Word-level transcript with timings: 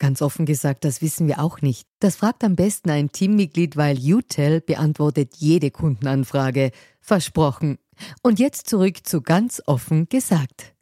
Ganz 0.00 0.22
offen 0.22 0.46
gesagt, 0.46 0.86
das 0.86 1.02
wissen 1.02 1.28
wir 1.28 1.40
auch 1.40 1.60
nicht. 1.60 1.86
Das 2.00 2.16
fragt 2.16 2.42
am 2.42 2.56
besten 2.56 2.88
ein 2.88 3.12
Teammitglied, 3.12 3.76
weil 3.76 3.98
UTEL 3.98 4.62
beantwortet 4.62 5.34
jede 5.36 5.70
Kundenanfrage. 5.70 6.70
Versprochen. 7.02 7.76
Und 8.22 8.38
jetzt 8.38 8.66
zurück 8.66 9.06
zu 9.06 9.20
ganz 9.20 9.62
offen 9.66 10.08
gesagt. 10.08 10.74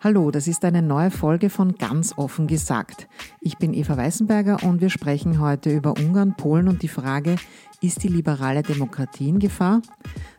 Hallo, 0.00 0.30
das 0.30 0.46
ist 0.46 0.64
eine 0.64 0.82
neue 0.82 1.10
Folge 1.10 1.50
von 1.50 1.74
Ganz 1.74 2.16
offen 2.16 2.46
gesagt. 2.46 3.08
Ich 3.40 3.58
bin 3.58 3.74
Eva 3.74 3.96
Weißenberger 3.96 4.62
und 4.62 4.80
wir 4.80 4.90
sprechen 4.90 5.40
heute 5.40 5.70
über 5.70 5.94
Ungarn, 5.98 6.36
Polen 6.36 6.68
und 6.68 6.82
die 6.82 6.88
Frage, 6.88 7.34
ist 7.80 8.04
die 8.04 8.08
liberale 8.08 8.62
Demokratie 8.62 9.30
in 9.30 9.40
Gefahr? 9.40 9.82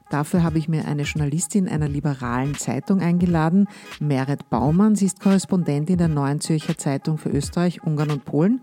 Dafür 0.10 0.44
habe 0.44 0.58
ich 0.58 0.68
mir 0.68 0.86
eine 0.86 1.04
Journalistin 1.04 1.70
einer 1.70 1.88
liberalen 1.88 2.56
Zeitung 2.56 3.00
eingeladen, 3.00 3.68
Meret 4.00 4.50
Baumann. 4.50 4.96
Sie 4.96 5.06
ist 5.06 5.20
Korrespondentin 5.20 5.98
der 5.98 6.08
Neuen 6.08 6.42
Zürcher 6.42 6.78
Zeitung 6.78 7.18
für 7.18 7.30
Österreich, 7.30 7.84
Ungarn 7.84 8.12
und 8.12 8.26
Polen. 8.26 8.62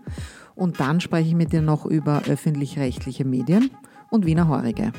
Und 0.55 0.79
dann 0.79 0.99
spreche 0.99 1.29
ich 1.29 1.35
mit 1.35 1.53
ihr 1.53 1.61
noch 1.61 1.85
über 1.85 2.23
öffentlich-rechtliche 2.27 3.23
Medien 3.23 3.71
und 4.09 4.25
Wiener 4.25 4.49
Horige. 4.49 4.91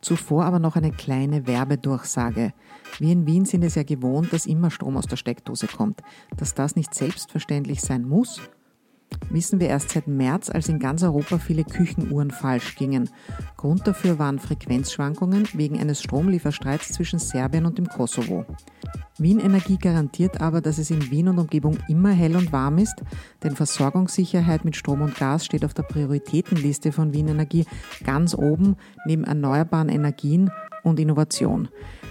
Zuvor 0.00 0.44
aber 0.44 0.58
noch 0.58 0.74
eine 0.74 0.90
kleine 0.90 1.46
Werbedurchsage. 1.46 2.52
Wir 2.98 3.12
in 3.12 3.26
Wien 3.26 3.44
sind 3.44 3.62
es 3.62 3.76
ja 3.76 3.84
gewohnt, 3.84 4.32
dass 4.32 4.46
immer 4.46 4.72
Strom 4.72 4.96
aus 4.96 5.06
der 5.06 5.16
Steckdose 5.16 5.68
kommt. 5.68 6.02
Dass 6.36 6.54
das 6.54 6.74
nicht 6.74 6.92
selbstverständlich 6.92 7.80
sein 7.80 8.08
muss, 8.08 8.40
wissen 9.30 9.60
wir 9.60 9.68
erst 9.68 9.90
seit 9.90 10.06
März, 10.06 10.50
als 10.50 10.68
in 10.68 10.78
ganz 10.78 11.02
Europa 11.02 11.38
viele 11.38 11.64
Küchenuhren 11.64 12.30
falsch 12.30 12.76
gingen. 12.76 13.08
Grund 13.56 13.86
dafür 13.86 14.18
waren 14.18 14.38
Frequenzschwankungen 14.38 15.48
wegen 15.54 15.80
eines 15.80 16.02
Stromlieferstreits 16.02 16.92
zwischen 16.92 17.18
Serbien 17.18 17.66
und 17.66 17.78
dem 17.78 17.88
Kosovo. 17.88 18.44
Wien 19.18 19.40
Energie 19.40 19.76
garantiert 19.76 20.40
aber, 20.40 20.60
dass 20.60 20.78
es 20.78 20.90
in 20.90 21.10
Wien 21.10 21.28
und 21.28 21.38
Umgebung 21.38 21.78
immer 21.88 22.10
hell 22.10 22.34
und 22.34 22.52
warm 22.52 22.78
ist, 22.78 23.02
denn 23.42 23.54
Versorgungssicherheit 23.54 24.64
mit 24.64 24.74
Strom 24.74 25.02
und 25.02 25.16
Gas 25.16 25.44
steht 25.44 25.64
auf 25.64 25.74
der 25.74 25.82
Prioritätenliste 25.82 26.92
von 26.92 27.12
Wien 27.12 27.28
Energie 27.28 27.66
ganz 28.04 28.34
oben 28.34 28.76
neben 29.04 29.24
erneuerbaren 29.24 29.88
Energien 29.88 30.50
und 30.82 31.00
Innovation. 31.00 31.68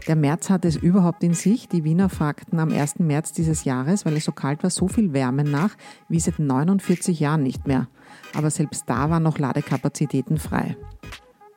Der 0.08 0.16
März 0.16 0.50
hatte 0.50 0.67
es 0.67 0.75
überhaupt 0.75 1.23
in 1.23 1.33
sich. 1.33 1.67
Die 1.67 1.83
Wiener 1.83 2.09
fragten 2.09 2.59
am 2.59 2.72
1. 2.72 3.00
März 3.00 3.33
dieses 3.33 3.63
Jahres, 3.63 4.05
weil 4.05 4.17
es 4.17 4.25
so 4.25 4.31
kalt 4.31 4.63
war, 4.63 4.69
so 4.69 4.88
viel 4.88 5.13
Wärme 5.13 5.44
nach 5.44 5.75
wie 6.09 6.19
seit 6.19 6.39
49 6.39 7.19
Jahren 7.19 7.44
nicht 7.44 7.67
mehr. 7.67 7.88
Aber 8.36 8.50
selbst 8.50 8.86
da 8.88 9.09
waren 9.09 9.23
noch 9.23 9.38
Ladekapazitäten 9.38 10.38
frei. 10.38 10.75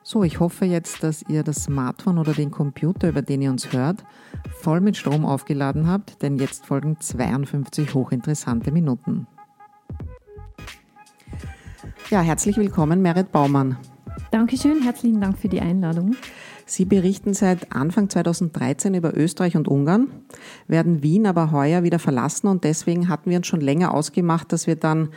So, 0.03 0.23
ich 0.23 0.39
hoffe 0.39 0.65
jetzt, 0.65 1.01
dass 1.01 1.23
ihr 1.27 1.41
das 1.41 1.63
Smartphone 1.63 2.19
oder 2.19 2.33
den 2.33 2.51
Computer, 2.51 3.09
über 3.09 3.23
den 3.23 3.41
ihr 3.41 3.49
uns 3.49 3.73
hört, 3.73 4.03
voll 4.61 4.79
mit 4.79 4.95
Strom 4.97 5.25
aufgeladen 5.25 5.87
habt, 5.87 6.21
denn 6.21 6.37
jetzt 6.37 6.67
folgen 6.67 6.97
52 6.99 7.95
hochinteressante 7.95 8.71
Minuten. 8.71 9.25
Ja, 12.11 12.21
herzlich 12.21 12.55
willkommen, 12.57 13.01
Merit 13.01 13.31
Baumann. 13.31 13.77
Dankeschön, 14.29 14.83
herzlichen 14.83 15.21
Dank 15.21 15.39
für 15.39 15.49
die 15.49 15.59
Einladung. 15.59 16.15
Sie 16.65 16.85
berichten 16.85 17.33
seit 17.33 17.71
Anfang 17.71 18.09
2013 18.09 18.95
über 18.95 19.15
Österreich 19.15 19.55
und 19.55 19.67
Ungarn, 19.67 20.07
werden 20.67 21.03
Wien 21.03 21.27
aber 21.27 21.51
heuer 21.51 21.83
wieder 21.83 21.99
verlassen 21.99 22.47
und 22.47 22.63
deswegen 22.63 23.07
hatten 23.07 23.29
wir 23.29 23.37
uns 23.37 23.47
schon 23.47 23.61
länger 23.61 23.93
ausgemacht, 23.93 24.51
dass 24.51 24.65
wir 24.65 24.75
dann 24.75 25.09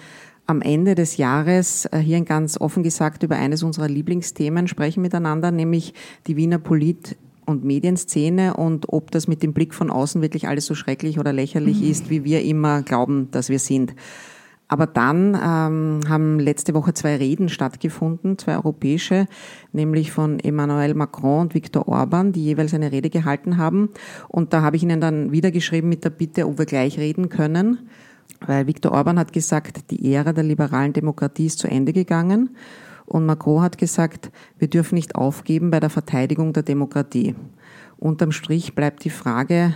am 0.47 0.63
Ende 0.63 0.95
des 0.95 1.17
Jahres 1.19 1.87
äh, 1.87 1.99
hier 1.99 2.21
ganz 2.23 2.59
offen 2.61 2.83
gesagt 2.83 3.23
über 3.23 3.37
eines 3.37 3.63
unserer 3.63 3.89
Lieblingsthemen 3.89 4.67
sprechen 4.67 5.03
miteinander, 5.03 5.51
nämlich 5.51 5.95
die 6.27 6.37
Wiener 6.37 6.59
Polit- 6.59 7.17
und 7.45 7.65
Medienszene 7.65 8.55
und 8.55 8.91
ob 8.91 9.11
das 9.11 9.27
mit 9.27 9.43
dem 9.43 9.53
Blick 9.53 9.75
von 9.75 9.91
außen 9.91 10.21
wirklich 10.23 10.49
alles 10.49 10.67
so 10.67 10.75
schrecklich 10.75 11.19
oder 11.19 11.33
lächerlich 11.33 11.81
mhm. 11.81 11.91
ist, 11.91 12.11
wie 12.11 12.25
wir 12.25 12.43
immer 12.43 12.83
glauben, 12.83 13.31
dass 13.31 13.49
wir 13.49 13.59
sind. 13.59 13.95
Aber 14.69 14.87
dann 14.87 15.35
ähm, 15.35 16.01
haben 16.09 16.39
letzte 16.39 16.75
Woche 16.75 16.93
zwei 16.93 17.17
Reden 17.17 17.49
stattgefunden, 17.49 18.37
zwei 18.37 18.57
europäische, 18.57 19.27
nämlich 19.73 20.13
von 20.13 20.39
Emmanuel 20.41 20.95
Macron 20.95 21.41
und 21.41 21.55
Viktor 21.55 21.89
Orban, 21.89 22.33
die 22.33 22.45
jeweils 22.45 22.75
eine 22.75 22.93
Rede 22.93 23.09
gehalten 23.09 23.57
haben. 23.57 23.89
Und 24.29 24.53
da 24.53 24.61
habe 24.61 24.77
ich 24.77 24.83
ihnen 24.83 25.01
dann 25.01 25.33
wieder 25.33 25.51
geschrieben 25.51 25.89
mit 25.89 26.05
der 26.05 26.11
Bitte, 26.11 26.47
ob 26.47 26.59
wir 26.59 26.67
gleich 26.67 26.99
reden 26.99 27.31
können, 27.31 27.89
weil 28.47 28.67
Viktor 28.67 28.93
Orban 28.93 29.19
hat 29.19 29.33
gesagt, 29.33 29.91
die 29.91 30.13
Ära 30.13 30.35
der 30.35 30.45
liberalen 30.45 30.93
Demokratie 30.93 31.47
ist 31.47 31.59
zu 31.59 31.69
Ende 31.69 31.95
gegangen. 31.95 32.51
Und 33.07 33.25
Macron 33.25 33.63
hat 33.63 33.79
gesagt, 33.79 34.31
wir 34.59 34.69
dürfen 34.69 34.97
nicht 34.97 35.15
aufgeben 35.15 35.71
bei 35.71 35.81
der 35.81 35.89
Verteidigung 35.89 36.53
der 36.53 36.63
Demokratie. 36.63 37.35
Unterm 37.97 38.33
Strich 38.33 38.75
bleibt 38.75 39.03
die 39.05 39.11
Frage, 39.11 39.75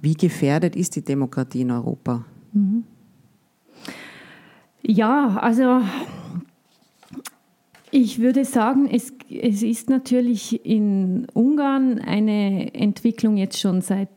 wie 0.00 0.14
gefährdet 0.14 0.74
ist 0.74 0.96
die 0.96 1.04
Demokratie 1.04 1.60
in 1.60 1.70
Europa? 1.70 2.24
Mhm. 2.52 2.82
Ja, 4.90 5.36
also 5.36 5.82
ich 7.90 8.20
würde 8.20 8.46
sagen, 8.46 8.88
es, 8.90 9.12
es 9.28 9.62
ist 9.62 9.90
natürlich 9.90 10.64
in 10.64 11.26
Ungarn 11.34 11.98
eine 11.98 12.74
Entwicklung 12.74 13.36
jetzt 13.36 13.60
schon 13.60 13.82
seit 13.82 14.08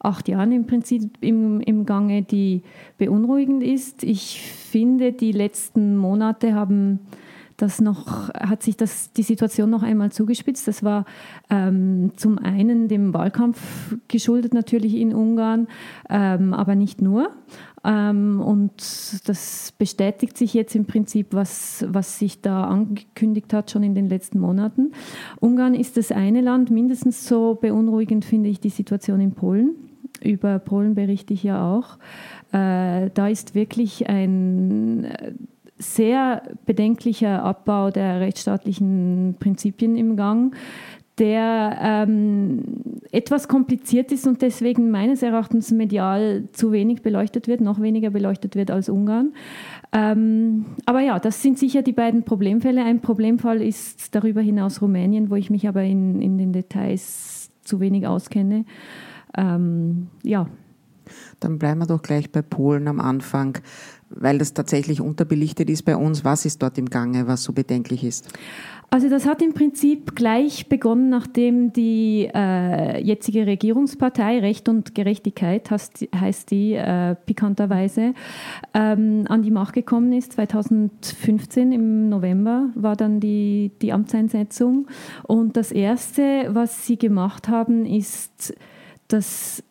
acht 0.00 0.26
Jahren 0.26 0.50
im 0.50 0.66
Prinzip 0.66 1.16
im, 1.20 1.60
im 1.60 1.86
Gange, 1.86 2.22
die 2.22 2.62
beunruhigend 2.98 3.62
ist. 3.62 4.02
Ich 4.02 4.40
finde, 4.42 5.12
die 5.12 5.30
letzten 5.30 5.96
Monate 5.96 6.54
haben 6.54 6.98
das 7.56 7.80
noch, 7.80 8.30
hat 8.30 8.64
sich 8.64 8.76
das, 8.76 9.12
die 9.12 9.22
Situation 9.22 9.70
noch 9.70 9.84
einmal 9.84 10.10
zugespitzt. 10.10 10.66
Das 10.66 10.82
war 10.82 11.04
ähm, 11.50 12.10
zum 12.16 12.38
einen 12.40 12.88
dem 12.88 13.14
Wahlkampf 13.14 13.96
geschuldet 14.08 14.54
natürlich 14.54 14.96
in 14.96 15.14
Ungarn, 15.14 15.68
ähm, 16.10 16.52
aber 16.52 16.74
nicht 16.74 17.00
nur. 17.00 17.30
Ähm, 17.84 18.40
und 18.40 18.72
das 19.28 19.72
bestätigt 19.78 20.38
sich 20.38 20.54
jetzt 20.54 20.74
im 20.74 20.86
Prinzip, 20.86 21.28
was, 21.32 21.84
was 21.88 22.18
sich 22.18 22.40
da 22.40 22.64
angekündigt 22.64 23.52
hat, 23.52 23.70
schon 23.70 23.82
in 23.82 23.94
den 23.94 24.08
letzten 24.08 24.40
Monaten. 24.40 24.92
Ungarn 25.40 25.74
ist 25.74 25.96
das 25.96 26.10
eine 26.10 26.40
Land, 26.40 26.70
mindestens 26.70 27.28
so 27.28 27.54
beunruhigend 27.54 28.24
finde 28.24 28.48
ich 28.48 28.60
die 28.60 28.70
Situation 28.70 29.20
in 29.20 29.32
Polen. 29.32 29.72
Über 30.22 30.58
Polen 30.58 30.94
berichte 30.94 31.34
ich 31.34 31.42
ja 31.42 31.70
auch. 31.70 31.98
Äh, 32.52 33.10
da 33.12 33.28
ist 33.28 33.54
wirklich 33.54 34.08
ein 34.08 35.06
sehr 35.76 36.42
bedenklicher 36.66 37.42
Abbau 37.42 37.90
der 37.90 38.20
rechtsstaatlichen 38.20 39.36
Prinzipien 39.40 39.96
im 39.96 40.16
Gang, 40.16 40.54
der 41.18 41.78
ähm, 41.80 42.62
etwas 43.12 43.46
kompliziert 43.46 44.10
ist 44.10 44.26
und 44.26 44.42
deswegen 44.42 44.90
meines 44.90 45.22
Erachtens 45.22 45.70
medial 45.70 46.48
zu 46.52 46.72
wenig 46.72 47.02
beleuchtet 47.02 47.46
wird, 47.46 47.60
noch 47.60 47.80
weniger 47.80 48.10
beleuchtet 48.10 48.56
wird 48.56 48.70
als 48.70 48.88
Ungarn. 48.88 49.32
Ähm, 49.92 50.66
aber 50.86 51.00
ja, 51.00 51.20
das 51.20 51.40
sind 51.40 51.58
sicher 51.58 51.82
die 51.82 51.92
beiden 51.92 52.24
Problemfälle. 52.24 52.84
Ein 52.84 53.00
Problemfall 53.00 53.62
ist 53.62 54.14
darüber 54.14 54.40
hinaus 54.40 54.82
Rumänien, 54.82 55.30
wo 55.30 55.36
ich 55.36 55.50
mich 55.50 55.68
aber 55.68 55.84
in, 55.84 56.20
in 56.20 56.36
den 56.36 56.52
Details 56.52 57.50
zu 57.62 57.78
wenig 57.78 58.06
auskenne. 58.06 58.64
Ähm, 59.36 60.08
ja. 60.22 60.48
Dann 61.38 61.58
bleiben 61.58 61.80
wir 61.80 61.86
doch 61.86 62.02
gleich 62.02 62.32
bei 62.32 62.42
Polen 62.42 62.88
am 62.88 62.98
Anfang 62.98 63.58
weil 64.16 64.38
das 64.38 64.54
tatsächlich 64.54 65.00
unterbelichtet 65.00 65.70
ist 65.70 65.84
bei 65.84 65.96
uns. 65.96 66.24
Was 66.24 66.44
ist 66.44 66.62
dort 66.62 66.78
im 66.78 66.90
Gange, 66.90 67.26
was 67.26 67.42
so 67.42 67.52
bedenklich 67.52 68.04
ist? 68.04 68.28
Also 68.90 69.08
das 69.08 69.26
hat 69.26 69.42
im 69.42 69.54
Prinzip 69.54 70.14
gleich 70.14 70.68
begonnen, 70.68 71.08
nachdem 71.08 71.72
die 71.72 72.30
äh, 72.32 73.02
jetzige 73.02 73.44
Regierungspartei 73.44 74.38
Recht 74.38 74.68
und 74.68 74.94
Gerechtigkeit 74.94 75.68
heißt, 75.68 76.06
heißt 76.14 76.52
die 76.52 76.74
äh, 76.74 77.16
pikanterweise 77.26 78.14
ähm, 78.72 79.24
an 79.28 79.42
die 79.42 79.50
Macht 79.50 79.74
gekommen 79.74 80.12
ist. 80.12 80.34
2015 80.34 81.72
im 81.72 82.08
November 82.08 82.68
war 82.76 82.94
dann 82.94 83.18
die, 83.18 83.72
die 83.82 83.92
Amtseinsetzung 83.92 84.86
und 85.24 85.56
das 85.56 85.72
erste, 85.72 86.50
was 86.50 86.86
sie 86.86 86.96
gemacht 86.96 87.48
haben, 87.48 87.86
ist 87.86 88.54
das 89.08 89.64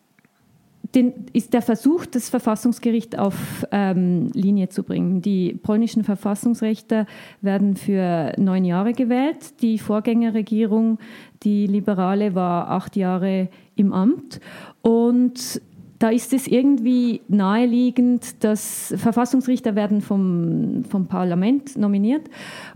den, 0.94 1.12
ist 1.32 1.52
der 1.52 1.62
Versuch, 1.62 2.06
das 2.06 2.28
Verfassungsgericht 2.28 3.18
auf 3.18 3.66
ähm, 3.70 4.30
Linie 4.32 4.68
zu 4.68 4.82
bringen. 4.82 5.22
Die 5.22 5.54
polnischen 5.54 6.04
Verfassungsrechte 6.04 7.06
werden 7.40 7.76
für 7.76 8.32
neun 8.38 8.64
Jahre 8.64 8.92
gewählt. 8.92 9.60
Die 9.60 9.78
Vorgängerregierung, 9.78 10.98
die 11.42 11.66
Liberale, 11.66 12.34
war 12.34 12.70
acht 12.70 12.96
Jahre 12.96 13.48
im 13.76 13.92
Amt. 13.92 14.40
Und 14.82 15.60
da 15.98 16.10
ist 16.10 16.32
es 16.32 16.46
irgendwie 16.46 17.22
naheliegend, 17.28 18.44
dass 18.44 18.94
Verfassungsrichter 18.96 19.74
werden 19.74 20.00
vom, 20.00 20.84
vom 20.88 21.06
Parlament 21.06 21.76
nominiert 21.76 22.28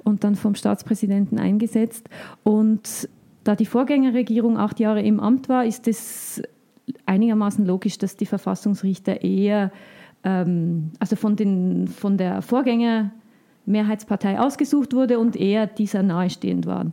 und 0.04 0.24
dann 0.24 0.34
vom 0.34 0.54
Staatspräsidenten 0.54 1.38
eingesetzt. 1.38 2.08
Und 2.42 3.08
da 3.44 3.54
die 3.54 3.66
Vorgängerregierung 3.66 4.58
acht 4.58 4.80
Jahre 4.80 5.02
im 5.02 5.20
Amt 5.20 5.48
war, 5.48 5.64
ist 5.64 5.88
es 5.88 6.42
einigermaßen 7.06 7.64
logisch, 7.66 7.98
dass 7.98 8.16
die 8.16 8.26
Verfassungsrichter 8.26 9.22
eher, 9.22 9.70
ähm, 10.24 10.90
also 10.98 11.16
von, 11.16 11.36
den, 11.36 11.88
von 11.88 12.16
der 12.16 12.42
Vorgänger 12.42 13.10
Mehrheitspartei 13.68 14.40
ausgesucht 14.40 14.94
wurde 14.94 15.18
und 15.18 15.36
eher 15.36 15.66
dieser 15.66 16.02
nahestehend 16.02 16.66
waren. 16.66 16.92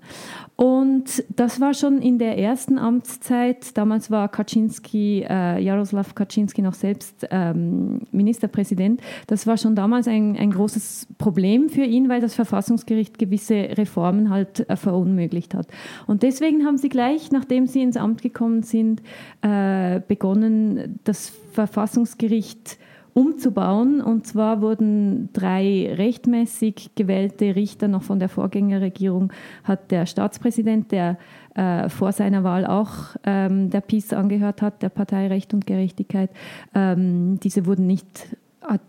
Und 0.56 1.24
das 1.36 1.60
war 1.60 1.74
schon 1.74 2.02
in 2.02 2.18
der 2.18 2.38
ersten 2.38 2.78
Amtszeit, 2.78 3.78
damals 3.78 4.10
war 4.10 4.30
Kaczynski, 4.30 5.26
äh, 5.28 5.62
Jaroslav 5.62 6.16
Kaczynski 6.16 6.62
noch 6.62 6.76
selbst 6.76 7.28
ähm, 7.30 8.02
Ministerpräsident, 8.12 9.02
das 9.28 9.48
war 9.48 9.58
schon 9.58 9.76
damals 9.76 10.08
ein, 10.08 10.38
ein 10.38 10.52
großes 10.52 11.08
Problem 11.18 11.68
für 11.68 11.84
ihn, 11.84 12.08
weil 12.08 12.22
das 12.22 12.36
Verfassungsgericht 12.36 13.18
gewisse 13.18 13.56
Reformen 13.56 14.30
halt 14.30 14.70
äh, 14.70 14.78
verunmöglicht 14.78 15.54
hat. 15.54 15.68
Und 16.08 16.24
deswegen 16.24 16.66
haben 16.66 16.78
sie 16.78 16.90
gleich, 16.90 17.32
nachdem 17.32 17.68
sie 17.68 17.82
ins 17.82 17.98
Amt 17.98 18.22
gekommen 18.22 18.64
sind, 18.64 19.02
äh, 19.42 20.00
begonnen, 20.08 21.00
das 21.04 21.34
Verfassungsgericht 21.52 22.78
umzubauen. 23.16 24.02
Und 24.02 24.28
zwar 24.28 24.62
wurden 24.62 25.30
drei 25.32 25.94
rechtmäßig 25.98 26.92
gewählte 26.96 27.56
Richter 27.56 27.88
noch 27.88 28.04
von 28.04 28.20
der 28.20 28.28
Vorgängerregierung, 28.30 29.32
hat 29.64 29.90
der 29.90 30.06
Staatspräsident, 30.06 30.92
der 30.92 31.18
äh, 31.56 31.88
vor 31.88 32.12
seiner 32.12 32.44
Wahl 32.44 32.68
auch 32.68 33.16
ähm, 33.24 33.70
der 33.70 33.80
PiS 33.80 34.12
angehört 34.12 34.62
hat, 34.62 34.84
der 34.84 34.90
Partei 34.90 35.28
Recht 35.28 35.54
und 35.54 35.66
Gerechtigkeit, 35.66 36.30
ähm, 36.76 37.40
diese 37.40 37.66
wurden 37.66 37.88
nicht 37.88 38.36
hat, 38.62 38.82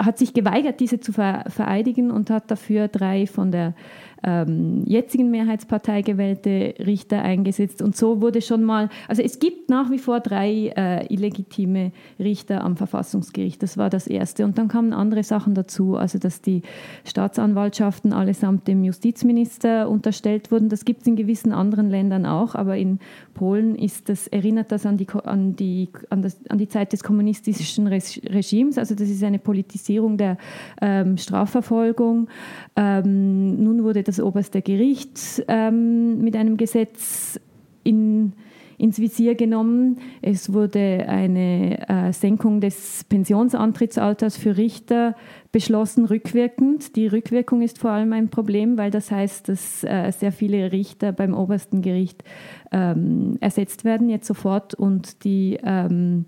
hat 0.00 0.18
sich 0.18 0.34
geweigert, 0.34 0.80
diese 0.80 1.00
zu 1.00 1.12
vereidigen 1.12 2.10
und 2.10 2.30
hat 2.30 2.50
dafür 2.50 2.88
drei 2.88 3.26
von 3.26 3.52
der 3.52 3.74
ähm, 4.22 4.82
jetzigen 4.84 5.30
Mehrheitspartei 5.30 6.02
gewählte 6.02 6.74
Richter 6.78 7.22
eingesetzt. 7.22 7.82
Und 7.82 7.96
so 7.96 8.20
wurde 8.20 8.42
schon 8.42 8.64
mal, 8.64 8.88
also 9.06 9.22
es 9.22 9.38
gibt 9.38 9.70
nach 9.70 9.90
wie 9.90 9.98
vor 9.98 10.20
drei 10.20 10.72
äh, 10.76 11.12
illegitime 11.12 11.92
Richter 12.18 12.64
am 12.64 12.76
Verfassungsgericht. 12.76 13.62
Das 13.62 13.76
war 13.76 13.90
das 13.90 14.06
Erste. 14.06 14.44
Und 14.44 14.58
dann 14.58 14.68
kamen 14.68 14.92
andere 14.92 15.22
Sachen 15.22 15.54
dazu, 15.54 15.96
also 15.96 16.18
dass 16.18 16.42
die 16.42 16.62
Staatsanwaltschaften 17.04 18.12
allesamt 18.12 18.66
dem 18.68 18.84
Justizminister 18.84 19.88
unterstellt 19.88 20.50
wurden. 20.50 20.68
Das 20.68 20.84
gibt 20.84 21.02
es 21.02 21.06
in 21.06 21.16
gewissen 21.16 21.52
anderen 21.52 21.90
Ländern 21.90 22.26
auch, 22.26 22.54
aber 22.54 22.76
in 22.76 22.98
Polen 23.34 23.76
ist 23.76 24.08
das, 24.08 24.26
erinnert 24.26 24.72
das 24.72 24.84
an 24.84 24.96
die, 24.96 25.06
an 25.24 25.54
die, 25.54 25.88
an 26.10 26.22
das, 26.22 26.38
an 26.48 26.58
die 26.58 26.68
Zeit 26.68 26.92
des 26.92 27.04
kommunistischen 27.04 27.86
Regimes. 27.86 28.78
Also 28.78 28.94
das 28.94 29.08
ist 29.08 29.22
eine 29.22 29.38
Politisierung 29.38 30.16
der 30.16 30.38
ähm, 30.80 31.16
Strafverfolgung. 31.16 32.28
Ähm, 32.76 33.62
nun 33.62 33.84
wurde 33.84 34.02
das 34.08 34.20
oberste 34.20 34.62
Gericht 34.62 35.44
ähm, 35.48 36.22
mit 36.22 36.34
einem 36.34 36.56
Gesetz 36.56 37.38
in, 37.84 38.32
ins 38.78 38.98
Visier 38.98 39.34
genommen. 39.34 39.98
Es 40.22 40.52
wurde 40.52 41.04
eine 41.06 41.88
äh, 41.88 42.12
Senkung 42.12 42.62
des 42.62 43.04
Pensionsantrittsalters 43.04 44.38
für 44.38 44.56
Richter 44.56 45.14
beschlossen, 45.52 46.06
rückwirkend. 46.06 46.96
Die 46.96 47.06
Rückwirkung 47.06 47.60
ist 47.60 47.78
vor 47.78 47.90
allem 47.90 48.14
ein 48.14 48.30
Problem, 48.30 48.78
weil 48.78 48.90
das 48.90 49.10
heißt, 49.10 49.50
dass 49.50 49.84
äh, 49.84 50.10
sehr 50.10 50.32
viele 50.32 50.72
Richter 50.72 51.12
beim 51.12 51.34
obersten 51.34 51.82
Gericht 51.82 52.24
ähm, 52.72 53.36
ersetzt 53.40 53.84
werden, 53.84 54.08
jetzt 54.08 54.26
sofort, 54.26 54.72
und 54.72 55.24
die 55.24 55.58
ähm, 55.62 56.24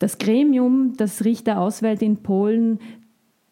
das 0.00 0.18
Gremium, 0.18 0.94
das 0.96 1.24
Richter 1.24 1.60
auswählt 1.60 2.02
in 2.02 2.16
Polen, 2.16 2.80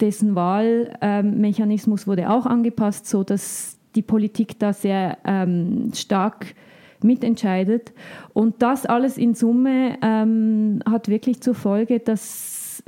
dessen 0.00 0.34
Wahlmechanismus 0.34 2.06
wurde 2.06 2.30
auch 2.30 2.46
angepasst, 2.46 3.06
so 3.06 3.24
dass 3.24 3.78
die 3.94 4.02
Politik 4.02 4.58
da 4.58 4.72
sehr 4.72 5.18
ähm, 5.24 5.90
stark 5.94 6.54
mitentscheidet. 7.02 7.92
Und 8.32 8.62
das 8.62 8.86
alles 8.86 9.18
in 9.18 9.34
Summe 9.34 9.98
ähm, 10.02 10.80
hat 10.88 11.08
wirklich 11.08 11.40
zur 11.40 11.54
Folge, 11.54 11.98
dass 11.98 12.82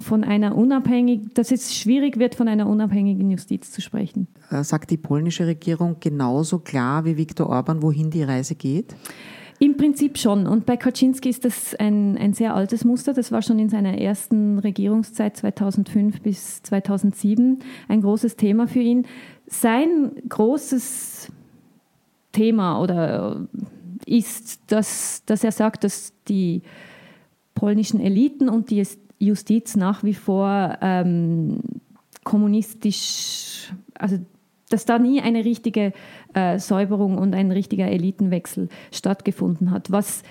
von 0.00 0.24
einer 0.24 0.56
unabhängigen, 0.56 1.30
dass 1.34 1.52
es 1.52 1.74
schwierig 1.74 2.18
wird, 2.18 2.34
von 2.34 2.48
einer 2.48 2.66
unabhängigen 2.66 3.30
Justiz 3.30 3.70
zu 3.70 3.80
sprechen. 3.80 4.26
Äh, 4.50 4.64
sagt 4.64 4.90
die 4.90 4.96
polnische 4.96 5.46
Regierung 5.46 5.96
genauso 6.00 6.58
klar 6.58 7.04
wie 7.04 7.16
Viktor 7.16 7.48
Orban, 7.48 7.82
wohin 7.82 8.10
die 8.10 8.24
Reise 8.24 8.56
geht? 8.56 8.94
Im 9.62 9.76
Prinzip 9.76 10.18
schon. 10.18 10.48
Und 10.48 10.66
bei 10.66 10.76
Kaczynski 10.76 11.28
ist 11.28 11.44
das 11.44 11.76
ein, 11.76 12.18
ein 12.18 12.32
sehr 12.32 12.56
altes 12.56 12.84
Muster. 12.84 13.12
Das 13.12 13.30
war 13.30 13.42
schon 13.42 13.60
in 13.60 13.68
seiner 13.68 13.96
ersten 13.96 14.58
Regierungszeit 14.58 15.36
2005 15.36 16.20
bis 16.20 16.64
2007 16.64 17.60
ein 17.86 18.00
großes 18.00 18.34
Thema 18.34 18.66
für 18.66 18.80
ihn. 18.80 19.06
Sein 19.46 20.16
großes 20.28 21.30
Thema 22.32 22.80
oder 22.80 23.46
ist, 24.04 24.62
dass, 24.66 25.22
dass 25.26 25.44
er 25.44 25.52
sagt, 25.52 25.84
dass 25.84 26.12
die 26.26 26.62
polnischen 27.54 28.00
Eliten 28.00 28.48
und 28.48 28.68
die 28.68 28.82
Justiz 29.20 29.76
nach 29.76 30.02
wie 30.02 30.14
vor 30.14 30.76
ähm, 30.80 31.60
kommunistisch, 32.24 33.72
also 33.94 34.18
dass 34.72 34.84
da 34.84 34.98
nie 34.98 35.20
eine 35.20 35.44
richtige 35.44 35.92
äh, 36.34 36.58
Säuberung 36.58 37.18
und 37.18 37.34
ein 37.34 37.50
richtiger 37.50 37.86
Elitenwechsel 37.86 38.68
stattgefunden 38.90 39.70
hat. 39.70 39.90
Was 39.90 40.22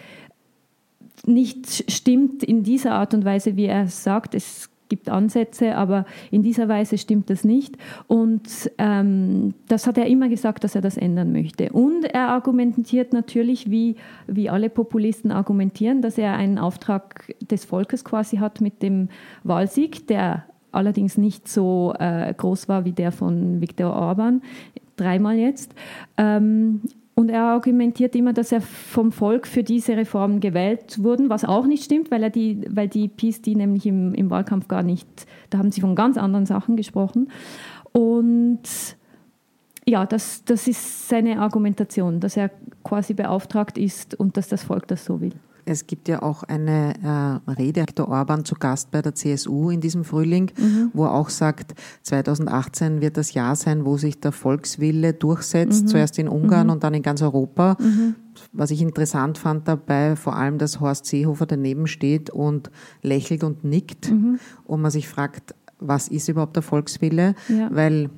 nicht 1.26 1.92
stimmt 1.92 2.44
in 2.44 2.64
dieser 2.64 2.94
Art 2.94 3.14
und 3.14 3.26
Weise, 3.26 3.56
wie 3.56 3.66
er 3.66 3.88
sagt. 3.88 4.36
Es 4.36 4.70
gibt 4.90 5.10
Ansätze, 5.10 5.78
aber 5.78 6.06
in 6.32 6.44
dieser 6.44 6.68
Weise 6.68 6.98
stimmt 6.98 7.30
das 7.30 7.46
nicht. 7.46 7.78
Und 8.08 8.70
ähm, 8.78 9.54
das 9.70 9.88
hat 9.88 9.98
er 9.98 10.08
immer 10.08 10.28
gesagt, 10.28 10.66
dass 10.66 10.76
er 10.76 10.82
das 10.82 10.98
ändern 10.98 11.32
möchte. 11.32 11.72
Und 11.72 12.04
er 12.04 12.28
argumentiert 12.28 13.14
natürlich, 13.14 13.72
wie, 13.72 13.96
wie 14.28 14.50
alle 14.50 14.70
Populisten 14.70 15.32
argumentieren, 15.32 16.02
dass 16.02 16.18
er 16.18 16.34
einen 16.34 16.58
Auftrag 16.58 17.34
des 17.40 17.64
Volkes 17.64 18.04
quasi 18.04 18.38
hat 18.38 18.60
mit 18.60 18.84
dem 18.84 19.08
Wahlsieg, 19.44 20.08
der 20.08 20.44
allerdings 20.72 21.18
nicht 21.18 21.48
so 21.48 21.94
äh, 22.00 22.34
groß 22.34 22.68
war 22.70 22.86
wie 22.86 22.92
der 22.92 23.12
von 23.12 23.62
Viktor 23.62 23.94
Orban, 23.94 24.42
dreimal 24.96 25.38
jetzt. 25.38 25.74
Ähm, 26.18 26.82
und 27.14 27.30
er 27.30 27.44
argumentiert 27.44 28.16
immer, 28.16 28.34
dass 28.34 28.52
er 28.52 28.62
vom 28.62 29.12
Volk 29.12 29.46
für 29.46 29.64
diese 29.64 29.98
Reformen 29.98 30.40
gewählt 30.40 31.04
wurden, 31.04 31.30
was 31.30 31.46
auch 31.46 31.68
nicht 31.68 31.84
stimmt, 31.84 32.10
weil, 32.10 32.24
er 32.24 32.30
die, 32.30 32.66
weil 32.70 32.88
die 32.88 33.10
PiS 33.10 33.42
die 33.42 33.56
nämlich 33.56 33.86
im, 33.86 34.14
im 34.14 34.30
Wahlkampf 34.30 34.68
gar 34.68 34.82
nicht, 34.82 35.08
da 35.50 35.58
haben 35.58 35.72
sie 35.72 35.82
von 35.82 35.96
ganz 35.96 36.18
anderen 36.18 36.46
Sachen 36.46 36.78
gesprochen. 36.78 37.30
Und 37.92 38.62
ja, 39.86 40.06
das, 40.06 40.46
das 40.46 40.68
ist 40.68 41.10
seine 41.10 41.40
Argumentation, 41.40 42.20
dass 42.20 42.38
er 42.38 42.50
quasi 42.84 43.14
beauftragt 43.14 43.78
ist 43.78 44.16
und 44.16 44.38
dass 44.38 44.48
das 44.48 44.64
Volk 44.64 44.88
das 44.88 45.04
so 45.04 45.20
will. 45.20 45.34
Es 45.66 45.88
gibt 45.88 46.08
ja 46.08 46.22
auch 46.22 46.44
eine 46.44 47.42
äh, 47.48 47.52
Rede, 47.52 47.82
Viktor 47.82 48.08
Orban 48.08 48.46
zu 48.46 48.56
Gast 48.56 48.92
bei 48.92 49.02
der 49.02 49.16
CSU 49.16 49.70
in 49.70 49.82
diesem 49.82 50.04
Frühling, 50.04 50.52
mhm. 50.58 50.92
wo 50.94 51.06
er 51.06 51.14
auch 51.14 51.30
sagt, 51.30 51.74
2018 52.04 53.02
wird 53.02 53.18
das 53.18 53.34
Jahr 53.34 53.56
sein, 53.56 53.86
wo 53.86 53.98
sich 53.98 54.20
der 54.20 54.32
Volkswille 54.32 55.14
durchsetzt, 55.14 55.84
mhm. 55.84 55.88
zuerst 55.88 56.20
in 56.20 56.28
Ungarn 56.28 56.68
mhm. 56.68 56.74
und 56.74 56.84
dann 56.84 56.94
in 56.94 57.02
ganz 57.04 57.22
Europa. 57.22 57.78
Mhm. 57.80 58.16
Was 58.54 58.72
ich 58.72 58.82
interessant 58.82 59.38
fand 59.38 59.68
dabei, 59.68 60.16
vor 60.16 60.36
allem, 60.36 60.58
dass 60.58 60.80
Horst 60.80 61.06
Seehofer 61.06 61.46
daneben 61.46 61.88
steht 61.88 62.30
und 62.30 62.72
lächelt 63.02 63.44
und 63.44 63.64
nickt 63.64 64.10
mhm. 64.10 64.40
und 64.66 64.82
man 64.82 64.92
sich 64.92 65.08
fragt, 65.08 65.54
was 65.80 66.08
ist 66.08 66.30
überhaupt 66.30 66.56
der 66.56 66.64
Volkswille? 66.64 67.36
Ja. 67.50 67.70
Weil 67.72 68.10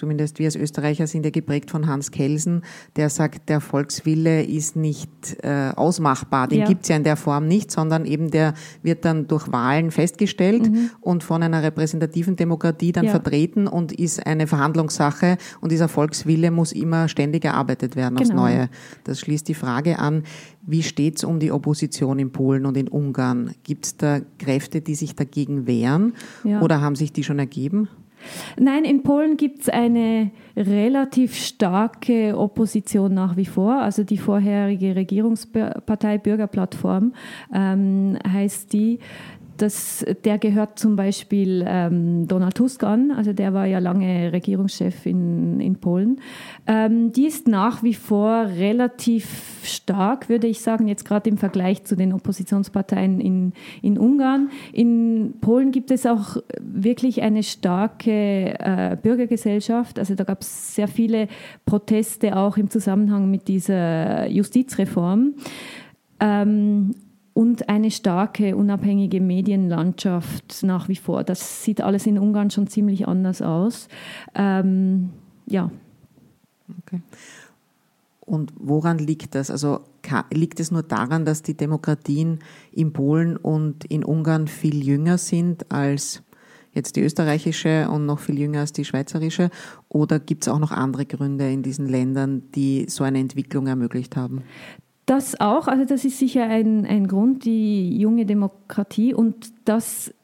zumindest 0.00 0.38
wir 0.38 0.46
als 0.46 0.56
Österreicher 0.56 1.06
sind 1.06 1.26
ja 1.26 1.30
geprägt 1.30 1.70
von 1.70 1.86
Hans 1.86 2.10
Kelsen, 2.10 2.62
der 2.96 3.10
sagt, 3.10 3.50
der 3.50 3.60
Volkswille 3.60 4.42
ist 4.42 4.74
nicht 4.74 5.10
äh, 5.42 5.72
ausmachbar. 5.76 6.48
Den 6.48 6.60
ja. 6.60 6.66
gibt 6.66 6.84
es 6.84 6.88
ja 6.88 6.96
in 6.96 7.04
der 7.04 7.16
Form 7.16 7.46
nicht, 7.46 7.70
sondern 7.70 8.06
eben 8.06 8.30
der 8.30 8.54
wird 8.82 9.04
dann 9.04 9.28
durch 9.28 9.52
Wahlen 9.52 9.90
festgestellt 9.90 10.70
mhm. 10.72 10.90
und 11.02 11.22
von 11.22 11.42
einer 11.42 11.62
repräsentativen 11.62 12.34
Demokratie 12.34 12.92
dann 12.92 13.04
ja. 13.04 13.10
vertreten 13.10 13.66
und 13.66 13.92
ist 13.92 14.26
eine 14.26 14.46
Verhandlungssache 14.46 15.36
und 15.60 15.70
dieser 15.70 15.88
Volkswille 15.88 16.50
muss 16.50 16.72
immer 16.72 17.08
ständig 17.08 17.44
erarbeitet 17.44 17.94
werden 17.94 18.16
aufs 18.18 18.30
genau. 18.30 18.44
Neue. 18.44 18.70
Das 19.04 19.20
schließt 19.20 19.46
die 19.48 19.54
Frage 19.54 19.98
an, 19.98 20.22
wie 20.62 20.82
steht 20.82 21.18
es 21.18 21.24
um 21.24 21.40
die 21.40 21.52
Opposition 21.52 22.18
in 22.18 22.32
Polen 22.32 22.64
und 22.64 22.78
in 22.78 22.88
Ungarn? 22.88 23.54
Gibt 23.64 23.84
es 23.84 23.96
da 23.98 24.20
Kräfte, 24.38 24.80
die 24.80 24.94
sich 24.94 25.14
dagegen 25.14 25.66
wehren 25.66 26.14
ja. 26.42 26.62
oder 26.62 26.80
haben 26.80 26.96
sich 26.96 27.12
die 27.12 27.22
schon 27.22 27.38
ergeben? 27.38 27.90
Nein, 28.58 28.84
in 28.84 29.02
Polen 29.02 29.36
gibt 29.36 29.62
es 29.62 29.68
eine 29.68 30.30
relativ 30.56 31.34
starke 31.34 32.36
Opposition 32.36 33.14
nach 33.14 33.36
wie 33.36 33.46
vor. 33.46 33.74
Also 33.74 34.04
die 34.04 34.18
vorherige 34.18 34.96
Regierungspartei 34.96 36.18
Bürgerplattform 36.18 37.14
ähm, 37.54 38.18
heißt 38.26 38.72
die 38.72 38.98
das, 39.60 40.04
der 40.24 40.38
gehört 40.38 40.78
zum 40.78 40.96
Beispiel 40.96 41.64
ähm, 41.66 42.26
Donald 42.26 42.54
Tusk 42.54 42.82
an, 42.82 43.10
also 43.10 43.32
der 43.32 43.52
war 43.52 43.66
ja 43.66 43.78
lange 43.78 44.32
Regierungschef 44.32 45.06
in, 45.06 45.60
in 45.60 45.76
Polen. 45.76 46.20
Ähm, 46.66 47.12
die 47.12 47.26
ist 47.26 47.48
nach 47.48 47.82
wie 47.82 47.94
vor 47.94 48.46
relativ 48.46 49.60
stark, 49.62 50.28
würde 50.28 50.46
ich 50.46 50.60
sagen, 50.60 50.88
jetzt 50.88 51.04
gerade 51.04 51.28
im 51.28 51.36
Vergleich 51.36 51.84
zu 51.84 51.96
den 51.96 52.12
Oppositionsparteien 52.12 53.20
in, 53.20 53.52
in 53.82 53.98
Ungarn. 53.98 54.50
In 54.72 55.34
Polen 55.40 55.72
gibt 55.72 55.90
es 55.90 56.06
auch 56.06 56.36
wirklich 56.60 57.22
eine 57.22 57.42
starke 57.42 58.58
äh, 58.58 58.96
Bürgergesellschaft. 59.00 59.98
Also 59.98 60.14
da 60.14 60.24
gab 60.24 60.42
es 60.42 60.74
sehr 60.74 60.88
viele 60.88 61.28
Proteste 61.66 62.36
auch 62.36 62.56
im 62.56 62.70
Zusammenhang 62.70 63.30
mit 63.30 63.48
dieser 63.48 64.28
Justizreform. 64.28 65.34
Ähm, 66.20 66.92
und 67.40 67.70
eine 67.70 67.90
starke, 67.90 68.54
unabhängige 68.54 69.18
Medienlandschaft 69.18 70.62
nach 70.62 70.88
wie 70.88 70.96
vor. 70.96 71.24
Das 71.24 71.64
sieht 71.64 71.80
alles 71.80 72.06
in 72.06 72.18
Ungarn 72.18 72.50
schon 72.50 72.66
ziemlich 72.66 73.08
anders 73.08 73.40
aus. 73.40 73.88
Ähm, 74.34 75.08
ja. 75.46 75.70
Okay. 76.84 77.00
Und 78.20 78.52
woran 78.58 78.98
liegt 78.98 79.34
das? 79.34 79.50
Also 79.50 79.80
liegt 80.30 80.60
es 80.60 80.70
nur 80.70 80.82
daran, 80.82 81.24
dass 81.24 81.40
die 81.40 81.56
Demokratien 81.56 82.40
in 82.72 82.92
Polen 82.92 83.38
und 83.38 83.86
in 83.86 84.04
Ungarn 84.04 84.46
viel 84.46 84.84
jünger 84.84 85.16
sind 85.16 85.72
als 85.72 86.22
jetzt 86.74 86.96
die 86.96 87.00
österreichische 87.00 87.88
und 87.88 88.04
noch 88.04 88.18
viel 88.18 88.38
jünger 88.38 88.60
als 88.60 88.72
die 88.72 88.84
schweizerische? 88.84 89.48
Oder 89.88 90.20
gibt 90.20 90.42
es 90.42 90.48
auch 90.48 90.58
noch 90.58 90.72
andere 90.72 91.06
Gründe 91.06 91.50
in 91.50 91.62
diesen 91.62 91.88
Ländern, 91.88 92.42
die 92.54 92.84
so 92.90 93.02
eine 93.02 93.18
Entwicklung 93.18 93.66
ermöglicht 93.66 94.14
haben? 94.14 94.42
Das 95.10 95.40
auch, 95.40 95.66
also 95.66 95.84
das 95.84 96.04
ist 96.04 96.20
sicher 96.20 96.44
ein, 96.44 96.86
ein 96.86 97.08
Grund, 97.08 97.44
die 97.44 97.98
junge 97.98 98.26
Demokratie 98.26 99.12
und 99.12 99.52
das 99.64 100.14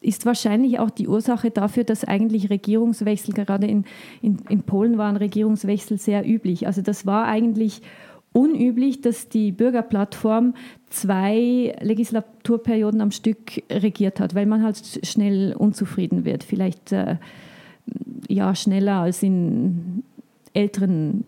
ist 0.00 0.24
wahrscheinlich 0.24 0.78
auch 0.78 0.88
die 0.88 1.06
Ursache 1.06 1.50
dafür, 1.50 1.84
dass 1.84 2.02
eigentlich 2.02 2.48
Regierungswechsel, 2.48 3.34
gerade 3.34 3.66
in, 3.66 3.84
in, 4.22 4.38
in 4.48 4.62
Polen 4.62 4.96
waren 4.96 5.18
Regierungswechsel 5.18 5.98
sehr 5.98 6.26
üblich. 6.26 6.66
Also 6.66 6.80
das 6.80 7.04
war 7.04 7.26
eigentlich 7.26 7.82
unüblich, 8.32 9.02
dass 9.02 9.28
die 9.28 9.52
Bürgerplattform 9.52 10.54
zwei 10.88 11.76
Legislaturperioden 11.82 13.02
am 13.02 13.10
Stück 13.10 13.62
regiert 13.70 14.18
hat, 14.18 14.34
weil 14.34 14.46
man 14.46 14.62
halt 14.62 15.00
schnell 15.06 15.54
unzufrieden 15.54 16.24
wird. 16.24 16.42
Vielleicht 16.42 16.90
äh, 16.92 17.16
ja 18.28 18.54
schneller 18.54 19.00
als 19.02 19.22
in 19.22 20.04
älteren 20.54 21.24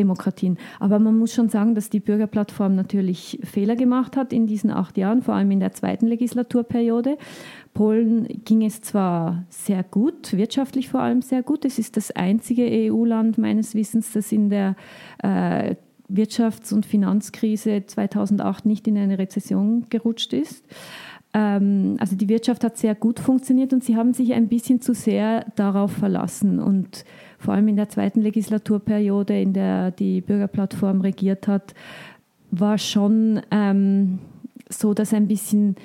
Demokratien. 0.00 0.58
Aber 0.80 0.98
man 0.98 1.18
muss 1.18 1.34
schon 1.34 1.48
sagen, 1.48 1.74
dass 1.74 1.90
die 1.90 2.00
Bürgerplattform 2.00 2.74
natürlich 2.74 3.38
Fehler 3.44 3.76
gemacht 3.76 4.16
hat 4.16 4.32
in 4.32 4.46
diesen 4.46 4.70
acht 4.70 4.96
Jahren, 4.96 5.22
vor 5.22 5.34
allem 5.34 5.50
in 5.50 5.60
der 5.60 5.72
zweiten 5.72 6.06
Legislaturperiode. 6.06 7.18
Polen 7.74 8.26
ging 8.44 8.64
es 8.64 8.80
zwar 8.80 9.44
sehr 9.48 9.82
gut, 9.84 10.36
wirtschaftlich 10.36 10.88
vor 10.88 11.00
allem 11.00 11.22
sehr 11.22 11.42
gut. 11.42 11.64
Es 11.64 11.78
ist 11.78 11.96
das 11.96 12.10
einzige 12.10 12.64
EU-Land 12.64 13.38
meines 13.38 13.74
Wissens, 13.74 14.12
das 14.12 14.32
in 14.32 14.50
der 14.50 14.74
äh, 15.22 15.76
Wirtschafts- 16.08 16.74
und 16.74 16.86
Finanzkrise 16.86 17.84
2008 17.86 18.66
nicht 18.66 18.88
in 18.88 18.98
eine 18.98 19.18
Rezession 19.18 19.86
gerutscht 19.90 20.32
ist. 20.32 20.64
Ähm, 21.32 21.96
also 22.00 22.16
die 22.16 22.28
Wirtschaft 22.28 22.64
hat 22.64 22.76
sehr 22.76 22.94
gut 22.94 23.20
funktioniert 23.20 23.72
und 23.72 23.84
sie 23.84 23.96
haben 23.96 24.12
sich 24.14 24.32
ein 24.34 24.48
bisschen 24.48 24.80
zu 24.80 24.94
sehr 24.94 25.46
darauf 25.54 25.92
verlassen 25.92 26.58
und 26.58 27.04
vor 27.40 27.54
allem 27.54 27.68
in 27.68 27.76
der 27.76 27.88
zweiten 27.88 28.20
Legislaturperiode, 28.20 29.40
in 29.40 29.54
der 29.54 29.90
die 29.90 30.20
Bürgerplattform 30.20 31.00
regiert 31.00 31.48
hat, 31.48 31.74
war 32.50 32.76
schon 32.76 33.40
ähm, 33.50 34.18
so, 34.68 34.92
dass 34.92 35.14
ein 35.14 35.26
bisschen, 35.26 35.76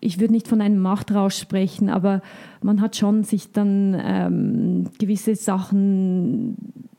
ich 0.00 0.20
würde 0.20 0.34
nicht 0.34 0.46
von 0.46 0.60
einem 0.60 0.78
Machtrausch 0.78 1.36
sprechen, 1.36 1.88
aber 1.88 2.20
man 2.60 2.82
hat 2.82 2.96
schon 2.96 3.24
sich 3.24 3.52
dann 3.52 3.98
ähm, 3.98 4.90
gewisse 4.98 5.36
Sachen 5.36 6.56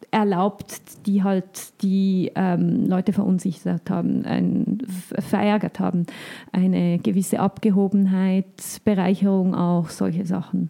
erlaubt, 0.10 0.82
die 1.06 1.24
halt 1.24 1.82
die 1.82 2.32
ähm, 2.36 2.88
Leute 2.88 3.14
verunsichert 3.14 3.90
haben, 3.90 4.26
ein, 4.26 4.80
verärgert 5.20 5.80
haben. 5.80 6.06
Eine 6.52 6.98
gewisse 7.00 7.40
Abgehobenheit, 7.40 8.82
Bereicherung 8.84 9.54
auch, 9.54 9.90
solche 9.90 10.26
Sachen. 10.26 10.70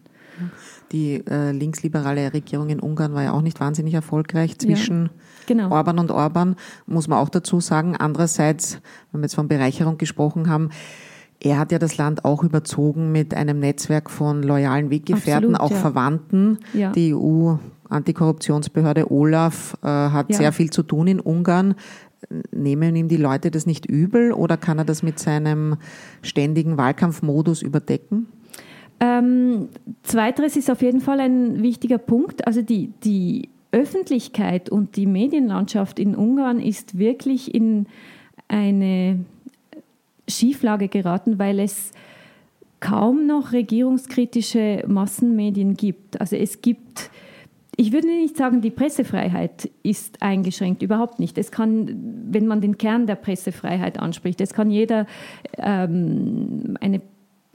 Die 0.92 1.24
äh, 1.26 1.50
linksliberale 1.52 2.32
Regierung 2.32 2.68
in 2.68 2.80
Ungarn 2.80 3.14
war 3.14 3.22
ja 3.22 3.32
auch 3.32 3.42
nicht 3.42 3.60
wahnsinnig 3.60 3.94
erfolgreich 3.94 4.58
zwischen 4.58 5.04
ja, 5.04 5.10
genau. 5.46 5.70
Orban 5.70 5.98
und 5.98 6.10
Orban, 6.10 6.56
muss 6.86 7.08
man 7.08 7.18
auch 7.18 7.28
dazu 7.28 7.60
sagen. 7.60 7.96
Andererseits, 7.96 8.80
wenn 9.10 9.20
wir 9.20 9.26
jetzt 9.26 9.34
von 9.34 9.48
Bereicherung 9.48 9.98
gesprochen 9.98 10.48
haben, 10.48 10.70
er 11.40 11.58
hat 11.58 11.72
ja 11.72 11.78
das 11.78 11.96
Land 11.98 12.24
auch 12.24 12.42
überzogen 12.42 13.12
mit 13.12 13.34
einem 13.34 13.58
Netzwerk 13.58 14.10
von 14.10 14.42
loyalen 14.42 14.90
Weggefährten, 14.90 15.54
Absolut, 15.54 15.72
auch 15.72 15.76
ja. 15.76 15.76
Verwandten. 15.76 16.58
Ja. 16.72 16.92
Die 16.92 17.14
EU-Antikorruptionsbehörde 17.14 19.10
Olaf 19.10 19.76
äh, 19.82 19.86
hat 19.86 20.30
ja. 20.30 20.36
sehr 20.38 20.52
viel 20.52 20.70
zu 20.70 20.82
tun 20.82 21.06
in 21.06 21.20
Ungarn. 21.20 21.74
Nehmen 22.50 22.96
ihm 22.96 23.08
die 23.08 23.18
Leute 23.18 23.50
das 23.50 23.66
nicht 23.66 23.84
übel 23.84 24.32
oder 24.32 24.56
kann 24.56 24.78
er 24.78 24.86
das 24.86 25.02
mit 25.02 25.18
seinem 25.18 25.76
ständigen 26.22 26.78
Wahlkampfmodus 26.78 27.60
überdecken? 27.60 28.28
Ähm, 29.00 29.68
zweiteres 30.02 30.56
ist 30.56 30.70
auf 30.70 30.82
jeden 30.82 31.00
Fall 31.00 31.20
ein 31.20 31.62
wichtiger 31.62 31.98
Punkt. 31.98 32.46
Also 32.46 32.62
die, 32.62 32.92
die 33.02 33.48
Öffentlichkeit 33.72 34.70
und 34.70 34.96
die 34.96 35.06
Medienlandschaft 35.06 35.98
in 35.98 36.14
Ungarn 36.14 36.60
ist 36.60 36.96
wirklich 36.98 37.54
in 37.54 37.86
eine 38.46 39.24
Schieflage 40.28 40.88
geraten, 40.88 41.38
weil 41.38 41.58
es 41.58 41.92
kaum 42.80 43.26
noch 43.26 43.52
regierungskritische 43.52 44.84
Massenmedien 44.86 45.74
gibt. 45.74 46.20
Also 46.20 46.36
es 46.36 46.60
gibt, 46.60 47.10
ich 47.76 47.92
würde 47.92 48.06
nicht 48.06 48.36
sagen, 48.36 48.60
die 48.60 48.70
Pressefreiheit 48.70 49.70
ist 49.82 50.22
eingeschränkt, 50.22 50.82
überhaupt 50.82 51.18
nicht. 51.18 51.36
Es 51.38 51.50
kann, 51.50 52.28
wenn 52.30 52.46
man 52.46 52.60
den 52.60 52.78
Kern 52.78 53.06
der 53.06 53.16
Pressefreiheit 53.16 53.98
anspricht, 53.98 54.40
es 54.40 54.52
kann 54.52 54.70
jeder 54.70 55.06
ähm, 55.56 56.76
eine 56.80 57.00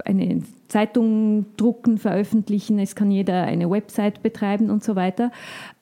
eine 0.05 0.41
Zeitung 0.67 1.45
drucken, 1.57 1.97
veröffentlichen, 1.97 2.79
es 2.79 2.95
kann 2.95 3.11
jeder 3.11 3.43
eine 3.43 3.69
Website 3.69 4.21
betreiben 4.21 4.69
und 4.69 4.83
so 4.83 4.95
weiter. 4.95 5.31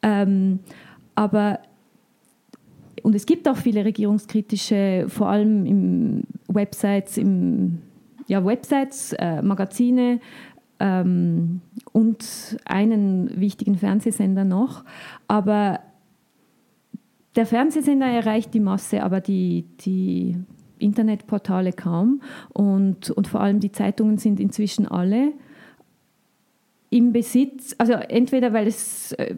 Ähm, 0.02 0.60
aber 1.16 1.60
und 3.04 3.16
es 3.16 3.26
gibt 3.26 3.48
auch 3.48 3.58
viele 3.58 3.86
regierungskritische, 3.86 5.06
vor 5.08 5.30
allem 5.30 5.66
im 5.66 6.24
Websites, 6.48 7.18
im, 7.18 7.80
ja, 8.28 8.44
Websites, 8.44 9.14
äh, 9.14 9.42
Magazine 9.42 10.20
ähm, 10.80 11.62
und 11.94 12.58
einen 12.66 13.40
wichtigen 13.40 13.76
Fernsehsender 13.76 14.44
noch. 14.44 14.84
Aber 15.28 15.80
der 17.36 17.46
Fernsehsender 17.46 18.08
erreicht 18.08 18.54
die 18.54 18.60
Masse, 18.60 19.04
aber 19.04 19.22
die, 19.22 19.66
die 19.80 20.36
Internetportale 20.80 21.74
kaum. 21.74 22.22
Und, 22.50 23.12
und 23.12 23.28
vor 23.28 23.42
allem 23.42 23.60
die 23.60 23.72
Zeitungen 23.72 24.18
sind 24.18 24.40
inzwischen 24.40 24.88
alle 24.88 25.34
im 26.90 27.12
Besitz, 27.12 27.76
also 27.78 27.94
entweder 27.94 28.54
weil 28.54 28.68
es 28.68 29.12
äh, 29.14 29.36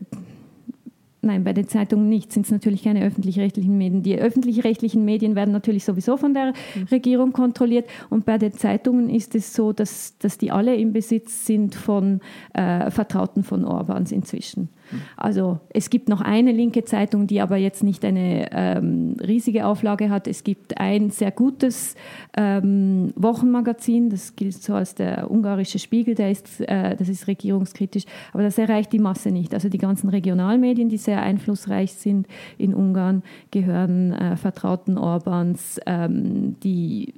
Nein, 1.22 1.44
bei 1.44 1.52
den 1.52 1.68
Zeitungen 1.68 2.08
nicht. 2.08 2.32
Sind 2.32 2.46
es 2.46 2.52
natürlich 2.52 2.84
keine 2.84 3.04
öffentlich-rechtlichen 3.04 3.78
Medien. 3.78 4.04
Die 4.04 4.18
öffentlich-rechtlichen 4.18 5.04
Medien 5.04 5.36
werden 5.36 5.52
natürlich 5.52 5.84
sowieso 5.84 6.16
von 6.16 6.34
der 6.34 6.54
mhm. 6.76 6.84
Regierung 6.92 7.34
kontrolliert. 7.34 7.90
Und 8.10 8.26
bei 8.26 8.38
den 8.38 8.54
Zeitungen 8.54 9.10
ist 9.10 9.36
es 9.36 9.54
so, 9.54 9.74
dass, 9.74 10.18
dass 10.20 10.38
die 10.38 10.52
alle 10.52 10.76
im 10.76 10.94
Besitz 10.94 11.46
sind 11.46 11.76
von 11.76 12.22
äh, 12.54 12.90
Vertrauten 12.90 13.44
von 13.44 13.66
Orbans 13.66 14.14
inzwischen. 14.14 14.70
Also 15.18 15.60
es 15.70 15.90
gibt 15.90 16.10
noch 16.10 16.22
eine 16.22 16.52
linke 16.52 16.84
Zeitung, 16.84 17.28
die 17.28 17.42
aber 17.42 17.58
jetzt 17.58 17.84
nicht 17.84 18.04
eine 18.06 18.50
ähm, 18.52 19.16
riesige 19.20 19.66
Auflage 19.66 20.10
hat. 20.10 20.28
Es 20.28 20.44
gibt 20.44 20.80
ein 20.80 21.10
sehr 21.10 21.32
gutes 21.32 21.96
ähm, 22.36 23.14
Wochenmagazin, 23.16 24.10
das 24.10 24.36
gilt 24.36 24.62
so 24.62 24.74
als 24.74 24.96
der 24.96 25.30
ungarische 25.30 25.80
Spiegel, 25.80 26.16
der 26.16 26.32
ist, 26.32 26.62
äh, 26.62 26.96
das 26.96 27.10
ist 27.10 27.28
regierungskritisch, 27.28 28.06
aber 28.34 28.44
das 28.44 28.58
erreicht 28.58 28.92
die 28.94 29.00
Masse 29.00 29.32
nicht. 29.32 29.54
Also 29.54 29.70
die 29.70 29.78
ganzen 29.78 30.10
Regionalmedien, 30.10 30.90
die 30.90 30.98
sehr 30.98 31.22
einflussreich 31.22 31.94
sind 31.94 32.28
in 32.58 32.74
Ungarn, 32.74 33.24
gehören 33.52 34.14
äh, 34.14 34.36
Vertrauten 34.36 34.98
Orbans. 34.98 35.80
Ähm, 35.86 36.56
die 36.64 37.14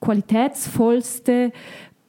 qualitätsvollste 0.00 1.52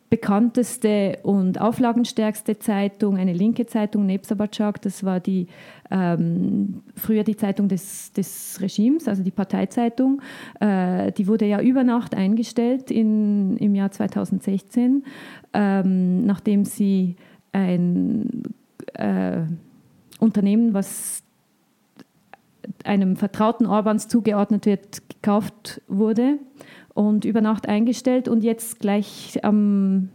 bekannteste 0.10 1.20
und 1.24 1.60
auflagenstärkste 1.60 2.60
Zeitung, 2.60 3.18
eine 3.18 3.34
linke 3.34 3.66
Zeitung, 3.66 4.06
Nebsabacak, 4.06 4.82
das 4.82 5.04
war 5.04 5.20
die, 5.20 5.48
ähm, 5.90 6.84
früher 6.96 7.24
die 7.24 7.36
Zeitung 7.36 7.68
des, 7.68 8.12
des 8.14 8.60
Regimes, 8.62 9.08
also 9.08 9.24
die 9.24 9.32
Parteizeitung. 9.32 10.22
Äh, 10.60 11.12
die 11.14 11.28
wurde 11.28 11.46
ja 11.46 11.60
über 11.60 11.84
Nacht 11.84 12.14
eingestellt 12.14 12.92
in, 12.92 13.58
im 13.58 13.74
Jahr 13.74 13.92
2016, 13.92 15.04
ähm, 15.54 16.26
nachdem 16.26 16.66
sie 16.66 17.16
ein 17.52 18.44
äh, 18.94 19.42
Unternehmen, 20.20 20.74
was 20.74 21.24
einem 22.84 23.16
vertrauten 23.16 23.66
Orbans 23.66 24.08
zugeordnet 24.08 24.66
wird, 24.66 25.02
gekauft 25.10 25.82
wurde 25.88 26.38
und 26.96 27.26
über 27.26 27.42
Nacht 27.42 27.68
eingestellt 27.68 28.28
und 28.28 28.44
jetzt 28.44 28.80
gleich 28.80 29.38
am 29.44 30.10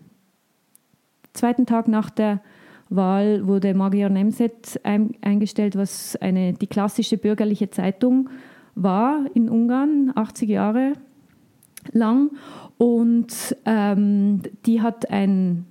zweiten 1.33 1.67
Tag 1.67 1.87
nach 1.87 2.11
der 2.11 2.41
Wahl 2.89 3.47
wurde 3.47 3.75
Magyar 3.75 4.09
Nemzet 4.09 4.81
ein, 4.83 5.15
eingestellt, 5.21 5.77
was 5.77 6.17
eine, 6.17 6.55
die 6.55 6.67
klassische 6.67 7.19
bürgerliche 7.19 7.71
Zeitung 7.71 8.29
war 8.75 9.27
in 9.35 9.49
Ungarn, 9.49 10.11
80 10.17 10.49
Jahre 10.49 10.95
lang. 11.93 12.31
Und 12.79 13.57
ähm, 13.67 14.43
die 14.67 14.81
hat 14.81 15.11
ein 15.11 15.67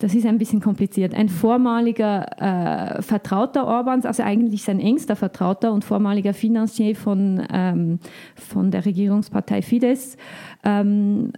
das 0.00 0.14
ist 0.14 0.26
ein 0.26 0.38
bisschen 0.38 0.60
kompliziert. 0.60 1.14
Ein 1.14 1.28
vormaliger 1.28 2.98
äh, 2.98 3.02
Vertrauter 3.02 3.66
Orbans, 3.66 4.06
also 4.06 4.22
eigentlich 4.22 4.64
sein 4.64 4.80
engster 4.80 5.14
Vertrauter 5.14 5.72
und 5.72 5.84
vormaliger 5.84 6.34
Finanzier 6.34 6.96
von, 6.96 7.46
ähm, 7.52 7.98
von 8.34 8.70
der 8.70 8.84
Regierungspartei 8.84 9.62
Fidesz, 9.62 10.16
ähm, 10.64 11.32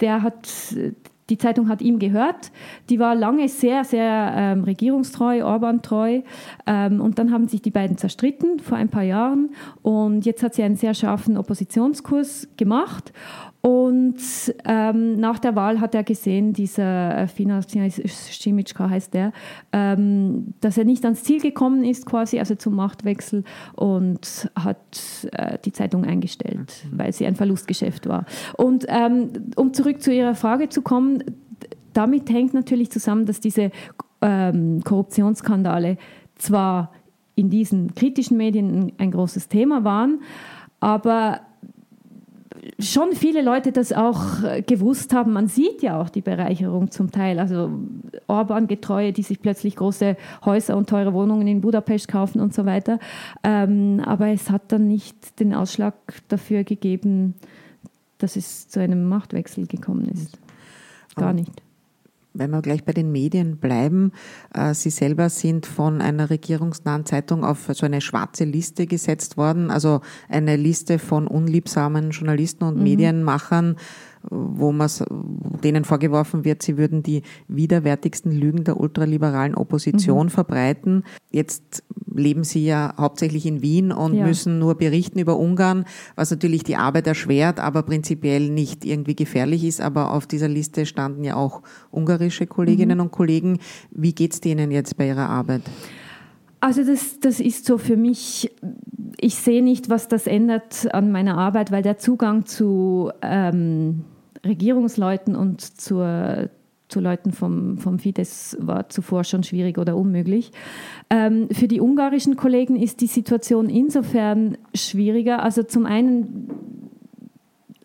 der 0.00 0.22
hat 0.22 0.48
die 1.28 1.38
Zeitung 1.38 1.68
hat 1.68 1.82
ihm 1.82 1.98
gehört. 1.98 2.52
Die 2.88 3.00
war 3.00 3.14
lange 3.14 3.48
sehr, 3.48 3.84
sehr 3.84 4.32
ähm, 4.36 4.62
regierungstreu, 4.62 5.44
Orban-treu. 5.44 6.22
Ähm, 6.66 7.00
und 7.00 7.18
dann 7.18 7.32
haben 7.32 7.48
sich 7.48 7.62
die 7.62 7.70
beiden 7.70 7.98
zerstritten 7.98 8.60
vor 8.60 8.78
ein 8.78 8.88
paar 8.88 9.02
Jahren. 9.02 9.50
Und 9.82 10.24
jetzt 10.24 10.42
hat 10.42 10.54
sie 10.54 10.62
einen 10.62 10.76
sehr 10.76 10.94
scharfen 10.94 11.36
Oppositionskurs 11.36 12.48
gemacht. 12.56 13.12
Und 13.60 14.16
ähm, 14.64 15.16
nach 15.18 15.40
der 15.40 15.56
Wahl 15.56 15.80
hat 15.80 15.94
er 15.94 16.04
gesehen, 16.04 16.52
dieser 16.52 17.18
äh, 17.18 17.26
Fina 17.26 17.60
Schimitschka 17.62 18.88
heißt 18.88 19.12
der, 19.12 19.32
ähm, 19.72 20.54
dass 20.60 20.78
er 20.78 20.84
nicht 20.84 21.04
ans 21.04 21.24
Ziel 21.24 21.40
gekommen 21.40 21.82
ist, 21.82 22.06
quasi, 22.06 22.38
also 22.38 22.54
zum 22.54 22.76
Machtwechsel, 22.76 23.42
und 23.74 24.50
hat 24.54 24.76
äh, 25.32 25.58
die 25.64 25.72
Zeitung 25.72 26.04
eingestellt, 26.04 26.84
mhm. 26.90 26.98
weil 26.98 27.12
sie 27.12 27.26
ein 27.26 27.34
Verlustgeschäft 27.34 28.08
war. 28.08 28.24
Und 28.56 28.86
ähm, 28.88 29.30
um 29.56 29.74
zurück 29.74 30.00
zu 30.00 30.12
Ihrer 30.12 30.36
Frage 30.36 30.68
zu 30.68 30.82
kommen, 30.82 31.24
damit 31.92 32.30
hängt 32.30 32.54
natürlich 32.54 32.90
zusammen, 32.90 33.26
dass 33.26 33.40
diese 33.40 33.70
ähm, 34.20 34.82
Korruptionsskandale 34.84 35.96
zwar 36.36 36.92
in 37.34 37.50
diesen 37.50 37.94
kritischen 37.94 38.36
Medien 38.36 38.92
ein 38.98 39.10
großes 39.10 39.48
Thema 39.48 39.84
waren, 39.84 40.20
aber 40.80 41.40
schon 42.78 43.12
viele 43.12 43.42
Leute 43.42 43.72
das 43.72 43.92
auch 43.92 44.42
äh, 44.42 44.62
gewusst 44.62 45.12
haben. 45.12 45.32
Man 45.32 45.48
sieht 45.48 45.82
ja 45.82 46.00
auch 46.00 46.08
die 46.08 46.20
Bereicherung 46.20 46.90
zum 46.90 47.10
Teil. 47.10 47.38
Also 47.38 47.70
Orban-Getreue, 48.26 49.12
die 49.12 49.22
sich 49.22 49.40
plötzlich 49.40 49.76
große 49.76 50.16
Häuser 50.44 50.76
und 50.76 50.88
teure 50.88 51.12
Wohnungen 51.12 51.46
in 51.46 51.60
Budapest 51.60 52.08
kaufen 52.08 52.40
und 52.40 52.54
so 52.54 52.66
weiter. 52.66 52.98
Ähm, 53.42 54.02
aber 54.04 54.28
es 54.28 54.50
hat 54.50 54.72
dann 54.72 54.88
nicht 54.88 55.40
den 55.40 55.54
Ausschlag 55.54 55.94
dafür 56.28 56.64
gegeben, 56.64 57.34
dass 58.18 58.36
es 58.36 58.68
zu 58.68 58.80
einem 58.80 59.08
Machtwechsel 59.08 59.66
gekommen 59.66 60.08
ist. 60.08 60.38
Gar 61.16 61.32
nicht 61.32 61.65
wenn 62.38 62.50
wir 62.50 62.62
gleich 62.62 62.84
bei 62.84 62.92
den 62.92 63.12
Medien 63.12 63.58
bleiben, 63.58 64.12
äh, 64.54 64.74
Sie 64.74 64.90
selber 64.90 65.28
sind 65.28 65.66
von 65.66 66.00
einer 66.00 66.30
regierungsnahen 66.30 67.06
Zeitung 67.06 67.44
auf 67.44 67.68
so 67.72 67.86
eine 67.86 68.00
schwarze 68.00 68.44
Liste 68.44 68.86
gesetzt 68.86 69.36
worden, 69.36 69.70
also 69.70 70.00
eine 70.28 70.56
Liste 70.56 70.98
von 70.98 71.26
unliebsamen 71.26 72.10
Journalisten 72.10 72.64
und 72.64 72.76
mhm. 72.76 72.82
Medienmachern, 72.82 73.76
wo 74.30 74.72
man 74.72 74.90
denen 75.62 75.84
vorgeworfen 75.84 76.44
wird, 76.44 76.62
sie 76.62 76.76
würden 76.76 77.02
die 77.02 77.22
widerwärtigsten 77.48 78.32
Lügen 78.32 78.64
der 78.64 78.78
ultraliberalen 78.78 79.54
Opposition 79.54 80.26
mhm. 80.26 80.30
verbreiten. 80.30 81.04
Jetzt 81.30 81.84
leben 82.12 82.44
sie 82.44 82.64
ja 82.64 82.94
hauptsächlich 82.98 83.46
in 83.46 83.62
Wien 83.62 83.92
und 83.92 84.14
ja. 84.14 84.26
müssen 84.26 84.58
nur 84.58 84.76
berichten 84.76 85.18
über 85.18 85.38
Ungarn, 85.38 85.84
was 86.14 86.30
natürlich 86.30 86.62
die 86.62 86.76
Arbeit 86.76 87.06
erschwert, 87.06 87.60
aber 87.60 87.82
prinzipiell 87.82 88.50
nicht 88.50 88.84
irgendwie 88.84 89.14
gefährlich 89.14 89.64
ist. 89.64 89.80
Aber 89.80 90.12
auf 90.12 90.26
dieser 90.26 90.48
Liste 90.48 90.86
standen 90.86 91.24
ja 91.24 91.36
auch 91.36 91.62
ungarische 91.90 92.46
Kolleginnen 92.46 92.98
mhm. 92.98 93.04
und 93.04 93.10
Kollegen. 93.12 93.58
Wie 93.90 94.14
geht's 94.14 94.40
denen 94.40 94.70
jetzt 94.70 94.96
bei 94.96 95.08
ihrer 95.08 95.28
Arbeit? 95.28 95.62
Also 96.60 96.82
das, 96.84 97.20
das 97.20 97.38
ist 97.38 97.66
so 97.66 97.78
für 97.78 97.96
mich, 97.96 98.50
ich 99.20 99.36
sehe 99.36 99.62
nicht, 99.62 99.90
was 99.90 100.08
das 100.08 100.26
ändert 100.26 100.92
an 100.92 101.12
meiner 101.12 101.36
Arbeit, 101.38 101.70
weil 101.70 101.82
der 101.82 101.98
Zugang 101.98 102.46
zu 102.46 103.12
ähm, 103.22 104.04
Regierungsleuten 104.46 105.36
und 105.36 105.60
zur, 105.60 106.48
zu 106.88 107.00
Leuten 107.00 107.32
vom, 107.32 107.78
vom 107.78 107.98
Fidesz 107.98 108.56
war 108.60 108.88
zuvor 108.88 109.24
schon 109.24 109.42
schwierig 109.42 109.78
oder 109.78 109.96
unmöglich. 109.96 110.52
Ähm, 111.10 111.48
für 111.50 111.68
die 111.68 111.80
ungarischen 111.80 112.36
Kollegen 112.36 112.76
ist 112.76 113.00
die 113.00 113.06
Situation 113.06 113.68
insofern 113.68 114.58
schwieriger. 114.74 115.42
Also 115.42 115.62
zum 115.62 115.86
einen, 115.86 116.50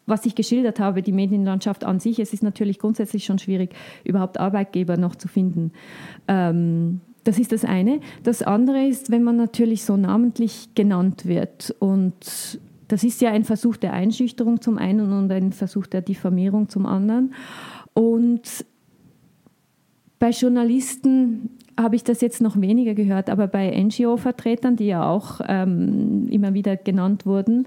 was 0.06 0.26
ich 0.26 0.36
geschildert 0.36 0.80
habe, 0.80 1.02
die 1.02 1.12
Medienlandschaft 1.12 1.84
an 1.84 2.00
sich, 2.00 2.20
es 2.20 2.34
ist 2.34 2.44
natürlich 2.44 2.80
grundsätzlich 2.80 3.26
schon 3.26 3.40
schwierig, 3.40 3.74
überhaupt 4.04 4.40
Arbeitgeber 4.40 4.98
noch 4.98 5.16
zu 5.16 5.28
finden. 5.28 5.72
Ähm, 6.28 7.02
das 7.24 7.38
ist 7.38 7.52
das 7.52 7.66
eine. 7.66 8.00
Das 8.24 8.42
andere 8.42 8.86
ist, 8.86 9.12
wenn 9.12 9.24
man 9.24 9.38
natürlich 9.38 9.84
so 9.84 9.96
namentlich 9.96 10.74
genannt 10.74 11.26
wird 11.26 11.76
und 11.80 12.60
das 12.92 13.04
ist 13.04 13.22
ja 13.22 13.32
ein 13.32 13.44
Versuch 13.44 13.78
der 13.78 13.94
Einschüchterung 13.94 14.62
zum 14.62 14.78
einen 14.78 15.12
und 15.14 15.32
ein 15.32 15.54
Versuch 15.54 15.88
der 15.88 16.02
Diffamierung 16.02 16.70
zum 16.70 16.86
anderen. 16.86 17.34
Und 17.94 18.66
bei 20.20 20.30
Journalisten 20.30 21.58
habe 21.80 21.96
ich 21.96 22.04
das 22.04 22.22
jetzt 22.22 22.42
noch 22.42 22.60
weniger 22.60 22.94
gehört, 22.94 23.30
aber 23.30 23.48
bei 23.48 23.72
NGO-Vertretern, 23.72 24.76
die 24.76 24.88
ja 24.88 25.10
auch 25.10 25.42
ähm, 25.48 26.28
immer 26.30 26.54
wieder 26.54 26.76
genannt 26.76 27.26
wurden, 27.26 27.66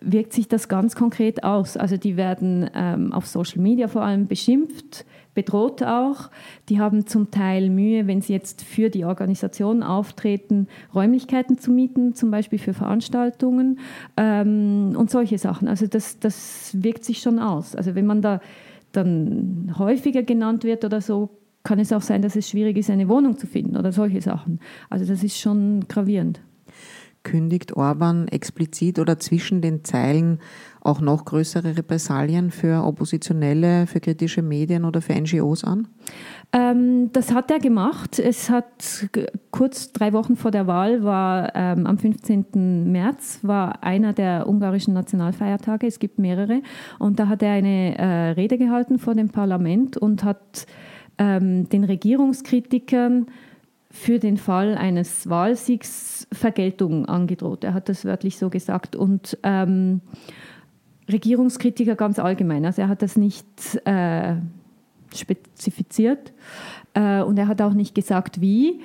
wirkt 0.00 0.32
sich 0.32 0.48
das 0.48 0.68
ganz 0.68 0.94
konkret 0.94 1.44
aus. 1.44 1.76
Also 1.76 1.96
die 1.96 2.16
werden 2.16 2.68
ähm, 2.74 3.12
auf 3.12 3.26
Social 3.26 3.62
Media 3.62 3.88
vor 3.88 4.02
allem 4.02 4.26
beschimpft, 4.26 5.06
bedroht 5.38 5.84
auch. 5.84 6.30
Die 6.68 6.80
haben 6.80 7.06
zum 7.06 7.30
Teil 7.30 7.70
Mühe, 7.70 8.08
wenn 8.08 8.20
sie 8.20 8.32
jetzt 8.32 8.60
für 8.62 8.90
die 8.90 9.04
Organisation 9.04 9.84
auftreten, 9.84 10.66
Räumlichkeiten 10.92 11.58
zu 11.58 11.70
mieten, 11.70 12.12
zum 12.16 12.32
Beispiel 12.32 12.58
für 12.58 12.74
Veranstaltungen 12.74 13.78
ähm, 14.16 14.96
und 14.96 15.12
solche 15.12 15.38
Sachen. 15.38 15.68
Also 15.68 15.86
das, 15.86 16.18
das 16.18 16.76
wirkt 16.82 17.04
sich 17.04 17.20
schon 17.20 17.38
aus. 17.38 17.76
Also 17.76 17.94
wenn 17.94 18.04
man 18.04 18.20
da 18.20 18.40
dann 18.90 19.76
häufiger 19.78 20.24
genannt 20.24 20.64
wird 20.64 20.84
oder 20.84 21.00
so, 21.00 21.30
kann 21.62 21.78
es 21.78 21.92
auch 21.92 22.02
sein, 22.02 22.20
dass 22.20 22.34
es 22.34 22.48
schwierig 22.48 22.76
ist, 22.76 22.90
eine 22.90 23.08
Wohnung 23.08 23.38
zu 23.38 23.46
finden 23.46 23.76
oder 23.76 23.92
solche 23.92 24.20
Sachen. 24.20 24.58
Also 24.90 25.04
das 25.04 25.22
ist 25.22 25.38
schon 25.38 25.86
gravierend 25.86 26.40
kündigt 27.28 27.76
Orban 27.76 28.26
explizit 28.28 28.98
oder 28.98 29.18
zwischen 29.18 29.60
den 29.60 29.84
Zeilen 29.84 30.38
auch 30.80 31.02
noch 31.02 31.26
größere 31.26 31.76
Repressalien 31.76 32.50
für 32.50 32.84
Oppositionelle, 32.84 33.86
für 33.86 34.00
kritische 34.00 34.40
Medien 34.40 34.86
oder 34.86 35.02
für 35.02 35.12
NGOs 35.12 35.62
an? 35.62 35.88
Ähm, 36.54 37.10
das 37.12 37.34
hat 37.34 37.50
er 37.50 37.58
gemacht. 37.58 38.18
Es 38.18 38.48
hat 38.48 39.10
kurz 39.50 39.92
drei 39.92 40.14
Wochen 40.14 40.36
vor 40.36 40.50
der 40.50 40.66
Wahl, 40.66 41.04
war 41.04 41.54
ähm, 41.54 41.86
am 41.86 41.98
15. 41.98 42.90
März, 42.90 43.40
war 43.42 43.84
einer 43.84 44.14
der 44.14 44.48
ungarischen 44.48 44.94
Nationalfeiertage. 44.94 45.86
Es 45.86 45.98
gibt 45.98 46.18
mehrere. 46.18 46.62
Und 46.98 47.18
da 47.18 47.28
hat 47.28 47.42
er 47.42 47.52
eine 47.52 47.98
äh, 47.98 48.30
Rede 48.30 48.56
gehalten 48.56 48.98
vor 48.98 49.14
dem 49.14 49.28
Parlament 49.28 49.98
und 49.98 50.24
hat 50.24 50.66
ähm, 51.18 51.68
den 51.68 51.84
Regierungskritikern 51.84 53.26
für 53.90 54.18
den 54.18 54.36
Fall 54.36 54.76
eines 54.76 55.28
Wahlsiegs 55.28 56.26
Vergeltung 56.32 57.06
angedroht. 57.06 57.64
Er 57.64 57.74
hat 57.74 57.88
das 57.88 58.04
wörtlich 58.04 58.36
so 58.38 58.50
gesagt. 58.50 58.96
Und 58.96 59.38
ähm, 59.42 60.00
Regierungskritiker 61.10 61.96
ganz 61.96 62.18
allgemein. 62.18 62.66
Also 62.66 62.82
er 62.82 62.88
hat 62.88 63.02
das 63.02 63.16
nicht 63.16 63.46
äh, 63.86 64.36
spezifiziert 65.14 66.32
äh, 66.94 67.22
und 67.22 67.38
er 67.38 67.48
hat 67.48 67.62
auch 67.62 67.72
nicht 67.72 67.94
gesagt, 67.94 68.40
wie. 68.40 68.80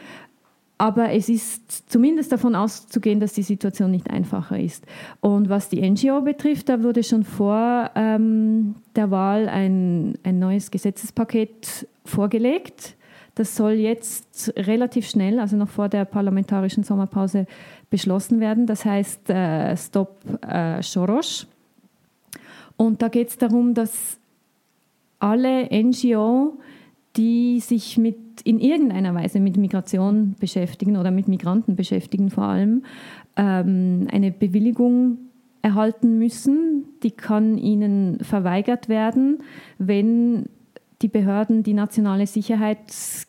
Aber 0.78 1.12
es 1.12 1.30
ist 1.30 1.90
zumindest 1.90 2.32
davon 2.32 2.56
auszugehen, 2.56 3.20
dass 3.20 3.34
die 3.34 3.44
Situation 3.44 3.92
nicht 3.92 4.10
einfacher 4.10 4.60
ist. 4.60 4.86
Und 5.20 5.48
was 5.48 5.70
die 5.70 5.88
NGO 5.88 6.22
betrifft, 6.22 6.70
da 6.70 6.82
wurde 6.82 7.04
schon 7.04 7.24
vor 7.24 7.92
ähm, 7.96 8.76
der 8.96 9.12
Wahl 9.12 9.48
ein, 9.50 10.18
ein 10.24 10.40
neues 10.40 10.72
Gesetzespaket 10.72 11.88
vorgelegt 12.06 12.96
das 13.36 13.56
soll 13.56 13.74
jetzt 13.74 14.54
relativ 14.56 15.08
schnell, 15.08 15.40
also 15.40 15.56
noch 15.58 15.70
vor 15.70 15.90
der 15.90 16.06
parlamentarischen 16.06 16.84
Sommerpause, 16.84 17.48
beschlossen 17.90 18.40
werden. 18.40 18.66
Das 18.66 18.86
heißt 18.86 19.30
äh, 19.30 19.76
Stop 19.78 20.18
äh, 20.42 20.82
Soros. 20.82 21.48
Und 22.78 23.02
da 23.02 23.08
geht 23.08 23.30
es 23.30 23.38
darum, 23.38 23.74
dass 23.74 24.20
alle 25.20 25.70
NGO, 25.72 26.58
die 27.16 27.60
sich 27.60 27.98
mit, 27.98 28.18
in 28.44 28.60
irgendeiner 28.60 29.14
Weise 29.14 29.40
mit 29.40 29.58
Migration 29.58 30.36
beschäftigen 30.40 30.98
oder 30.98 31.12
mit 31.12 31.28
Migranten 31.28 31.76
beschäftigen 31.76 32.30
vor 32.30 32.46
allem, 32.46 32.84
ähm, 33.36 34.08
eine 34.12 34.32
Bewilligung 34.32 35.18
erhalten 35.62 36.20
müssen. 36.20 36.86
Die 37.04 37.12
kann 37.12 37.58
ihnen 37.58 38.20
verweigert 38.22 38.90
werden, 38.90 39.40
wenn 39.78 40.50
die 41.04 41.10
Behörden 41.10 41.62
die 41.62 41.74
nationale 41.74 42.26
Sicherheit 42.26 42.80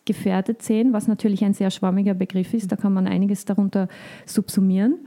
gefährdet 0.05 0.63
sehen, 0.63 0.93
was 0.93 1.09
natürlich 1.09 1.45
ein 1.45 1.55
sehr 1.55 1.71
schwammiger 1.71 2.15
Begriff 2.15 2.55
ist. 2.55 2.73
Da 2.73 2.77
kann 2.77 2.95
man 2.95 3.07
einiges 3.07 3.45
darunter 3.45 3.89
subsumieren. 4.25 4.99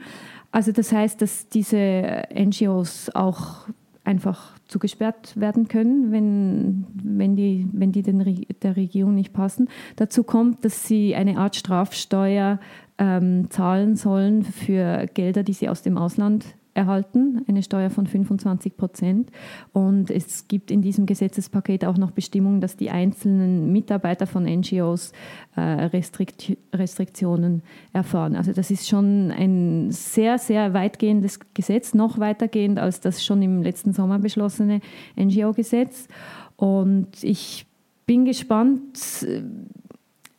Also 0.51 0.71
das 0.71 0.91
heißt, 0.91 1.21
dass 1.21 1.49
diese 1.49 2.23
NGOs 2.33 3.09
auch 3.15 3.67
einfach 4.03 4.57
zugesperrt 4.67 5.39
werden 5.39 5.67
können, 5.67 6.11
wenn, 6.11 6.85
wenn 7.03 7.35
die, 7.35 7.67
wenn 7.73 7.91
die 7.91 8.03
den, 8.03 8.45
der 8.61 8.75
Regierung 8.75 9.15
nicht 9.15 9.33
passen. 9.33 9.67
Dazu 9.95 10.23
kommt, 10.23 10.63
dass 10.63 10.87
sie 10.87 11.15
eine 11.15 11.37
Art 11.37 11.55
Strafsteuer 11.55 12.59
ähm, 12.97 13.49
zahlen 13.49 13.95
sollen 13.95 14.43
für 14.43 15.07
Gelder, 15.13 15.43
die 15.43 15.53
sie 15.53 15.69
aus 15.69 15.81
dem 15.81 15.97
Ausland 15.97 16.45
erhalten, 16.77 17.43
eine 17.47 17.63
Steuer 17.63 17.89
von 17.89 18.05
25 18.05 18.77
Prozent. 18.77 19.31
Und 19.73 20.11
es 20.11 20.47
gibt 20.47 20.71
in 20.71 20.81
diesem 20.81 21.05
Gesetzespaket 21.05 21.83
auch 21.83 21.97
noch 21.97 22.11
Bestimmungen, 22.11 22.61
dass 22.61 22.77
die 22.77 22.91
einzelnen 22.91 23.73
Mitarbeiter 23.73 24.27
von 24.27 24.43
NGOs 24.43 25.11
äh, 25.55 25.61
Restrikt 25.61 26.55
Restriktionen 26.73 27.63
erfahren. 27.93 28.35
Also 28.35 28.53
das 28.53 28.69
ist 28.71 28.87
schon 28.87 29.31
ein 29.31 29.91
sehr, 29.91 30.37
sehr 30.37 30.73
weitgehendes 30.73 31.39
Gesetz, 31.53 31.93
noch 31.93 32.19
weitergehend 32.19 32.79
als 32.79 33.01
das 33.01 33.25
schon 33.25 33.41
im 33.41 33.63
letzten 33.63 33.91
Sommer 33.91 34.19
beschlossene 34.19 34.81
NGO-Gesetz. 35.17 36.07
Und 36.55 37.23
ich 37.23 37.65
bin 38.05 38.25
gespannt, 38.25 39.25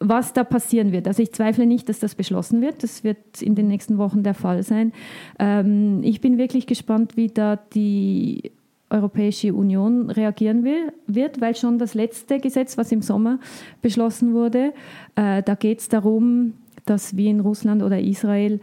was 0.01 0.33
da 0.33 0.45
passieren 0.45 0.93
wird. 0.93 1.09
Also 1.09 1.23
ich 1.23 1.33
zweifle 1.33 1.67
nicht, 1.67 1.89
dass 1.89 1.99
das 1.99 2.15
beschlossen 2.15 2.61
wird. 2.61 2.83
Das 2.83 3.05
wird 3.05 3.43
in 3.43 3.55
den 3.55 3.69
nächsten 3.69 3.99
Wochen 3.99 4.23
der 4.23 4.35
Fall 4.35 4.63
sein. 4.63 4.93
Ähm, 5.39 6.01
ich 6.03 6.21
bin 6.21 6.39
wirklich 6.39 6.67
gespannt, 6.67 7.17
wie 7.17 7.29
da 7.29 7.57
die 7.57 8.53
Europäische 8.91 9.53
Union 9.53 10.11
reagieren 10.11 10.65
will, 10.65 10.93
wird, 11.07 11.41
weil 11.41 11.55
schon 11.55 11.79
das 11.79 11.95
letzte 11.95 12.39
Gesetz, 12.39 12.79
was 12.79 12.91
im 12.93 13.03
Sommer 13.03 13.39
beschlossen 13.83 14.33
wurde, 14.33 14.73
äh, 15.15 15.43
da 15.43 15.55
geht 15.55 15.81
es 15.81 15.89
darum, 15.89 16.55
dass 16.87 17.17
wie 17.17 17.29
in 17.29 17.41
Russland 17.41 17.83
oder 17.83 18.01
Israel 18.01 18.61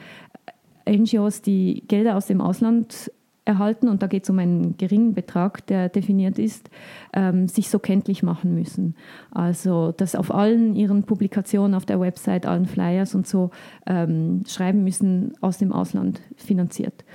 NGOs, 0.88 1.42
die 1.42 1.84
Gelder 1.88 2.16
aus 2.16 2.28
dem 2.28 2.42
Ausland 2.42 3.12
erhalten, 3.46 3.88
und 3.88 4.02
da 4.02 4.08
geht 4.08 4.24
es 4.24 4.30
um 4.30 4.40
einen 4.40 4.76
geringen 4.78 5.14
Betrag, 5.14 5.66
der 5.68 5.88
definiert 5.90 6.40
ist, 6.40 6.70
ähm, 7.14 7.48
sich 7.48 7.70
so 7.70 7.80
kenntlich 7.80 8.24
machen 8.24 8.56
müssen. 8.56 8.96
Also, 9.32 9.92
dass 9.92 10.16
auf 10.16 10.34
allen 10.34 10.76
ihren 10.76 11.04
Publikationen 11.04 11.76
auf 11.76 11.86
der 11.86 12.00
Website, 12.00 12.46
allen 12.46 12.66
Flyers 12.66 13.16
und 13.16 13.28
so 13.28 13.52
ähm, 13.86 14.44
schreiben 14.48 14.84
müssen, 14.84 15.34
aus 15.42 15.60
dem 15.60 15.72
Ausland 15.72 16.22
finanziert. 16.36 17.06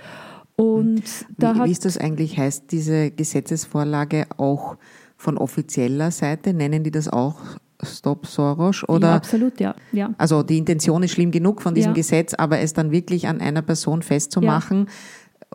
Und 0.56 1.02
da 1.38 1.54
wie, 1.56 1.64
wie 1.64 1.70
ist 1.70 1.84
das 1.84 1.98
eigentlich? 1.98 2.38
Heißt 2.38 2.70
diese 2.70 3.10
Gesetzesvorlage 3.10 4.26
auch 4.36 4.76
von 5.16 5.36
offizieller 5.36 6.10
Seite? 6.10 6.54
Nennen 6.54 6.84
die 6.84 6.90
das 6.90 7.08
auch 7.08 7.40
Stop 7.82 8.26
Soros? 8.26 8.86
Oder, 8.86 9.08
ja, 9.08 9.16
absolut, 9.16 9.58
ja. 9.58 9.74
ja. 9.92 10.14
Also 10.18 10.42
die 10.42 10.58
Intention 10.58 11.02
ist 11.02 11.12
schlimm 11.12 11.30
genug 11.30 11.62
von 11.62 11.74
diesem 11.74 11.92
ja. 11.92 11.94
Gesetz, 11.94 12.34
aber 12.34 12.58
es 12.58 12.74
dann 12.74 12.90
wirklich 12.90 13.26
an 13.26 13.40
einer 13.40 13.62
Person 13.62 14.02
festzumachen, 14.02 14.80
ja 14.80 14.92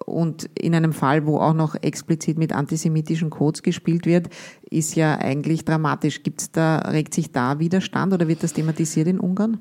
und 0.03 0.49
in 0.59 0.75
einem 0.75 0.91
Fall, 0.91 1.25
wo 1.25 1.37
auch 1.37 1.53
noch 1.53 1.75
explizit 1.81 2.37
mit 2.37 2.53
antisemitischen 2.53 3.29
Codes 3.29 3.63
gespielt 3.63 4.05
wird, 4.05 4.27
ist 4.69 4.95
ja 4.95 5.17
eigentlich 5.17 5.63
dramatisch. 5.63 6.23
Gibt's 6.23 6.51
da, 6.51 6.79
regt 6.79 7.13
sich 7.13 7.31
da 7.31 7.59
Widerstand 7.59 8.13
oder 8.13 8.27
wird 8.27 8.43
das 8.43 8.53
thematisiert 8.53 9.07
in 9.07 9.19
Ungarn? 9.19 9.59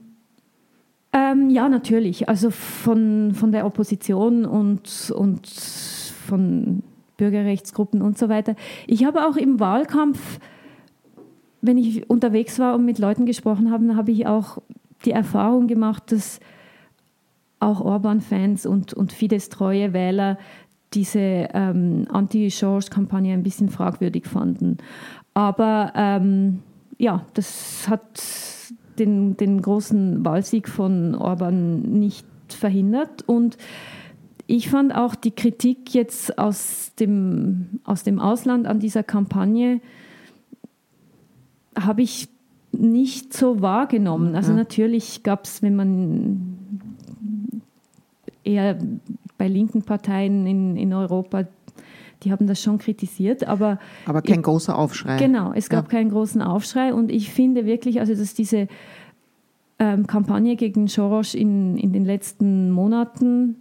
Ähm, 1.12 1.51
ja, 1.51 1.68
natürlich. 1.68 2.29
Also 2.29 2.51
von, 2.51 3.33
von 3.35 3.53
der 3.53 3.64
Opposition 3.64 4.44
und, 4.44 5.12
und 5.16 5.47
von 5.47 6.83
Bürgerrechtsgruppen 7.16 8.03
und 8.03 8.18
so 8.18 8.29
weiter. 8.29 8.57
Ich 8.88 9.05
habe 9.05 9.29
auch 9.29 9.37
im 9.37 9.61
Wahlkampf, 9.61 10.40
wenn 11.61 11.79
ich 11.79 12.11
unterwegs 12.11 12.59
war 12.59 12.75
und 12.75 12.85
mit 12.85 12.99
Leuten 12.99 13.25
gesprochen 13.25 13.70
habe, 13.70 13.94
habe 13.94 14.11
ich 14.11 14.27
auch 14.27 14.59
die 15.05 15.12
Erfahrung 15.12 15.68
gemacht, 15.68 16.11
dass 16.11 16.40
auch 17.64 17.81
Orban-Fans 17.81 18.66
und, 18.66 18.94
und 18.94 19.12
Fidesz-treue 19.12 19.92
Wähler 19.92 20.38
diese 20.92 21.18
ähm, 21.18 22.07
Anti-George-Kampagne 22.11 23.33
ein 23.33 23.42
bisschen 23.42 23.68
fragwürdig 23.68 24.27
fanden. 24.27 24.79
Aber 25.33 25.92
ähm, 25.96 26.61
ja, 26.98 27.24
das 27.35 27.88
hat 27.88 28.22
den, 28.98 29.37
den 29.37 29.61
großen 29.61 30.24
Wahlsieg 30.24 30.68
von 30.68 31.14
Orban 31.16 31.83
nicht 31.83 32.27
verhindert. 32.48 33.22
Und 33.27 33.57
ich 34.46 34.70
fand 34.70 34.94
auch 34.94 35.14
die 35.14 35.33
Kritik 35.33 35.94
jetzt 35.94 36.38
aus 36.38 36.92
dem, 37.00 37.81
aus 37.85 38.05
dem 38.05 38.20
Ausland 38.20 38.66
an 38.66 38.79
dieser 38.79 39.03
Kampagne, 39.03 39.81
habe 41.77 42.03
ich 42.03 42.29
nicht 42.70 43.33
so 43.33 43.62
wahrgenommen. 43.62 44.37
Also 44.37 44.53
natürlich 44.53 45.24
gab 45.24 45.44
es, 45.44 45.62
wenn 45.62 45.74
man 45.74 46.59
eher 48.44 48.78
bei 49.38 49.48
linken 49.48 49.83
Parteien 49.83 50.46
in, 50.46 50.76
in 50.76 50.92
Europa, 50.92 51.44
die 52.22 52.33
haben 52.33 52.46
das 52.46 52.62
schon 52.62 52.78
kritisiert, 52.78 53.46
aber... 53.46 53.78
Aber 54.07 54.22
kein 54.22 54.37
ich, 54.37 54.42
großer 54.42 54.78
Aufschrei. 54.78 55.16
Genau, 55.18 55.52
es 55.52 55.68
gab 55.68 55.87
ja. 55.87 55.98
keinen 55.98 56.11
großen 56.11 56.42
Aufschrei 56.42 56.94
und 56.94 57.11
ich 57.11 57.30
finde 57.30 57.66
wirklich, 57.66 58.00
also 58.00 58.14
dass 58.14 58.35
diese 58.35 58.68
ähm, 59.78 60.07
Kampagne 60.07 60.57
gegen 60.57 60.87
Soros 60.87 61.35
in, 61.35 61.76
in 61.76 61.92
den 61.92 62.04
letzten 62.04 62.70
Monaten, 62.70 63.57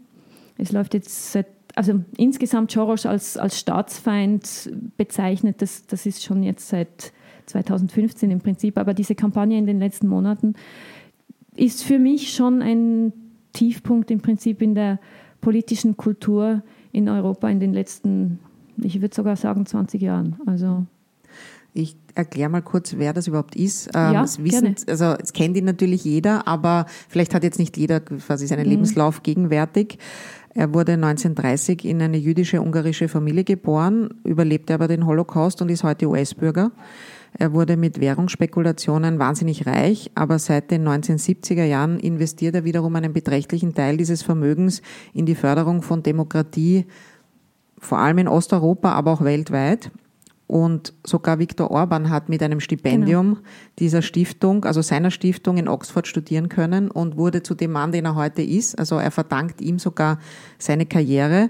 es 0.57 0.71
läuft 0.71 0.93
jetzt 0.93 1.31
seit 1.31 1.47
also 1.75 2.01
insgesamt 2.17 2.71
Soros 2.71 3.05
als, 3.05 3.35
als 3.35 3.59
Staatsfeind 3.59 4.71
bezeichnet, 4.95 5.61
das, 5.61 5.87
das 5.87 6.05
ist 6.05 6.23
schon 6.23 6.43
jetzt 6.43 6.69
seit 6.69 7.11
2015 7.47 8.31
im 8.31 8.41
Prinzip, 8.41 8.77
aber 8.77 8.93
diese 8.93 9.15
Kampagne 9.15 9.57
in 9.57 9.65
den 9.65 9.79
letzten 9.79 10.07
Monaten 10.07 10.53
ist 11.55 11.83
für 11.83 11.99
mich 11.99 12.33
schon 12.33 12.61
ein 12.61 13.11
Tiefpunkt 13.53 14.11
im 14.11 14.19
Prinzip 14.19 14.61
in 14.61 14.75
der 14.75 14.99
politischen 15.41 15.97
Kultur 15.97 16.63
in 16.91 17.09
Europa 17.09 17.49
in 17.49 17.59
den 17.59 17.73
letzten, 17.73 18.39
ich 18.77 19.01
würde 19.01 19.15
sogar 19.15 19.35
sagen, 19.35 19.65
20 19.65 20.01
Jahren. 20.01 20.39
Also 20.45 20.85
ich 21.73 21.95
erkläre 22.13 22.49
mal 22.49 22.61
kurz, 22.61 22.95
wer 22.97 23.13
das 23.13 23.27
überhaupt 23.27 23.55
ist. 23.55 23.87
Ähm, 23.95 24.13
ja, 24.13 24.23
es 24.23 24.43
wissen, 24.43 24.75
also 24.87 25.15
es 25.19 25.33
kennt 25.33 25.57
ihn 25.57 25.65
natürlich 25.65 26.03
jeder, 26.03 26.47
aber 26.47 26.85
vielleicht 27.09 27.33
hat 27.33 27.43
jetzt 27.43 27.57
nicht 27.57 27.77
jeder 27.77 27.99
quasi 27.99 28.45
seinen 28.45 28.65
mhm. 28.65 28.71
Lebenslauf 28.71 29.23
gegenwärtig. 29.23 29.97
Er 30.53 30.73
wurde 30.73 30.93
1930 30.93 31.83
in 31.85 32.01
eine 32.01 32.17
jüdische 32.17 32.61
ungarische 32.61 33.07
Familie 33.07 33.43
geboren, 33.43 34.09
überlebte 34.23 34.75
aber 34.75 34.87
den 34.87 35.07
Holocaust 35.07 35.63
und 35.63 35.69
ist 35.69 35.83
heute 35.83 36.07
US-Bürger. 36.07 36.71
Er 37.37 37.53
wurde 37.53 37.77
mit 37.77 37.99
Währungsspekulationen 37.99 39.19
wahnsinnig 39.19 39.65
reich, 39.65 40.11
aber 40.15 40.39
seit 40.39 40.71
den 40.71 40.87
1970er 40.87 41.63
Jahren 41.63 41.99
investiert 41.99 42.55
er 42.55 42.63
wiederum 42.63 42.95
einen 42.95 43.13
beträchtlichen 43.13 43.73
Teil 43.73 43.97
dieses 43.97 44.21
Vermögens 44.21 44.81
in 45.13 45.25
die 45.25 45.35
Förderung 45.35 45.81
von 45.81 46.03
Demokratie, 46.03 46.85
vor 47.79 47.97
allem 47.97 48.19
in 48.19 48.27
Osteuropa, 48.27 48.91
aber 48.91 49.11
auch 49.11 49.23
weltweit. 49.23 49.91
Und 50.45 50.93
sogar 51.05 51.39
Viktor 51.39 51.71
Orban 51.71 52.09
hat 52.09 52.29
mit 52.29 52.43
einem 52.43 52.59
Stipendium 52.59 53.35
genau. 53.35 53.47
dieser 53.79 54.01
Stiftung, 54.01 54.65
also 54.65 54.81
seiner 54.81 55.09
Stiftung 55.09 55.57
in 55.57 55.67
Oxford 55.67 56.05
studieren 56.05 56.49
können 56.49 56.91
und 56.91 57.17
wurde 57.17 57.41
zu 57.41 57.55
dem 57.55 57.71
Mann, 57.71 57.91
den 57.91 58.05
er 58.05 58.15
heute 58.15 58.43
ist. 58.43 58.77
Also 58.77 58.97
er 58.97 59.09
verdankt 59.09 59.61
ihm 59.61 59.79
sogar 59.79 60.19
seine 60.59 60.85
Karriere. 60.85 61.49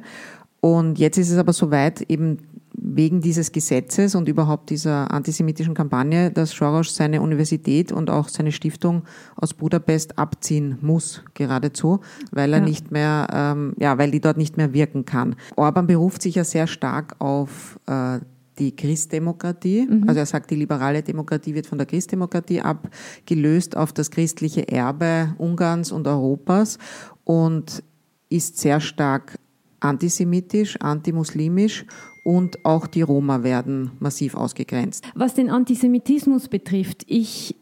Und 0.62 1.00
jetzt 1.00 1.18
ist 1.18 1.32
es 1.32 1.38
aber 1.38 1.52
soweit, 1.52 2.02
eben 2.04 2.38
wegen 2.74 3.22
dieses 3.22 3.52
Gesetzes 3.52 4.16
und 4.16 4.28
überhaupt 4.28 4.70
dieser 4.70 5.12
antisemitischen 5.12 5.74
Kampagne, 5.74 6.32
dass 6.32 6.52
Soros 6.52 6.96
seine 6.96 7.22
Universität 7.22 7.92
und 7.92 8.10
auch 8.10 8.30
seine 8.30 8.52
Stiftung 8.52 9.04
aus 9.36 9.54
Budapest 9.54 10.18
abziehen 10.18 10.78
muss, 10.82 11.24
geradezu, 11.34 12.00
weil 12.32 12.52
er 12.54 12.60
ja. 12.60 12.66
nicht 12.66 12.92
mehr, 12.92 13.28
ähm, 13.32 13.74
ja, 13.80 13.98
weil 13.98 14.12
die 14.12 14.22
dort 14.22 14.38
nicht 14.38 14.58
mehr 14.58 14.74
wirken 14.74 15.06
kann. 15.06 15.36
Orban 15.56 15.88
beruft 15.88 16.22
sich 16.22 16.36
ja 16.36 16.44
sehr 16.44 16.68
stark 16.68 17.16
auf 17.20 17.80
äh, 17.86 18.20
die 18.60 18.76
Christdemokratie. 18.76 19.88
Mhm. 19.90 20.04
Also 20.08 20.20
er 20.20 20.26
sagt, 20.26 20.52
die 20.52 20.56
liberale 20.56 21.04
Demokratie 21.04 21.54
wird 21.54 21.68
von 21.68 21.78
der 21.78 21.88
Christdemokratie 21.88 22.62
abgelöst 22.62 23.78
auf 23.78 23.94
das 23.94 24.12
christliche 24.12 24.68
Erbe 24.68 25.36
Ungarns 25.38 25.92
und 25.92 26.08
Europas 26.08 26.78
und 27.24 27.84
ist 28.30 28.58
sehr 28.58 28.80
stark 28.80 29.38
antisemitisch, 29.80 30.78
antimuslimisch 30.80 31.86
und 32.24 32.66
auch 32.66 32.88
die 32.88 33.02
Roma 33.02 33.44
werden 33.44 33.92
massiv 34.00 34.36
ausgegrenzt. 34.36 35.06
Was 35.14 35.34
den 35.34 35.50
Antisemitismus 35.50 36.48
betrifft, 36.48 37.04
ich 37.08 37.56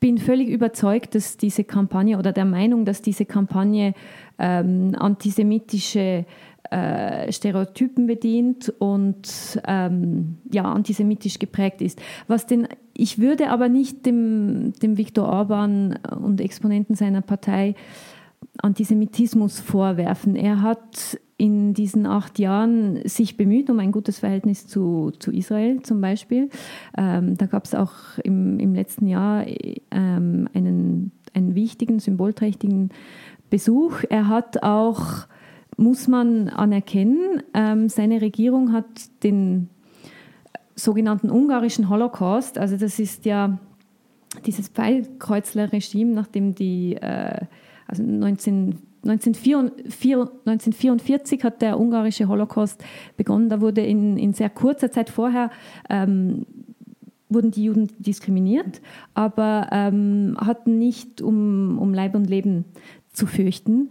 bin 0.00 0.18
völlig 0.18 0.48
überzeugt, 0.48 1.14
dass 1.14 1.36
diese 1.36 1.62
Kampagne 1.62 2.18
oder 2.18 2.32
der 2.32 2.44
Meinung, 2.44 2.84
dass 2.84 3.02
diese 3.02 3.24
Kampagne 3.24 3.94
ähm, 4.36 4.96
antisemitische 4.98 6.26
äh, 6.70 7.30
Stereotypen 7.30 8.08
bedient 8.08 8.72
und 8.80 9.60
ähm, 9.64 10.38
ja, 10.50 10.64
antisemitisch 10.64 11.38
geprägt 11.38 11.80
ist. 11.82 12.02
Was 12.26 12.46
den, 12.46 12.66
ich 12.94 13.20
würde 13.20 13.50
aber 13.50 13.68
nicht 13.68 14.04
dem, 14.04 14.72
dem 14.82 14.96
Viktor 14.96 15.28
Orban 15.28 15.98
und 16.20 16.40
Exponenten 16.40 16.96
seiner 16.96 17.20
Partei 17.20 17.76
Antisemitismus 18.58 19.60
vorwerfen. 19.60 20.34
Er 20.34 20.62
hat 20.62 21.18
in 21.42 21.74
diesen 21.74 22.06
acht 22.06 22.38
Jahren 22.38 23.00
sich 23.04 23.36
bemüht 23.36 23.68
um 23.68 23.80
ein 23.80 23.90
gutes 23.90 24.20
Verhältnis 24.20 24.68
zu, 24.68 25.10
zu 25.18 25.32
Israel 25.32 25.82
zum 25.82 26.00
Beispiel. 26.00 26.50
Ähm, 26.96 27.36
da 27.36 27.46
gab 27.46 27.64
es 27.64 27.74
auch 27.74 27.94
im, 28.22 28.60
im 28.60 28.76
letzten 28.76 29.08
Jahr 29.08 29.44
ähm, 29.90 30.48
einen, 30.54 31.10
einen 31.34 31.56
wichtigen, 31.56 31.98
symbolträchtigen 31.98 32.90
Besuch. 33.50 34.04
Er 34.08 34.28
hat 34.28 34.62
auch, 34.62 35.26
muss 35.76 36.06
man 36.06 36.48
anerkennen, 36.48 37.42
ähm, 37.54 37.88
seine 37.88 38.20
Regierung 38.20 38.72
hat 38.72 38.84
den 39.24 39.68
sogenannten 40.76 41.28
ungarischen 41.28 41.88
Holocaust, 41.88 42.56
also 42.56 42.76
das 42.76 43.00
ist 43.00 43.24
ja 43.24 43.58
dieses 44.46 44.68
Pfeilkreuzler-Regime, 44.68 46.12
nachdem 46.12 46.54
die, 46.54 46.94
äh, 46.94 47.46
also 47.92 48.02
19 48.02 48.78
1944 49.04 51.42
hat 51.42 51.60
der 51.60 51.80
ungarische 51.80 52.28
Holocaust 52.28 52.84
begonnen. 53.16 53.48
Da 53.48 53.60
wurde 53.60 53.80
in, 53.80 54.16
in 54.16 54.32
sehr 54.32 54.48
kurzer 54.48 54.92
Zeit 54.92 55.10
vorher 55.10 55.50
ähm, 55.90 56.46
wurden 57.28 57.50
die 57.50 57.64
Juden 57.64 57.88
diskriminiert, 57.98 58.80
aber 59.14 59.66
ähm, 59.72 60.36
hatten 60.38 60.78
nicht 60.78 61.20
um, 61.20 61.78
um 61.78 61.92
Leib 61.94 62.14
und 62.14 62.30
Leben 62.30 62.64
zu 63.12 63.26
fürchten. 63.26 63.90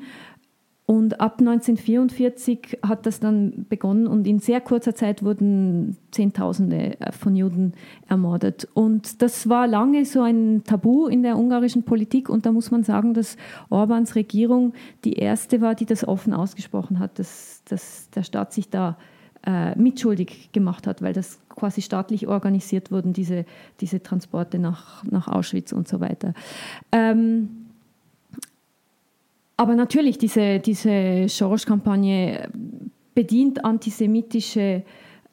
Und 0.91 1.21
ab 1.21 1.39
1944 1.39 2.79
hat 2.85 3.05
das 3.05 3.21
dann 3.21 3.65
begonnen 3.69 4.07
und 4.07 4.27
in 4.27 4.39
sehr 4.39 4.59
kurzer 4.59 4.93
Zeit 4.93 5.23
wurden 5.23 5.95
Zehntausende 6.11 6.97
von 7.17 7.33
Juden 7.33 7.75
ermordet. 8.09 8.67
Und 8.73 9.21
das 9.21 9.47
war 9.47 9.67
lange 9.67 10.03
so 10.03 10.21
ein 10.21 10.63
Tabu 10.65 11.07
in 11.07 11.23
der 11.23 11.37
ungarischen 11.37 11.83
Politik 11.83 12.27
und 12.27 12.45
da 12.45 12.51
muss 12.51 12.71
man 12.71 12.83
sagen, 12.83 13.13
dass 13.13 13.37
Orbans 13.69 14.15
Regierung 14.15 14.73
die 15.05 15.13
erste 15.13 15.61
war, 15.61 15.75
die 15.75 15.85
das 15.85 16.05
offen 16.05 16.33
ausgesprochen 16.33 16.99
hat, 16.99 17.19
dass, 17.19 17.63
dass 17.69 18.09
der 18.09 18.23
Staat 18.23 18.51
sich 18.51 18.69
da 18.69 18.97
äh, 19.45 19.79
mitschuldig 19.79 20.51
gemacht 20.51 20.87
hat, 20.87 21.01
weil 21.01 21.13
das 21.13 21.39
quasi 21.47 21.81
staatlich 21.81 22.27
organisiert 22.27 22.91
wurden, 22.91 23.13
diese, 23.13 23.45
diese 23.79 24.03
Transporte 24.03 24.59
nach, 24.59 25.05
nach 25.05 25.29
Auschwitz 25.29 25.71
und 25.71 25.87
so 25.87 26.01
weiter. 26.01 26.33
Ähm, 26.91 27.60
aber 29.61 29.75
natürlich, 29.75 30.17
diese, 30.17 30.57
diese 30.57 31.27
Soros-Kampagne 31.27 32.49
bedient 33.13 33.63
antisemitische 33.63 34.81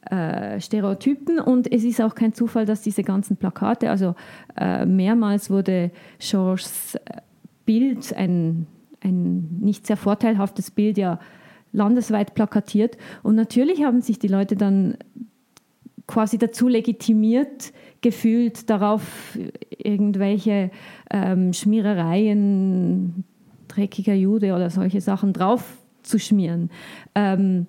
äh, 0.03 0.61
Stereotypen 0.61 1.41
und 1.41 1.73
es 1.73 1.83
ist 1.83 2.03
auch 2.03 2.15
kein 2.15 2.35
Zufall, 2.35 2.67
dass 2.67 2.83
diese 2.83 3.03
ganzen 3.03 3.39
Plakate, 3.39 3.89
also 3.89 4.15
äh, 4.55 4.85
mehrmals 4.85 5.49
wurde 5.49 5.93
Soros 6.19 6.97
äh, 6.97 7.23
Bild, 7.65 8.13
ein, 8.13 8.67
ein 9.01 9.61
nicht 9.63 9.87
sehr 9.87 9.97
vorteilhaftes 9.97 10.73
Bild, 10.73 10.99
ja 10.99 11.19
landesweit 11.73 12.35
plakatiert. 12.35 12.99
Und 13.23 13.35
natürlich 13.35 13.83
haben 13.83 14.03
sich 14.03 14.19
die 14.19 14.29
Leute 14.29 14.57
dann 14.57 14.99
quasi 16.07 16.37
dazu 16.37 16.69
legitimiert 16.69 17.73
gefühlt, 18.03 18.69
darauf 18.69 19.39
irgendwelche 19.71 20.71
ähm, 21.11 21.55
Schmierereien 21.55 23.25
dreckiger 23.79 24.15
Jude 24.15 24.55
oder 24.55 24.71
solche 24.71 25.01
Sachen 25.01 25.33
drauf 25.33 25.65
zu 26.03 26.19
schmieren. 26.19 26.71
Ähm, 27.15 27.67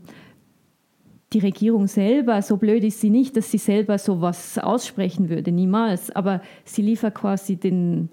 die 1.33 1.39
Regierung 1.39 1.87
selber, 1.87 2.41
so 2.41 2.57
blöd 2.57 2.83
ist 2.83 3.01
sie 3.01 3.11
nicht, 3.11 3.37
dass 3.37 3.51
sie 3.51 3.59
selber 3.59 3.97
sowas 3.97 4.57
aussprechen 4.57 5.29
würde, 5.29 5.51
niemals. 5.51 6.09
Aber 6.11 6.41
sie 6.65 6.81
liefert 6.81 7.13
quasi 7.13 7.55
den, 7.55 8.09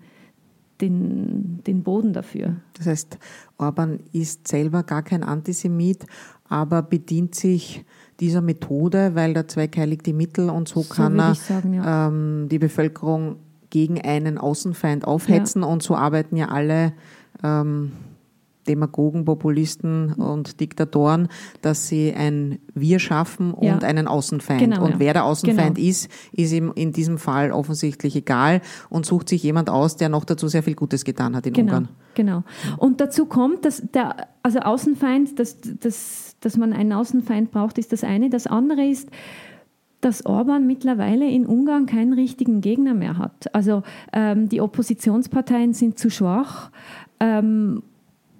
den, 0.83 1.63
den 1.67 1.83
Boden 1.83 2.13
dafür. 2.13 2.57
Das 2.75 2.87
heißt, 2.87 3.19
Orban 3.57 4.01
ist 4.13 4.47
selber 4.47 4.83
gar 4.83 5.03
kein 5.03 5.23
Antisemit, 5.23 6.05
aber 6.49 6.83
bedient 6.83 7.35
sich 7.35 7.85
dieser 8.21 8.43
Methode, 8.43 9.15
weil 9.15 9.33
der 9.33 9.49
Zweck 9.49 9.77
heiligt 9.79 10.05
die 10.05 10.13
Mittel 10.13 10.51
und 10.51 10.69
so, 10.69 10.83
so 10.83 10.95
kann 10.95 11.19
er 11.19 11.35
sagen, 11.35 11.73
ja. 11.73 12.09
ähm, 12.09 12.49
die 12.51 12.59
Bevölkerung 12.59 13.37
gegen 13.71 14.01
einen 14.01 14.39
Außenfeind 14.39 15.07
aufhetzen 15.07 15.63
ja. 15.63 15.69
und 15.69 15.83
so 15.83 15.97
arbeiten 15.97 16.37
ja 16.37 16.49
alle 16.49 16.93
ähm, 17.43 17.93
Demagogen, 18.67 19.25
Populisten 19.25 20.13
und 20.13 20.61
Diktatoren, 20.61 21.29
dass 21.63 21.89
sie 21.89 22.13
ein 22.13 22.59
Wir 22.75 22.99
schaffen 22.99 23.53
und 23.53 23.65
ja. 23.65 23.79
einen 23.79 24.07
Außenfeind. 24.07 24.61
Genau, 24.61 24.85
und 24.85 24.99
wer 24.99 25.13
der 25.13 25.25
Außenfeind 25.25 25.77
genau. 25.77 25.89
ist, 25.89 26.11
ist 26.33 26.53
ihm 26.53 26.73
in 26.75 26.93
diesem 26.93 27.19
Fall 27.19 27.53
offensichtlich 27.53 28.17
egal 28.17 28.61
und 28.91 29.07
sucht 29.07 29.29
sich 29.29 29.43
jemand 29.43 29.71
aus, 29.71 29.97
der 29.97 30.09
noch 30.09 30.25
dazu 30.25 30.49
sehr 30.49 30.63
viel 30.63 30.75
Gutes 30.75 31.05
getan 31.05 31.37
hat 31.37 31.47
in 31.47 31.53
genau, 31.53 31.77
Ungarn. 31.77 31.89
Genau. 32.15 32.43
Und 32.77 33.01
dazu 33.01 33.27
kommt, 33.27 33.65
dass 33.65 33.83
der, 33.93 34.29
also 34.43 34.61
Außenfeind, 34.61 35.39
dass, 35.39 35.59
dass, 35.61 36.37
dass 36.41 36.57
man 36.57 36.73
einen 36.73 36.93
Außenfeind 36.93 37.51
braucht, 37.51 37.79
ist 37.79 37.93
das 37.93 38.05
eine. 38.05 38.31
Das 38.31 38.47
andere 38.47 38.85
ist, 38.85 39.11
dass 40.01 40.25
Orban 40.27 40.67
mittlerweile 40.67 41.29
in 41.29 41.47
Ungarn 41.47 41.87
keinen 41.87 42.13
richtigen 42.13 42.61
Gegner 42.61 42.95
mehr 42.95 43.19
hat. 43.19 43.55
Also 43.55 43.83
ähm, 44.13 44.49
die 44.49 44.61
Oppositionsparteien 44.61 45.73
sind 45.73 45.99
zu 45.99 46.11
schwach. 46.11 46.71
Ähm, 47.21 47.83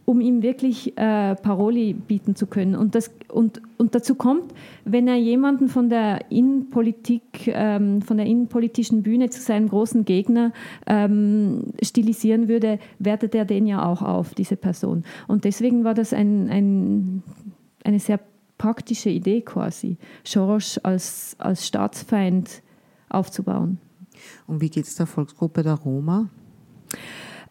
um 0.07 0.21
ihm 0.21 0.41
wirklich 0.41 0.97
äh, 0.97 1.35
Paroli 1.35 1.93
bieten 1.93 2.37
zu 2.37 2.47
können. 2.47 2.77
Und, 2.77 2.95
das, 2.95 3.11
und, 3.29 3.61
und 3.77 3.95
dazu 3.95 4.15
kommt, 4.15 4.55
wenn 4.85 5.09
er 5.09 5.17
jemanden 5.17 5.69
von 5.69 5.91
der 5.91 6.31
Innenpolitik, 6.31 7.49
ähm, 7.49 8.01
von 8.03 8.17
der 8.17 8.27
innenpolitischen 8.27 9.03
Bühne 9.03 9.31
zu 9.31 9.43
seinem 9.43 9.69
großen 9.69 10.05
Gegner 10.05 10.53
ähm, 10.87 11.73
stilisieren 11.83 12.47
würde, 12.49 12.79
wertet 13.01 13.35
er 13.35 13.45
den 13.45 13.67
ja 13.67 13.85
auch 13.85 14.01
auf, 14.01 14.33
diese 14.33 14.57
Person. 14.57 15.05
Und 15.27 15.45
deswegen 15.45 15.83
war 15.83 15.95
das 15.95 16.13
ein, 16.13 16.49
ein, 16.51 17.23
eine 17.83 17.99
sehr 17.99 18.21
praktische 18.59 19.11
Idee 19.11 19.41
quasi, 19.43 19.99
Soros 20.23 20.79
als, 20.79 21.35
als 21.39 21.67
Staatsfeind 21.67 22.63
aufzubauen. 23.09 23.79
Und 24.47 24.61
wie 24.61 24.71
geht 24.71 24.85
es 24.85 24.95
der 24.95 25.07
Volksgruppe 25.07 25.65
der 25.65 25.75
Roma? 25.75 26.31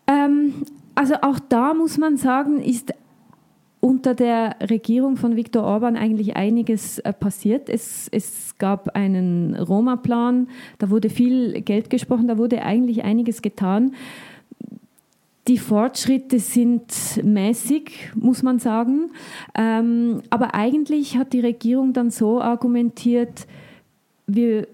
Ähm, 0.08 0.54
also 0.96 1.16
auch 1.22 1.40
da 1.40 1.74
muss 1.74 1.98
man 1.98 2.18
sagen, 2.18 2.62
ist 2.62 2.94
unter 3.86 4.16
der 4.16 4.56
Regierung 4.68 5.16
von 5.16 5.36
Viktor 5.36 5.64
Orban 5.64 5.96
eigentlich 5.96 6.36
einiges 6.36 6.98
äh, 7.00 7.14
passiert. 7.14 7.70
Es, 7.70 8.08
es 8.12 8.58
gab 8.58 8.96
einen 8.96 9.56
Roma-Plan, 9.56 10.48
da 10.80 10.90
wurde 10.90 11.12
viel 11.12 11.62
Geld 11.62 11.92
gesprochen, 11.92 12.28
da 12.28 12.40
wurde 12.40 12.64
eigentlich 12.64 13.04
einiges 13.04 13.44
getan. 13.44 13.94
Die 15.48 15.60
Fortschritte 15.60 16.40
sind 16.40 16.92
mäßig, 17.24 18.12
muss 18.16 18.42
man 18.42 18.58
sagen. 18.58 19.12
Ähm, 19.54 20.24
aber 20.32 20.56
eigentlich 20.56 21.18
hat 21.18 21.34
die 21.34 21.42
Regierung 21.42 21.94
dann 21.94 22.10
so 22.10 22.42
argumentiert, 22.42 23.46
wir 24.26 24.68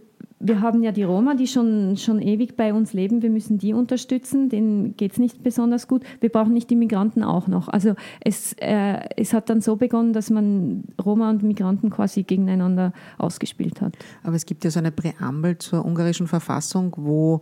wir 0.43 0.61
haben 0.61 0.83
ja 0.83 0.91
die 0.91 1.03
Roma, 1.03 1.35
die 1.35 1.47
schon, 1.47 1.97
schon 1.97 2.21
ewig 2.21 2.57
bei 2.57 2.73
uns 2.73 2.93
leben. 2.93 3.21
Wir 3.21 3.29
müssen 3.29 3.57
die 3.57 3.73
unterstützen. 3.73 4.49
Denen 4.49 4.97
geht 4.97 5.13
es 5.13 5.17
nicht 5.17 5.43
besonders 5.43 5.87
gut. 5.87 6.03
Wir 6.19 6.29
brauchen 6.29 6.53
nicht 6.53 6.69
die 6.69 6.75
Migranten 6.75 7.23
auch 7.23 7.47
noch. 7.47 7.67
Also 7.67 7.95
es, 8.19 8.53
äh, 8.53 8.99
es 9.17 9.33
hat 9.33 9.49
dann 9.49 9.61
so 9.61 9.75
begonnen, 9.75 10.13
dass 10.13 10.29
man 10.29 10.83
Roma 11.03 11.29
und 11.29 11.43
Migranten 11.43 11.89
quasi 11.89 12.23
gegeneinander 12.23 12.93
ausgespielt 13.17 13.81
hat. 13.81 13.97
Aber 14.23 14.35
es 14.35 14.45
gibt 14.45 14.63
ja 14.63 14.71
so 14.71 14.79
eine 14.79 14.91
Präambel 14.91 15.57
zur 15.57 15.85
ungarischen 15.85 16.27
Verfassung, 16.27 16.93
wo 16.97 17.41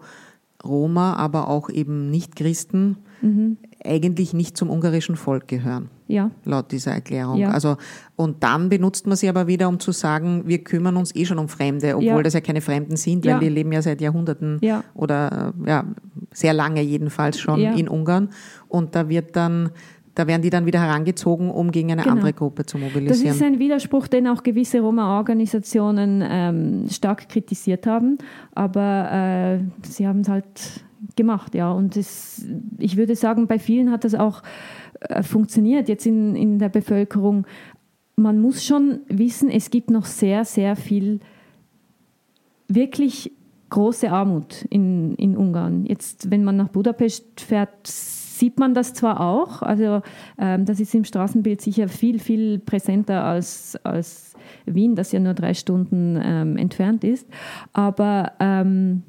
Roma, 0.64 1.14
aber 1.14 1.48
auch 1.48 1.70
eben 1.70 2.10
Nicht-Christen 2.10 2.98
mhm. 3.22 3.58
eigentlich 3.84 4.34
nicht 4.34 4.58
zum 4.58 4.70
ungarischen 4.70 5.16
Volk 5.16 5.48
gehören. 5.48 5.90
Ja. 6.10 6.32
Laut 6.44 6.72
dieser 6.72 6.92
Erklärung. 6.92 7.38
Ja. 7.38 7.52
Also, 7.52 7.78
und 8.16 8.44
dann 8.44 8.68
benutzt 8.68 9.06
man 9.06 9.16
sie 9.16 9.30
aber 9.30 9.46
wieder, 9.46 9.70
um 9.70 9.80
zu 9.80 9.92
sagen, 9.92 10.44
wir 10.46 10.64
kümmern 10.64 10.98
uns 10.98 11.16
eh 11.16 11.24
schon 11.24 11.38
um 11.38 11.48
Fremde, 11.48 11.96
obwohl 11.96 12.08
ja. 12.08 12.24
das 12.24 12.34
ja 12.34 12.42
keine 12.42 12.62
Fremden 12.62 12.98
sind, 12.98 13.26
weil 13.26 13.40
wir 13.40 13.50
leben 13.50 13.72
ja 13.72 13.82
seit 13.82 14.02
Jahrhunderten 14.02 14.60
oder 14.96 15.54
ja, 15.66 15.86
sehr 16.34 16.54
lange 16.54 16.82
jedenfalls 16.82 17.40
schon 17.40 17.60
in 17.62 17.88
Ungarn. 17.88 18.30
Und 18.68 18.96
da 18.96 19.08
wird 19.08 19.36
dann 19.36 19.70
da 20.16 20.28
werden 20.28 20.42
die 20.42 20.50
dann 20.50 20.66
wieder 20.66 20.82
herangezogen, 20.82 21.50
um 21.50 21.72
gegen 21.72 21.94
eine 21.94 22.02
genau. 22.02 22.16
andere 22.16 22.34
Gruppe 22.34 22.66
zu 22.66 22.78
mobilisieren. 22.78 23.28
Das 23.28 23.36
ist 23.38 23.42
ein 23.42 23.58
Widerspruch, 23.58 24.08
den 24.08 24.28
auch 24.28 24.44
gewisse 24.44 24.82
Roma-Organisationen 24.82 26.22
ähm, 26.28 26.90
stark 26.90 27.30
kritisiert 27.30 27.88
haben, 27.88 28.18
aber 28.54 29.62
äh, 29.62 29.88
sie 29.88 30.06
haben 30.06 30.20
es 30.20 30.28
halt 30.28 30.84
gemacht, 31.16 31.56
ja. 31.56 31.72
Und 31.72 31.96
das, 31.96 32.46
ich 32.80 32.98
würde 32.98 33.16
sagen, 33.16 33.48
bei 33.48 33.60
vielen 33.60 33.92
hat 33.92 34.04
das 34.04 34.14
auch 34.14 34.42
äh, 35.02 35.24
funktioniert 35.24 35.90
jetzt 35.90 36.06
in, 36.06 36.36
in 36.36 36.60
der 36.60 36.70
Bevölkerung. 36.70 37.46
Man 38.16 38.40
muss 38.40 38.66
schon 38.66 39.02
wissen, 39.08 39.50
es 39.50 39.70
gibt 39.70 39.90
noch 39.90 40.06
sehr, 40.06 40.46
sehr 40.46 40.76
viel 40.76 41.20
wirklich 42.68 43.32
große 43.70 44.12
Armut 44.12 44.66
in, 44.70 45.16
in 45.16 45.38
Ungarn. 45.38 45.86
Jetzt, 45.86 46.32
wenn 46.32 46.44
man 46.44 46.58
nach 46.58 46.70
Budapest 46.70 47.42
fährt, 47.42 47.70
sieht 47.86 48.60
man 48.60 48.74
das 48.74 48.94
zwar 48.94 49.20
auch, 49.20 49.62
also 49.62 50.02
ähm, 50.38 50.66
das 50.66 50.80
ist 50.80 50.96
im 50.96 51.04
Straßenbild 51.04 51.62
sicher 51.62 51.88
viel, 51.88 52.20
viel 52.20 52.60
präsenter 52.60 53.24
als, 53.24 53.78
als 53.84 54.34
Wien, 54.66 54.96
das 54.96 55.12
ja 55.12 55.20
nur 55.20 55.34
drei 55.34 55.54
Stunden 55.54 56.20
ähm, 56.24 56.58
entfernt 56.58 57.04
ist, 57.04 57.28
aber 57.74 58.32
ähm, 58.40 59.04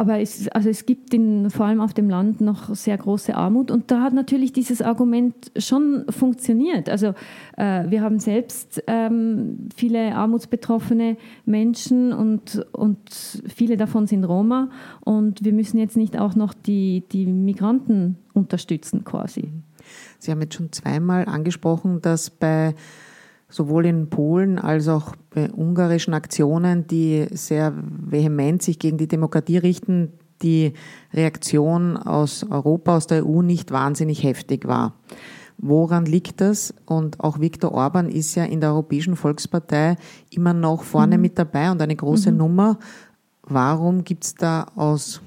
aber 0.00 0.18
es, 0.18 0.48
also 0.48 0.70
es 0.70 0.86
gibt 0.86 1.12
in, 1.12 1.50
vor 1.50 1.66
allem 1.66 1.82
auf 1.82 1.92
dem 1.92 2.08
Land 2.08 2.40
noch 2.40 2.74
sehr 2.74 2.96
große 2.96 3.34
Armut 3.34 3.70
und 3.70 3.90
da 3.90 4.00
hat 4.00 4.14
natürlich 4.14 4.50
dieses 4.50 4.80
Argument 4.80 5.52
schon 5.58 6.06
funktioniert. 6.08 6.88
Also 6.88 7.08
äh, 7.58 7.84
wir 7.90 8.00
haben 8.00 8.18
selbst 8.18 8.82
ähm, 8.86 9.68
viele 9.76 10.14
armutsbetroffene 10.14 11.18
Menschen 11.44 12.14
und, 12.14 12.66
und 12.72 12.98
viele 13.46 13.76
davon 13.76 14.06
sind 14.06 14.24
Roma 14.24 14.70
und 15.00 15.44
wir 15.44 15.52
müssen 15.52 15.76
jetzt 15.76 15.98
nicht 15.98 16.18
auch 16.18 16.34
noch 16.34 16.54
die, 16.54 17.04
die 17.12 17.26
Migranten 17.26 18.16
unterstützen 18.32 19.04
quasi. 19.04 19.52
Sie 20.18 20.30
haben 20.30 20.40
jetzt 20.40 20.54
schon 20.54 20.72
zweimal 20.72 21.26
angesprochen, 21.26 22.00
dass 22.00 22.30
bei 22.30 22.74
sowohl 23.50 23.86
in 23.86 24.08
Polen 24.08 24.58
als 24.58 24.88
auch 24.88 25.14
bei 25.34 25.52
ungarischen 25.52 26.14
Aktionen, 26.14 26.86
die 26.86 27.26
sehr 27.32 27.74
vehement 27.76 28.62
sich 28.62 28.78
gegen 28.78 28.96
die 28.96 29.08
Demokratie 29.08 29.58
richten, 29.58 30.12
die 30.42 30.72
Reaktion 31.12 31.96
aus 31.96 32.44
Europa, 32.48 32.96
aus 32.96 33.06
der 33.06 33.26
EU 33.26 33.42
nicht 33.42 33.70
wahnsinnig 33.72 34.22
heftig 34.22 34.66
war. 34.66 34.94
Woran 35.58 36.06
liegt 36.06 36.40
das? 36.40 36.72
Und 36.86 37.20
auch 37.20 37.38
Viktor 37.40 37.72
Orban 37.72 38.08
ist 38.08 38.34
ja 38.34 38.44
in 38.44 38.60
der 38.62 38.70
Europäischen 38.70 39.14
Volkspartei 39.14 39.96
immer 40.30 40.54
noch 40.54 40.84
vorne 40.84 41.16
mhm. 41.16 41.22
mit 41.22 41.38
dabei 41.38 41.70
und 41.70 41.82
eine 41.82 41.96
große 41.96 42.32
mhm. 42.32 42.38
Nummer. 42.38 42.78
Warum 43.42 44.04
gibt 44.04 44.24
es 44.24 44.34
da 44.34 44.66
aus 44.74 45.20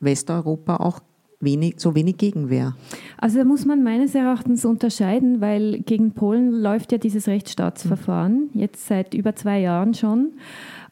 Westeuropa 0.00 0.76
auch 0.76 1.00
wenig, 1.40 1.74
so 1.78 1.94
wenig 1.94 2.18
Gegenwehr? 2.18 2.76
Also 3.18 3.38
da 3.38 3.44
muss 3.44 3.64
man 3.64 3.82
meines 3.82 4.14
Erachtens 4.14 4.64
unterscheiden, 4.64 5.40
weil 5.40 5.80
gegen 5.80 6.12
Polen 6.12 6.52
läuft 6.52 6.92
ja 6.92 6.98
dieses 6.98 7.26
Rechtsstaatsverfahren 7.26 8.50
mhm. 8.52 8.60
jetzt 8.60 8.86
seit 8.86 9.14
über 9.14 9.34
zwei 9.34 9.60
Jahren 9.60 9.94
schon. 9.94 10.32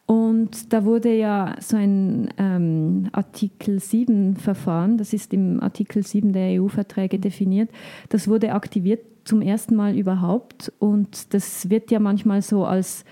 Und 0.05 0.73
da 0.73 0.85
wurde 0.85 1.15
ja 1.15 1.55
so 1.59 1.77
ein 1.77 2.29
ähm, 2.39 3.09
Artikel 3.11 3.77
7-Verfahren, 3.77 4.97
das 4.97 5.13
ist 5.13 5.35
im 5.35 5.61
Artikel 5.61 6.03
7 6.03 6.33
der 6.33 6.59
EU-Verträge 6.59 7.19
definiert, 7.19 7.69
das 8.09 8.27
wurde 8.27 8.53
aktiviert 8.53 9.01
zum 9.23 9.43
ersten 9.43 9.75
Mal 9.75 9.95
überhaupt. 9.95 10.73
Und 10.79 11.31
das 11.35 11.69
wird 11.69 11.91
ja 11.91 11.99
manchmal 11.99 12.41
so 12.41 12.65
als 12.65 13.05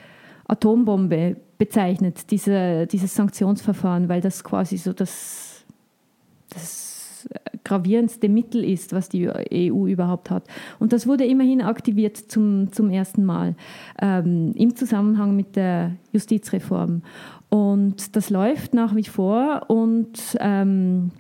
Atombombe 0.48 1.38
bezeichnet, 1.60 2.32
diese, 2.32 2.88
dieses 2.88 3.14
Sanktionsverfahren, 3.14 4.10
weil 4.10 4.22
das 4.22 4.44
quasi 4.44 4.78
so 4.78 4.92
das, 4.92 5.64
das 6.50 6.87
gravierendste 7.64 8.30
Mittel 8.30 8.64
ist, 8.64 8.94
was 8.94 9.10
die 9.10 9.30
EU 9.30 9.88
überhaupt 9.88 10.30
hat. 10.30 10.44
Und 10.80 10.94
das 10.94 11.08
wurde 11.08 11.26
immerhin 11.26 11.62
aktiviert 11.62 12.18
zum, 12.18 12.72
zum 12.72 12.90
ersten 12.90 13.26
Mal 13.26 13.56
ähm, 14.02 14.54
im 14.56 14.76
Zusammenhang 14.76 15.36
mit 15.36 15.56
der 15.56 15.94
Justizreform. 16.12 17.02
Und 17.50 18.16
das 18.16 18.30
läuft 18.30 18.74
nach 18.74 18.96
wie 18.96 19.04
vor 19.04 19.70
und 19.70 20.38
ähm, 20.40 21.12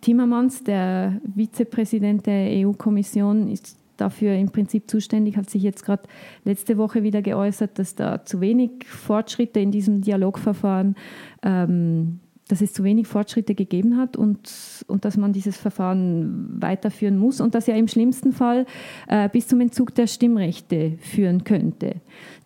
Timmermans, 0.00 0.64
der 0.64 1.20
Vizepräsident 1.34 2.26
der 2.26 2.66
EU-Kommission, 2.66 3.48
ist 3.48 3.78
dafür 3.96 4.34
im 4.34 4.50
Prinzip 4.50 4.90
zuständig, 4.90 5.36
hat 5.36 5.48
sich 5.48 5.62
jetzt 5.62 5.84
gerade 5.84 6.02
letzte 6.44 6.76
Woche 6.76 7.02
wieder 7.02 7.22
geäußert, 7.22 7.78
dass 7.78 7.94
da 7.94 8.24
zu 8.24 8.40
wenig 8.40 8.86
Fortschritte 8.86 9.60
in 9.60 9.70
diesem 9.70 10.02
Dialogverfahren 10.02 10.96
ähm, 11.42 12.20
dass 12.48 12.60
es 12.60 12.72
zu 12.72 12.84
wenig 12.84 13.06
Fortschritte 13.06 13.54
gegeben 13.54 13.96
hat 13.96 14.16
und, 14.16 14.84
und 14.86 15.04
dass 15.04 15.16
man 15.16 15.32
dieses 15.32 15.56
Verfahren 15.56 16.60
weiterführen 16.60 17.18
muss 17.18 17.40
und 17.40 17.54
dass 17.54 17.66
ja 17.66 17.74
im 17.74 17.88
schlimmsten 17.88 18.32
Fall 18.32 18.66
äh, 19.08 19.28
bis 19.28 19.48
zum 19.48 19.60
Entzug 19.60 19.94
der 19.94 20.06
Stimmrechte 20.06 20.92
führen 21.00 21.44
könnte, 21.44 21.96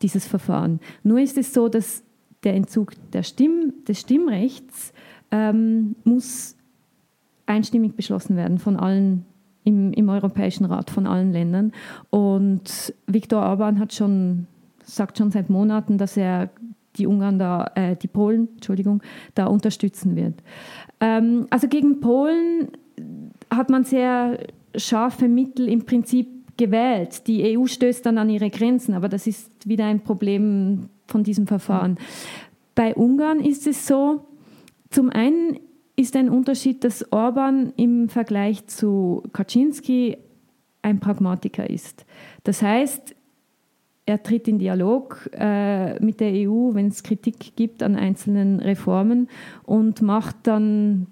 dieses 0.03 0.27
Verfahren. 0.27 0.81
Nur 1.03 1.21
ist 1.21 1.37
es 1.37 1.53
so, 1.53 1.69
dass 1.69 2.03
der 2.45 2.55
Entzug 2.55 2.93
der 3.13 3.23
Stimm, 3.23 3.75
des 3.87 4.01
Stimmrechts 4.01 4.93
ähm, 5.31 5.97
muss 6.05 6.57
einstimmig 7.47 7.95
beschlossen 7.95 8.37
werden 8.37 8.59
von 8.59 8.77
allen 8.77 9.27
im, 9.65 9.93
im 9.93 10.09
Europäischen 10.09 10.65
Rat, 10.65 10.91
von 10.91 11.07
allen 11.07 11.33
Ländern. 11.33 11.73
Und 12.09 12.95
Viktor 13.07 13.43
Orban 13.43 13.79
hat 13.79 13.93
schon, 13.93 14.47
sagt 14.83 15.19
schon 15.19 15.31
seit 15.31 15.51
Monaten, 15.51 15.99
dass 15.99 16.17
er 16.17 16.51
die 16.97 17.07
Ungarn 17.07 17.39
da, 17.39 17.71
äh, 17.75 17.97
die 17.97 18.09
Polen, 18.09 18.49
Entschuldigung, 18.55 19.03
da 19.35 19.47
unterstützen 19.47 20.17
wird. 20.17 20.35
Ähm, 21.01 21.47
also 21.51 21.69
gegen 21.69 22.01
Polen 22.01 22.69
hat 23.51 23.71
man 23.71 23.85
sehr 23.85 24.39
scharfe 24.77 25.29
Mittel 25.29 25.69
im 25.69 25.85
Prinzip 25.85 26.29
gewählt. 26.57 27.27
Die 27.27 27.57
EU 27.57 27.67
stößt 27.67 28.05
dann 28.05 28.19
an 28.19 28.29
ihre 28.29 28.51
Grenzen, 28.51 28.95
aber 28.95 29.09
das 29.09 29.27
ist 29.27 29.51
wieder 29.67 29.87
ein 29.87 30.01
Problem 30.01 30.89
von 31.07 31.25
diesem 31.25 31.47
Verfahren. 31.47 31.99
Bei 32.75 32.95
Ungarn 32.95 33.41
ist 33.41 33.67
es 33.67 33.87
so, 33.87 34.27
zum 34.91 35.11
einen 35.11 35.59
ist 35.97 36.17
ein 36.17 36.29
Unterschied, 36.29 36.85
dass 36.85 37.13
Orban 37.13 37.73
im 37.77 38.09
Vergleich 38.09 38.67
zu 38.67 39.23
Kaczynski 39.33 40.17
ein 40.83 41.01
Pragmatiker 41.01 41.69
ist. 41.69 42.07
Das 42.45 42.63
heißt, 42.63 43.15
er 44.11 44.23
tritt 44.23 44.49
in 44.49 44.59
Dialog 44.59 45.31
äh, 45.33 45.99
mit 46.05 46.21
der 46.21 46.33
EU, 46.33 46.75
wenn 46.75 46.89
es 46.89 47.03
Kritik 47.03 47.55
gibt 47.55 47.83
an 47.83 47.95
einzelnen 47.95 48.59
Reformen 48.59 49.29
und 49.65 50.03
macht 50.03 50.37
dann 50.43 51.07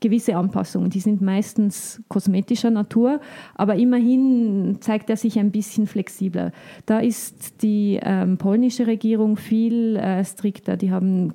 gewisse 0.00 0.36
Anpassungen. 0.36 0.90
Die 0.90 0.98
sind 0.98 1.22
meistens 1.22 2.02
kosmetischer 2.08 2.70
Natur, 2.70 3.20
aber 3.54 3.76
immerhin 3.76 4.78
zeigt 4.80 5.08
er 5.08 5.16
sich 5.16 5.38
ein 5.38 5.52
bisschen 5.52 5.86
flexibler. 5.86 6.50
Da 6.84 6.98
ist 6.98 7.62
die 7.62 8.00
ähm, 8.02 8.36
polnische 8.36 8.88
Regierung 8.88 9.36
viel 9.36 9.96
äh, 9.96 10.24
strikter. 10.24 10.76
Die 10.76 10.90
haben 10.90 11.34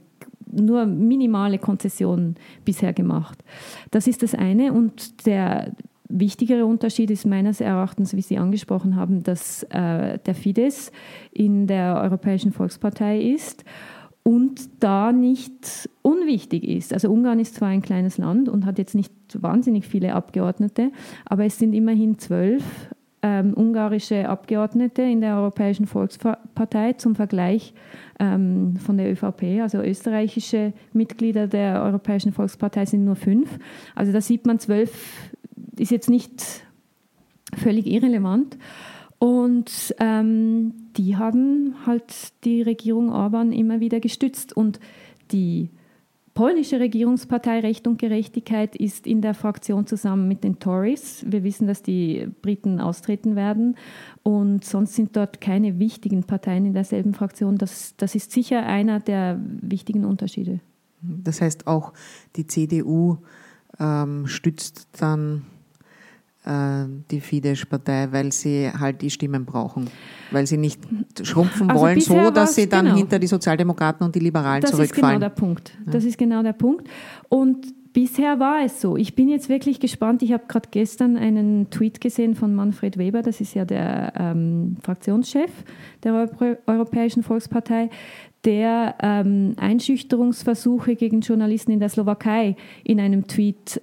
nur 0.52 0.86
minimale 0.86 1.58
Konzessionen 1.58 2.36
bisher 2.66 2.92
gemacht. 2.92 3.44
Das 3.92 4.08
ist 4.08 4.24
das 4.24 4.36
eine. 4.36 4.74
Und 4.74 5.26
der 5.26 5.72
wichtigere 6.10 6.66
Unterschied 6.66 7.12
ist 7.12 7.26
meines 7.26 7.62
Erachtens, 7.62 8.16
wie 8.16 8.22
Sie 8.22 8.38
angesprochen 8.38 8.96
haben, 8.96 9.24
dass 9.24 9.64
äh, 9.64 10.20
der 10.20 10.36
Fidesz 10.36 10.92
in 11.32 11.68
der 11.68 12.02
Europäischen 12.02 12.52
Volkspartei 12.52 13.22
ist 13.22 13.64
und 14.24 14.84
da 14.84 15.12
nicht 15.12 15.90
unwichtig 16.02 16.66
ist. 16.68 16.94
Also 16.94 17.10
Ungarn 17.10 17.40
ist 17.40 17.56
zwar 17.56 17.70
ein 17.70 17.82
kleines 17.82 18.18
Land 18.18 18.50
und 18.50 18.66
hat 18.66 18.78
jetzt 18.78 18.96
nicht 18.96 19.14
wahnsinnig 19.34 19.88
viele 19.88 20.14
Abgeordnete, 20.14 20.92
aber 21.26 21.46
es 21.46 21.58
sind 21.58 21.74
immerhin 21.74 22.20
zwölf 22.20 22.64
ähm, 23.22 23.54
ungarische 23.56 24.30
Abgeordnete 24.30 25.02
in 25.02 25.22
der 25.22 25.38
Europäischen 25.38 25.88
Volkspartei 25.88 26.94
zum 26.94 27.16
Vergleich 27.16 27.74
ähm, 28.20 28.76
von 28.78 28.98
der 28.98 29.12
ÖVP. 29.12 29.62
Also 29.62 29.80
österreichische 29.80 30.74
Mitglieder 30.94 31.48
der 31.48 31.84
Europäischen 31.84 32.32
Volkspartei 32.32 32.86
sind 32.86 33.06
nur 33.06 33.16
fünf. 33.16 33.58
Also 33.96 34.12
da 34.12 34.22
sieht 34.22 34.46
man 34.46 34.60
zwölf 34.60 35.32
ist 35.78 35.92
jetzt 35.92 36.10
nicht 36.10 36.66
völlig 37.56 37.88
irrelevant. 37.88 38.58
Und 39.20 39.96
ähm, 40.00 40.74
die 40.96 41.18
haben 41.18 41.76
halt 41.86 42.14
die 42.44 42.62
Regierung 42.62 43.12
Orban 43.12 43.52
immer 43.52 43.80
wieder 43.80 44.00
gestützt. 44.00 44.56
Und 44.56 44.80
die 45.32 45.70
polnische 46.36 46.80
Regierungspartei 46.80 47.62
Recht 47.62 47.88
und 47.88 47.98
Gerechtigkeit 47.98 48.76
ist 48.76 49.08
in 49.08 49.22
der 49.24 49.34
Fraktion 49.34 49.88
zusammen 49.88 50.28
mit 50.28 50.44
den 50.44 50.60
Tories. 50.60 51.26
Wir 51.28 51.44
wissen, 51.44 51.66
dass 51.66 51.82
die 51.82 52.28
Briten 52.44 52.80
austreten 52.80 53.36
werden. 53.36 53.76
Und 54.22 54.64
sonst 54.64 54.94
sind 54.94 55.16
dort 55.16 55.42
keine 55.42 55.80
wichtigen 55.80 56.24
Parteien 56.24 56.68
in 56.68 56.74
derselben 56.74 57.16
Fraktion. 57.16 57.58
Das, 57.58 57.96
das 57.98 58.14
ist 58.14 58.32
sicher 58.32 58.68
einer 58.68 59.00
der 59.00 59.42
wichtigen 59.42 60.06
Unterschiede. 60.06 60.60
Das 61.02 61.42
heißt, 61.42 61.66
auch 61.66 61.94
die 62.36 62.46
CDU 62.46 63.18
ähm, 63.80 64.28
stützt 64.28 64.88
dann 65.00 65.46
äh, 66.46 66.86
die 67.12 67.22
Fidesz-Partei, 67.22 68.08
weil 68.12 68.32
sie 68.32 68.72
halt 68.72 69.02
die 69.02 69.10
Stimmen 69.10 69.46
brauchen, 69.46 69.90
weil 70.32 70.48
sie 70.48 70.58
nicht 70.58 70.82
schrumpfen 71.24 71.70
also 71.70 71.82
wollen, 71.82 72.02
so 72.02 72.32
dass 72.32 72.56
sie 72.56 72.68
dann 72.70 72.86
genau. 72.86 72.98
hinter 72.98 73.20
die 73.20 73.28
Sozialdemokraten 73.28 74.06
und 74.06 74.16
die 74.16 74.20
Liberalen 74.20 74.62
das 74.62 74.72
zurückfallen. 74.72 75.20
Das 75.20 75.32
ist 75.32 75.36
genau 75.36 75.52
der 75.52 75.54
Punkt. 75.54 75.78
Das 75.86 76.04
ist 76.04 76.18
genau 76.18 76.44
der 76.44 76.54
Punkt. 76.54 76.88
Und 77.30 77.68
Bisher 77.98 78.40
war 78.40 78.64
es 78.64 78.80
so. 78.80 78.96
Ich 78.96 79.16
bin 79.16 79.28
jetzt 79.28 79.50
wirklich 79.50 79.80
gespannt. 79.80 80.22
Ich 80.22 80.32
habe 80.32 80.44
gerade 80.48 80.70
gestern 80.70 81.18
einen 81.18 81.72
Tweet 81.72 82.00
gesehen 82.00 82.36
von 82.36 82.54
Manfred 82.54 83.00
Weber, 83.00 83.24
das 83.24 83.42
ist 83.42 83.56
ja 83.56 83.66
der 83.66 84.14
ähm, 84.16 84.78
Fraktionschef 84.84 85.50
der 86.04 86.14
Euro 86.14 86.58
Europäischen 86.68 87.24
Volkspartei, 87.24 87.90
der 88.46 88.96
ähm, 89.02 89.54
Einschüchterungsversuche 89.58 90.96
gegen 90.96 91.22
Journalisten 91.22 91.72
in 91.72 91.80
der 91.80 91.90
Slowakei 91.90 92.56
in 92.84 93.00
einem 93.00 93.28
Tweet 93.28 93.82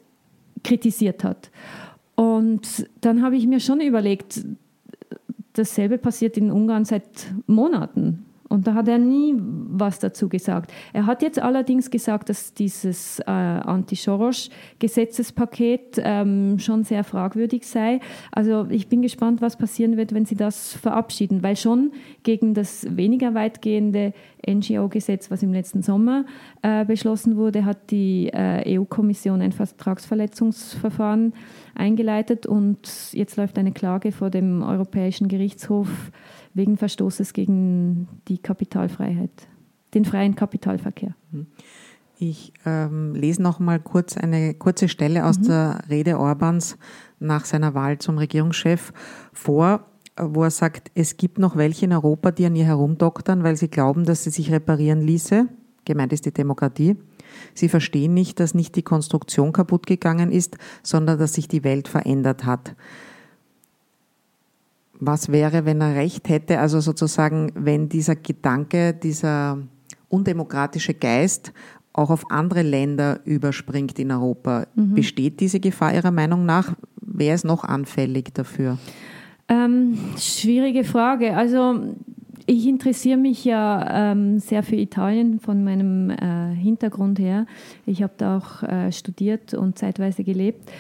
kritisiert 0.63 1.25
hat. 1.25 1.51
Und 2.15 2.89
dann 3.01 3.23
habe 3.23 3.37
ich 3.37 3.47
mir 3.47 3.61
schon 3.61 3.81
überlegt, 3.81 4.45
dasselbe 5.53 5.99
passiert 5.99 6.37
in 6.37 6.51
Ungarn 6.51 6.85
seit 6.85 7.33
Monaten. 7.47 8.25
Und 8.55 8.67
da 8.69 8.75
hat 8.75 8.87
er 8.87 8.99
nie 8.99 9.35
was 9.37 9.99
dazu 9.99 10.29
gesagt. 10.29 10.73
Er 10.93 11.07
hat 11.07 11.23
jetzt 11.23 11.41
allerdings 11.41 11.91
gesagt, 11.91 12.29
dass 12.29 12.55
dieses 12.55 13.19
äh, 13.19 13.31
Anti-Soros-Gesetzespaket 13.31 16.01
ähm, 16.03 16.61
schon 16.61 16.85
sehr 16.85 17.03
fragwürdig 17.03 17.67
sei. 17.67 17.99
Also 18.31 18.69
ich 18.71 18.87
bin 18.89 19.03
gespannt, 19.03 19.43
was 19.43 19.57
passieren 19.57 19.97
wird, 19.97 20.15
wenn 20.15 20.25
sie 20.25 20.37
das 20.37 20.73
verabschieden, 20.73 21.43
weil 21.43 21.57
schon 21.57 21.91
gegen 22.23 22.55
das 22.55 22.87
weniger 22.97 23.35
weitgehende 23.35 24.13
NGO-Gesetz, 24.49 25.33
was 25.33 25.43
im 25.43 25.53
letzten 25.53 25.83
Sommer 25.83 26.25
äh, 26.63 26.85
beschlossen 26.85 27.37
wurde, 27.37 27.65
hat 27.65 27.91
die 27.91 28.31
äh, 28.33 28.79
EU-Kommission 28.79 29.41
ein 29.41 29.51
Vertragsverletzungsverfahren 29.51 31.33
eingeleitet 31.75 32.47
und 32.47 32.89
jetzt 33.13 33.37
läuft 33.37 33.59
eine 33.59 33.73
Klage 33.73 34.13
vor 34.13 34.31
dem 34.31 34.63
Europäischen 34.63 35.27
Gerichtshof 35.27 35.89
wegen 36.55 36.77
Verstoßes 36.77 37.33
gegen 37.33 38.09
die 38.29 38.39
Kapitalfreiheit, 38.39 39.49
den 39.93 40.05
freien 40.05 40.37
Kapitalverkehr. 40.37 41.15
Ich 42.17 42.53
ähm, 42.65 43.15
lese 43.15 43.43
noch 43.43 43.59
mal 43.59 43.81
kurz 43.81 44.17
eine 44.17 44.55
kurze 44.55 44.89
Stelle 44.89 45.27
aus 45.27 45.39
mhm. 45.39 45.43
der 45.45 45.81
Rede 45.91 46.19
Orbans 46.19 46.79
nach 47.19 47.45
seiner 47.45 47.75
Wahl 47.75 47.99
zum 47.99 48.19
Regierungschef 48.19 48.93
vor, 49.33 49.87
wo 50.17 50.45
er 50.45 50.51
sagt, 50.51 50.93
es 50.95 51.17
gibt 51.17 51.39
noch 51.39 51.57
welche 51.57 51.87
in 51.87 51.93
Europa, 51.93 52.31
die 52.31 52.47
an 52.47 52.55
ihr 52.55 52.67
herumdoktern, 52.67 53.43
weil 53.43 53.57
sie 53.57 53.69
glauben, 53.69 54.05
dass 54.05 54.23
sie 54.23 54.31
sich 54.31 54.53
reparieren 54.53 55.01
ließe. 55.01 55.49
Gemeint 55.85 56.13
ist 56.13 56.25
die 56.25 56.33
Demokratie. 56.33 56.97
Sie 57.53 57.69
verstehen 57.69 58.15
nicht, 58.15 58.39
dass 58.39 58.55
nicht 58.55 58.77
die 58.77 58.83
Konstruktion 58.83 59.53
kaputt 59.53 59.89
gegangen 59.89 60.31
ist, 60.31 60.57
sondern 60.85 61.19
dass 61.19 61.35
sich 61.35 61.49
die 61.49 61.65
Welt 61.65 61.89
verändert 61.89 62.45
hat 62.45 62.77
was 65.01 65.31
wäre, 65.31 65.65
wenn 65.65 65.81
er 65.81 65.95
recht 65.95 66.29
hätte? 66.29 66.59
Also 66.59 66.81
sozusagen, 66.81 67.53
wenn 67.55 67.89
dieser 67.89 68.17
Gedanke, 68.17 68.95
dieser 68.95 69.59
undemokratische 70.09 70.95
Geist 70.95 71.53
auch 71.93 72.11
auf 72.11 72.31
andere 72.31 72.63
Länder 72.63 73.21
überspringt 73.25 73.99
in 73.99 74.11
Europa. 74.11 74.67
Mhm. 74.75 74.95
Besteht 74.95 75.41
diese 75.41 75.61
Gefahr 75.61 75.95
Ihrer 75.95 76.11
Meinung 76.11 76.45
nach? 76.45 76.75
Wer 77.01 77.35
ist 77.35 77.45
noch 77.45 77.65
anfällig 77.65 78.35
dafür? 78.35 78.79
Ähm, 79.49 79.97
schwierige 80.19 80.85
Frage. 80.85 81.37
Also 81.37 81.95
ich 82.47 82.67
interessiere 82.67 83.17
mich 83.17 83.45
ja 83.45 84.13
ähm, 84.13 84.39
sehr 84.39 84.63
für 84.63 84.77
Italien 84.77 85.39
von 85.39 85.65
meinem 85.65 86.11
äh, 86.11 86.55
Hintergrund 86.55 87.19
her. 87.19 87.47
Ich 87.87 88.03
habe 88.03 88.13
da 88.17 88.39
auch 88.39 88.63
äh, 88.63 88.93
studiert 88.93 89.55
und 89.55 89.79
zeitweise 89.79 90.25
gelebt. 90.25 90.71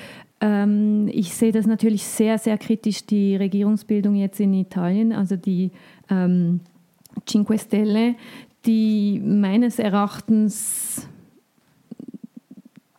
Ähm, 0.45 1.09
ich 1.11 1.32
sehe 1.32 1.53
das 1.53 1.66
natürlich 1.66 2.05
sehr, 2.05 2.36
sehr 2.36 2.59
kritisch, 2.59 3.07
die 3.07 3.34
Regierungsbildung 3.34 4.14
jetzt 4.14 4.38
in 4.40 4.53
Italien, 4.53 5.12
also 5.14 5.36
die 5.36 5.70
ähm, 6.11 6.61
Cinque 7.26 7.59
Stelle, 7.59 8.14
die 8.66 9.22
meines 9.24 9.78
Erachtens 9.78 11.09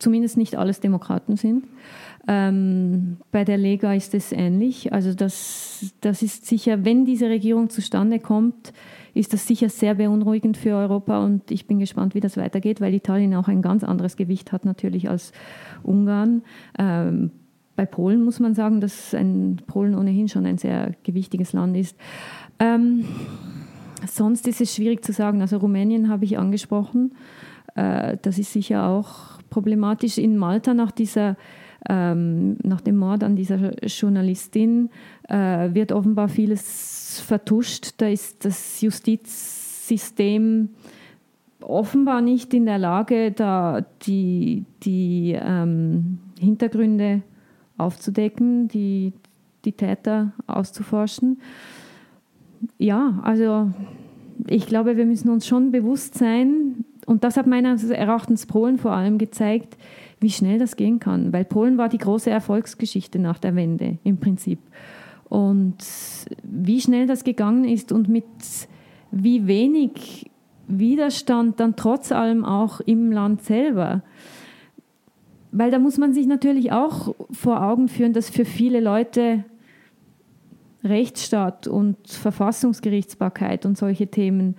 zumindest 0.00 0.36
nicht 0.36 0.56
alles 0.56 0.80
Demokraten 0.80 1.36
sind. 1.36 1.66
Ähm, 2.26 3.18
bei 3.30 3.44
der 3.44 3.58
Lega 3.58 3.94
ist 3.94 4.12
es 4.14 4.32
ähnlich. 4.32 4.92
Also 4.92 5.14
das, 5.14 5.94
das 6.00 6.22
ist 6.22 6.46
sicher, 6.46 6.84
wenn 6.84 7.04
diese 7.04 7.28
Regierung 7.28 7.70
zustande 7.70 8.18
kommt, 8.18 8.72
ist 9.16 9.32
das 9.32 9.46
sicher 9.46 9.68
sehr 9.68 9.94
beunruhigend 9.94 10.56
für 10.56 10.76
Europa 10.76 11.24
und 11.24 11.50
ich 11.50 11.66
bin 11.66 11.78
gespannt, 11.78 12.14
wie 12.14 12.20
das 12.20 12.36
weitergeht, 12.36 12.80
weil 12.80 12.94
Italien 12.94 13.34
auch 13.34 13.48
ein 13.48 13.62
ganz 13.62 13.82
anderes 13.82 14.16
Gewicht 14.16 14.52
hat 14.52 14.64
natürlich 14.64 15.08
als 15.08 15.32
Ungarn. 15.82 16.42
Ähm, 16.78 17.30
bei 17.76 17.86
Polen 17.86 18.22
muss 18.22 18.40
man 18.40 18.54
sagen, 18.54 18.80
dass 18.80 19.14
ein 19.14 19.62
Polen 19.66 19.94
ohnehin 19.94 20.28
schon 20.28 20.46
ein 20.46 20.58
sehr 20.58 20.92
gewichtiges 21.02 21.52
Land 21.52 21.76
ist. 21.76 21.96
Ähm, 22.58 23.04
sonst 24.06 24.46
ist 24.48 24.60
es 24.60 24.74
schwierig 24.74 25.04
zu 25.04 25.12
sagen. 25.12 25.40
Also 25.40 25.58
Rumänien 25.58 26.08
habe 26.08 26.24
ich 26.24 26.38
angesprochen. 26.38 27.14
Äh, 27.74 28.18
das 28.20 28.38
ist 28.38 28.52
sicher 28.52 28.86
auch 28.86 29.40
problematisch. 29.48 30.18
In 30.18 30.36
Malta 30.36 30.74
nach 30.74 30.90
dieser 30.90 31.36
ähm, 31.88 32.56
nach 32.62 32.80
dem 32.80 32.96
Mord 32.96 33.22
an 33.22 33.36
dieser 33.36 33.84
Journalistin 33.84 34.90
äh, 35.28 35.72
wird 35.74 35.92
offenbar 35.92 36.28
vieles 36.28 37.20
vertuscht. 37.24 37.94
Da 37.98 38.08
ist 38.08 38.44
das 38.44 38.80
Justizsystem 38.80 40.70
offenbar 41.60 42.20
nicht 42.20 42.54
in 42.54 42.66
der 42.66 42.78
Lage, 42.78 43.32
da 43.32 43.84
die, 44.02 44.64
die 44.82 45.36
ähm, 45.40 46.18
Hintergründe 46.38 47.22
aufzudecken, 47.78 48.68
die, 48.68 49.12
die 49.64 49.72
Täter 49.72 50.32
auszuforschen. 50.46 51.40
Ja, 52.78 53.20
also 53.22 53.70
ich 54.48 54.66
glaube, 54.66 54.96
wir 54.96 55.06
müssen 55.06 55.30
uns 55.30 55.46
schon 55.46 55.72
bewusst 55.72 56.14
sein, 56.14 56.84
und 57.06 57.22
das 57.22 57.36
hat 57.36 57.46
meines 57.46 57.84
Erachtens 57.84 58.46
Polen 58.46 58.78
vor 58.78 58.92
allem 58.92 59.16
gezeigt, 59.16 59.76
wie 60.20 60.30
schnell 60.30 60.58
das 60.58 60.76
gehen 60.76 60.98
kann, 60.98 61.32
weil 61.32 61.44
Polen 61.44 61.78
war 61.78 61.88
die 61.88 61.98
große 61.98 62.30
Erfolgsgeschichte 62.30 63.18
nach 63.18 63.38
der 63.38 63.54
Wende 63.54 63.98
im 64.02 64.18
Prinzip. 64.18 64.58
Und 65.28 65.76
wie 66.42 66.80
schnell 66.80 67.06
das 67.06 67.24
gegangen 67.24 67.64
ist 67.64 67.92
und 67.92 68.08
mit 68.08 68.24
wie 69.10 69.46
wenig 69.46 70.30
Widerstand 70.68 71.60
dann 71.60 71.76
trotz 71.76 72.12
allem 72.12 72.44
auch 72.44 72.80
im 72.80 73.12
Land 73.12 73.42
selber. 73.42 74.02
Weil 75.52 75.70
da 75.70 75.78
muss 75.78 75.98
man 75.98 76.12
sich 76.12 76.26
natürlich 76.26 76.72
auch 76.72 77.14
vor 77.30 77.62
Augen 77.62 77.88
führen, 77.88 78.12
dass 78.12 78.30
für 78.30 78.44
viele 78.44 78.80
Leute 78.80 79.44
Rechtsstaat 80.84 81.66
und 81.66 81.96
Verfassungsgerichtsbarkeit 82.08 83.66
und 83.66 83.76
solche 83.76 84.08
Themen 84.08 84.56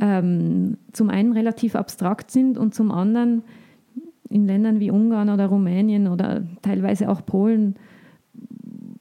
ähm, 0.00 0.78
zum 0.92 1.10
einen 1.10 1.32
relativ 1.32 1.74
abstrakt 1.74 2.30
sind 2.30 2.56
und 2.56 2.74
zum 2.74 2.90
anderen 2.90 3.42
in 4.30 4.46
Ländern 4.46 4.80
wie 4.80 4.90
Ungarn 4.90 5.30
oder 5.30 5.46
Rumänien 5.46 6.08
oder 6.08 6.44
teilweise 6.62 7.08
auch 7.08 7.24
Polen, 7.24 7.76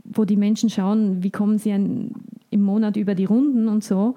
wo 0.03 0.25
die 0.25 0.38
Menschen 0.38 0.69
schauen, 0.69 1.23
wie 1.23 1.32
kommen 1.32 1.57
sie 1.57 1.71
ein, 1.71 2.11
im 2.49 2.61
Monat 2.61 2.97
über 2.97 3.13
die 3.13 3.25
Runden 3.25 3.67
und 3.67 3.84
so, 3.84 4.15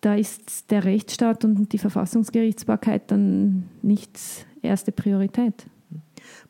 da 0.00 0.14
ist 0.14 0.70
der 0.70 0.84
Rechtsstaat 0.84 1.44
und 1.44 1.72
die 1.72 1.78
Verfassungsgerichtsbarkeit 1.78 3.10
dann 3.10 3.64
nicht 3.82 4.18
erste 4.62 4.92
Priorität. 4.92 5.66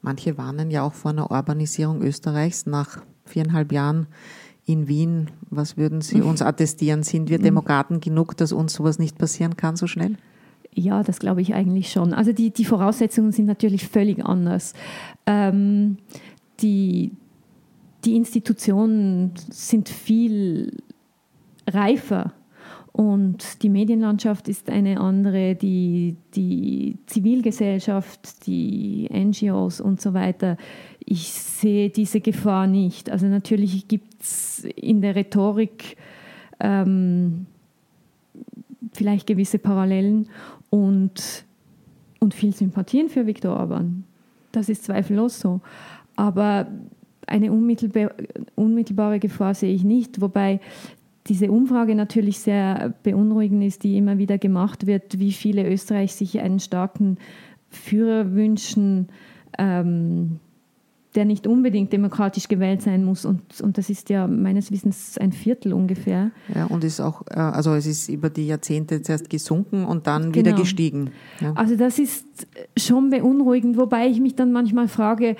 Manche 0.02 0.38
warnen 0.38 0.70
ja 0.70 0.82
auch 0.82 0.94
vor 0.94 1.10
einer 1.10 1.30
Urbanisierung 1.30 2.02
Österreichs 2.02 2.66
nach 2.66 3.02
viereinhalb 3.24 3.72
Jahren 3.72 4.06
in 4.66 4.88
Wien. 4.88 5.30
Was 5.50 5.76
würden 5.76 6.00
Sie 6.00 6.22
uns 6.22 6.42
attestieren? 6.42 7.02
Sind 7.02 7.28
wir 7.28 7.38
Demokraten 7.38 8.00
genug, 8.00 8.36
dass 8.36 8.52
uns 8.52 8.74
sowas 8.74 8.98
nicht 8.98 9.18
passieren 9.18 9.56
kann 9.56 9.76
so 9.76 9.86
schnell? 9.86 10.16
Ja, 10.74 11.02
das 11.02 11.18
glaube 11.18 11.42
ich 11.42 11.54
eigentlich 11.54 11.90
schon. 11.90 12.12
Also 12.12 12.32
die, 12.32 12.50
die 12.50 12.64
Voraussetzungen 12.64 13.32
sind 13.32 13.46
natürlich 13.46 13.86
völlig 13.86 14.24
anders. 14.24 14.74
Ähm, 15.26 15.98
die, 16.60 17.12
die 18.04 18.16
Institutionen 18.16 19.32
sind 19.50 19.88
viel 19.88 20.76
reifer 21.68 22.32
und 22.92 23.62
die 23.62 23.68
Medienlandschaft 23.68 24.48
ist 24.48 24.68
eine 24.68 25.00
andere, 25.00 25.54
die, 25.54 26.16
die 26.34 26.98
Zivilgesellschaft, 27.06 28.46
die 28.46 29.08
NGOs 29.12 29.80
und 29.80 30.00
so 30.00 30.12
weiter. 30.12 30.56
Ich 31.04 31.32
sehe 31.32 31.90
diese 31.90 32.20
Gefahr 32.20 32.66
nicht. 32.66 33.10
Also 33.10 33.26
natürlich 33.26 33.86
gibt 33.86 34.22
es 34.22 34.64
in 34.76 35.02
der 35.02 35.14
Rhetorik 35.14 35.96
ähm, 36.58 37.46
vielleicht 38.92 39.26
gewisse 39.26 39.58
Parallelen 39.58 40.28
und, 40.70 41.44
und 42.20 42.34
viel 42.34 42.54
Sympathien 42.54 43.08
für 43.08 43.26
Viktor 43.26 43.56
Orban. 43.56 44.04
Das 44.52 44.68
ist 44.68 44.84
zweifellos 44.84 45.40
so. 45.40 45.60
Aber 46.16 46.66
eine 47.26 47.52
unmittelbare 47.52 49.18
Gefahr 49.20 49.54
sehe 49.54 49.74
ich 49.74 49.84
nicht, 49.84 50.20
wobei 50.20 50.60
diese 51.26 51.50
Umfrage 51.50 51.94
natürlich 51.94 52.40
sehr 52.40 52.94
beunruhigend 53.02 53.62
ist, 53.62 53.84
die 53.84 53.96
immer 53.96 54.18
wieder 54.18 54.38
gemacht 54.38 54.86
wird, 54.86 55.18
wie 55.18 55.32
viele 55.32 55.70
Österreich 55.70 56.14
sich 56.14 56.40
einen 56.40 56.58
starken 56.60 57.18
Führer 57.68 58.32
wünschen, 58.32 59.08
ähm, 59.58 60.40
der 61.14 61.24
nicht 61.24 61.46
unbedingt 61.46 61.92
demokratisch 61.92 62.46
gewählt 62.46 62.82
sein 62.82 63.04
muss. 63.04 63.24
Und, 63.24 63.60
und 63.60 63.78
das 63.78 63.90
ist 63.90 64.10
ja 64.10 64.26
meines 64.26 64.70
Wissens 64.70 65.18
ein 65.18 65.32
Viertel 65.32 65.72
ungefähr. 65.72 66.30
Ja, 66.54 66.66
und 66.66 66.84
ist 66.84 67.00
auch, 67.00 67.22
äh, 67.30 67.34
also 67.34 67.74
es 67.74 67.86
ist 67.86 68.08
über 68.08 68.30
die 68.30 68.46
Jahrzehnte 68.46 69.02
zuerst 69.02 69.28
gesunken 69.28 69.84
und 69.84 70.06
dann 70.06 70.30
genau. 70.30 70.46
wieder 70.46 70.56
gestiegen. 70.56 71.10
Ja. 71.40 71.52
Also 71.54 71.76
das 71.76 71.98
ist 71.98 72.26
schon 72.76 73.10
beunruhigend, 73.10 73.76
wobei 73.76 74.06
ich 74.06 74.20
mich 74.20 74.36
dann 74.36 74.52
manchmal 74.52 74.86
frage, 74.86 75.36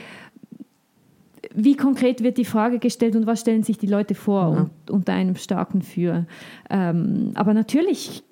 wie 1.55 1.77
konkret 1.77 2.23
wird 2.23 2.37
die 2.39 2.45
Frage 2.45 2.79
gestellt 2.79 3.17
und 3.17 3.27
was 3.27 3.41
stellen 3.41 3.63
sich 3.63 3.79
die 3.79 3.87
Leute 3.87 4.15
vor 4.15 4.55
ja. 4.55 4.61
und, 4.63 4.91
unter 4.91 5.13
einem 5.13 5.37
starken 5.37 5.83
Für? 5.83 6.27
Ähm, 6.69 7.31
aber 7.35 7.55
natürlich 7.55 8.25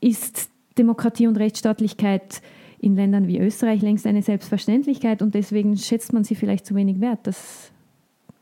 ist 0.00 0.50
Demokratie 0.76 1.26
und 1.26 1.36
Rechtsstaatlichkeit 1.36 2.42
in 2.80 2.96
Ländern 2.96 3.28
wie 3.28 3.38
Österreich 3.38 3.82
längst 3.82 4.06
eine 4.06 4.22
Selbstverständlichkeit 4.22 5.20
und 5.20 5.34
deswegen 5.34 5.76
schätzt 5.76 6.12
man 6.12 6.24
sie 6.24 6.34
vielleicht 6.34 6.64
zu 6.64 6.74
wenig 6.74 7.00
wert. 7.00 7.20
Das, 7.24 7.70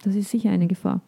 das 0.05 0.15
ist 0.15 0.31
sicher 0.31 0.51
eine 0.51 0.69
Gefahr. 0.69 1.03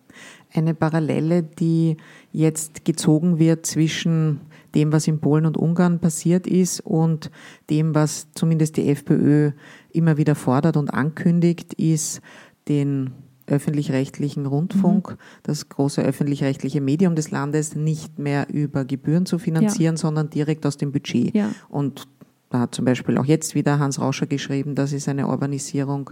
eine 0.53 0.74
Parallele, 0.74 1.45
die 1.45 1.97
jetzt 2.33 2.85
gezogen 2.85 3.39
wird 3.39 3.66
zwischen 3.66 4.41
dem, 4.74 4.93
was 4.93 5.07
in 5.07 5.20
Polen 5.20 5.47
und 5.47 5.57
Ungarn 5.57 6.01
passiert 6.01 6.47
ist 6.47 6.81
und 6.81 7.31
dem, 7.70 7.95
was 7.95 8.28
zumindest 8.35 8.76
die 8.76 8.89
FPÖ 8.89 9.53
immer 9.93 10.16
wieder 10.16 10.35
fordert 10.35 10.76
und 10.76 10.93
ankündigt, 10.93 11.74
ist 11.74 12.20
den 12.68 13.12
öffentlich-rechtlichen 13.47 14.47
Rundfunk, 14.47 15.11
mhm. 15.11 15.16
das 15.43 15.68
große 15.68 16.03
öffentlich-rechtliche 16.03 16.81
Medium 16.81 17.14
des 17.14 17.31
Landes, 17.31 17.74
nicht 17.74 18.18
mehr 18.18 18.49
über 18.49 18.85
Gebühren 18.85 19.26
zu 19.26 19.39
finanzieren, 19.39 19.95
ja. 19.97 20.01
sondern 20.01 20.31
direkt 20.31 20.66
aus 20.66 20.76
dem 20.76 20.93
Budget. 20.93 21.35
Ja. 21.35 21.51
Und 21.68 22.07
da 22.51 22.61
hat 22.61 22.74
zum 22.74 22.84
Beispiel 22.84 23.16
auch 23.16 23.24
jetzt 23.24 23.55
wieder 23.55 23.78
Hans 23.78 24.01
Rauscher 24.01 24.26
geschrieben, 24.26 24.74
das 24.74 24.92
ist 24.92 25.09
eine 25.09 25.28
Urbanisierung 25.28 26.11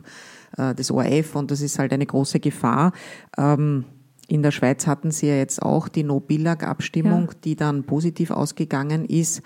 äh, 0.57 0.75
des 0.75 0.91
ORF 0.91 1.35
und 1.35 1.51
das 1.51 1.61
ist 1.61 1.79
halt 1.79 1.93
eine 1.93 2.07
große 2.07 2.41
Gefahr. 2.41 2.93
Ähm, 3.37 3.85
in 4.29 4.43
der 4.43 4.53
Schweiz 4.53 4.87
hatten 4.87 5.11
sie 5.11 5.27
ja 5.29 5.37
jetzt 5.37 5.63
auch 5.63 5.89
die 5.89 6.05
No-Billag-Abstimmung, 6.05 7.29
ja. 7.29 7.39
die 7.45 7.57
dann 7.57 7.85
positiv 7.85 8.31
ausgegangen 8.31 9.05
ist. 9.07 9.43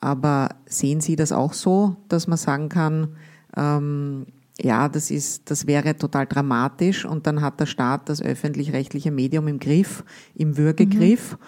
Aber 0.00 0.50
sehen 0.66 1.00
Sie 1.00 1.16
das 1.16 1.32
auch 1.32 1.54
so, 1.54 1.96
dass 2.08 2.26
man 2.26 2.36
sagen 2.36 2.68
kann, 2.68 3.16
ähm, 3.56 4.26
ja, 4.60 4.88
das 4.88 5.10
ist, 5.10 5.50
das 5.50 5.66
wäre 5.66 5.96
total 5.96 6.26
dramatisch 6.26 7.04
und 7.04 7.26
dann 7.26 7.40
hat 7.40 7.58
der 7.58 7.66
Staat 7.66 8.08
das 8.08 8.20
öffentlich-rechtliche 8.20 9.10
Medium 9.10 9.48
im 9.48 9.58
Griff, 9.58 10.04
im 10.34 10.56
Würgegriff. 10.56 11.32
Mhm. 11.32 11.38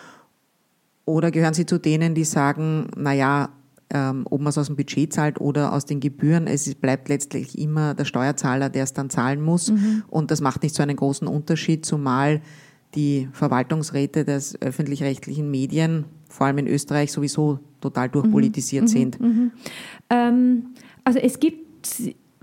Oder 1.05 1.31
gehören 1.31 1.55
Sie 1.55 1.67
zu 1.67 1.79
denen, 1.79 2.15
die 2.15 2.25
sagen, 2.25 2.89
na 2.97 3.13
ja, 3.13 3.51
ähm, 3.91 4.27
ob 4.29 4.41
man 4.41 4.49
es 4.49 4.59
aus 4.59 4.67
dem 4.67 4.77
Budget 4.77 5.13
zahlt 5.13 5.41
oder 5.41 5.73
aus 5.73 5.85
den 5.85 6.01
Gebühren, 6.01 6.47
es 6.47 6.75
bleibt 6.75 7.09
letztlich 7.09 7.59
immer 7.59 7.95
der 7.95 8.05
Steuerzahler, 8.05 8.69
der 8.69 8.85
es 8.85 8.93
dann 8.93 9.11
zahlen 9.11 9.41
muss. 9.41 9.71
Mhm. 9.71 10.03
Und 10.09 10.31
das 10.31 10.41
macht 10.41 10.63
nicht 10.63 10.75
so 10.75 10.83
einen 10.83 10.97
großen 10.97 11.29
Unterschied, 11.29 11.87
zumal 11.87 12.41
die 12.95 13.29
Verwaltungsräte 13.33 14.25
des 14.25 14.61
öffentlich-rechtlichen 14.61 15.51
Medien, 15.51 16.07
vor 16.29 16.47
allem 16.47 16.59
in 16.59 16.67
Österreich, 16.67 17.13
sowieso 17.13 17.61
total 17.81 18.09
durchpolitisiert 18.09 18.85
mhm. 18.85 18.89
sind. 18.89 19.21
Mhm. 19.21 19.51
Ähm, 20.11 20.67
also 21.05 21.19
es 21.19 21.39
gibt 21.39 21.87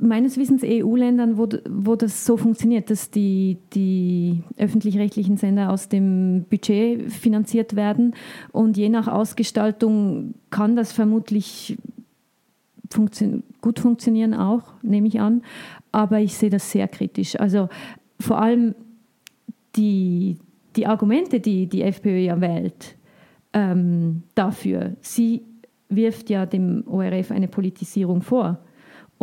meines 0.03 0.37
Wissens 0.37 0.61
EU-Ländern, 0.63 1.37
wo, 1.37 1.47
wo 1.69 1.95
das 1.95 2.25
so 2.25 2.37
funktioniert, 2.37 2.89
dass 2.89 3.09
die, 3.09 3.57
die 3.73 4.43
öffentlich-rechtlichen 4.57 5.37
Sender 5.37 5.71
aus 5.71 5.89
dem 5.89 6.45
Budget 6.49 7.11
finanziert 7.11 7.75
werden. 7.75 8.13
Und 8.51 8.77
je 8.77 8.89
nach 8.89 9.07
Ausgestaltung 9.07 10.35
kann 10.49 10.75
das 10.75 10.91
vermutlich 10.91 11.77
funktio 12.91 13.41
gut 13.61 13.79
funktionieren 13.79 14.33
auch, 14.33 14.73
nehme 14.81 15.07
ich 15.07 15.21
an, 15.21 15.41
aber 15.93 16.19
ich 16.19 16.35
sehe 16.35 16.49
das 16.49 16.69
sehr 16.69 16.87
kritisch. 16.89 17.39
Also 17.39 17.69
vor 18.19 18.39
allem 18.39 18.75
die, 19.77 20.37
die 20.75 20.85
Argumente, 20.85 21.39
die 21.39 21.67
die 21.67 21.81
FPÖ 21.81 22.17
ja 22.17 22.41
wählt, 22.41 22.97
ähm, 23.53 24.23
dafür, 24.35 24.97
sie 24.99 25.43
wirft 25.87 26.29
ja 26.29 26.45
dem 26.45 26.83
ORF 26.87 27.31
eine 27.31 27.47
Politisierung 27.47 28.21
vor 28.21 28.59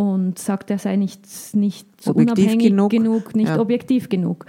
und 0.00 0.38
sagt, 0.38 0.70
er 0.70 0.78
sei 0.78 0.96
nicht, 0.96 1.20
nicht 1.52 1.86
unabhängig 2.06 2.70
genug, 2.70 2.90
genug 2.90 3.36
nicht 3.36 3.48
ja. 3.48 3.60
objektiv 3.60 4.08
genug. 4.08 4.46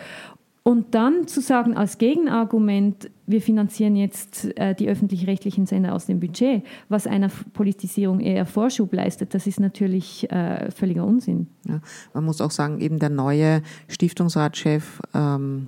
Und 0.64 0.95
dann 0.95 1.28
zu 1.28 1.41
sagen 1.41 1.76
als 1.76 1.97
Gegenargument, 1.97 3.12
wir 3.28 3.41
finanzieren 3.41 3.97
jetzt 3.97 4.58
äh, 4.58 4.74
die 4.74 4.88
öffentlich-rechtlichen 4.88 5.66
Sender 5.66 5.93
aus 5.93 6.06
dem 6.06 6.22
Budget, 6.22 6.64
was 6.88 7.06
einer 7.06 7.30
Politisierung 7.52 8.22
eher 8.22 8.45
Vorschub 8.45 8.93
leistet, 8.93 9.34
das 9.34 9.45
ist 9.45 9.60
natürlich 9.60 10.32
äh, 10.32 10.72
völliger 10.72 11.06
Unsinn. 11.06 11.47
Ja, 11.68 11.82
man 12.14 12.24
muss 12.24 12.39
auch 12.39 12.52
sagen, 12.52 12.80
eben 12.80 12.99
der 12.99 13.10
neue 13.10 13.62
Stiftungsratschef 13.89 15.02
ähm, 15.14 15.68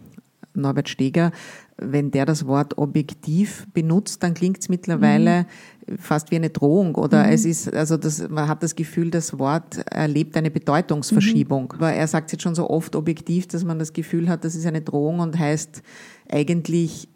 Norbert 0.54 0.88
Steger, 0.88 1.34
wenn 1.78 2.12
der 2.12 2.26
das 2.26 2.46
Wort 2.46 2.78
objektiv 2.78 3.66
benutzt, 3.74 4.22
dann 4.24 4.34
klingt 4.34 4.60
es 4.60 4.70
mittlerweile 4.70 5.46
mhm. 5.88 5.98
fast 5.98 6.32
wie 6.32 6.36
eine 6.36 6.50
Drohung 6.50 6.96
oder 6.96 7.26
mhm. 7.26 7.32
es 7.32 7.46
ist, 7.46 7.74
also 7.74 7.98
das, 7.98 8.30
man 8.30 8.48
hat 8.48 8.64
das 8.64 8.76
Gefühl, 8.76 9.10
das 9.10 9.38
Wort 9.40 9.78
erlebt 9.92 10.38
eine 10.38 10.52
Bedeutungsverschiebung. 10.52 11.64
Mhm. 11.64 11.78
Aber 11.78 11.92
er 11.92 12.08
sagt 12.08 12.32
jetzt 12.32 12.42
schon 12.42 12.56
so 12.56 12.70
oft 12.70 12.96
objektiv, 12.96 13.48
dass 13.48 13.64
man 13.64 13.80
das 13.80 13.94
Gefühl 13.94 14.30
hat, 14.30 14.44
das 14.46 14.56
ist 14.56 14.66
eine 14.66 14.82
Drohung 14.82 15.20
und 15.20 15.38
heißt 15.38 15.82
eigentlich 16.30 17.08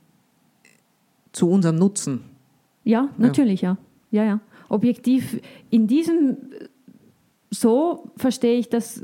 zu 1.32 1.50
unserem 1.50 1.76
Nutzen. 1.76 2.22
Ja, 2.84 3.10
natürlich, 3.18 3.62
ja. 3.62 3.78
Ja, 4.12 4.24
ja. 4.24 4.40
Objektiv 4.70 5.40
in 5.70 5.88
diesem, 5.88 6.38
so 7.52 8.12
verstehe 8.18 8.58
ich 8.58 8.70
das, 8.70 9.04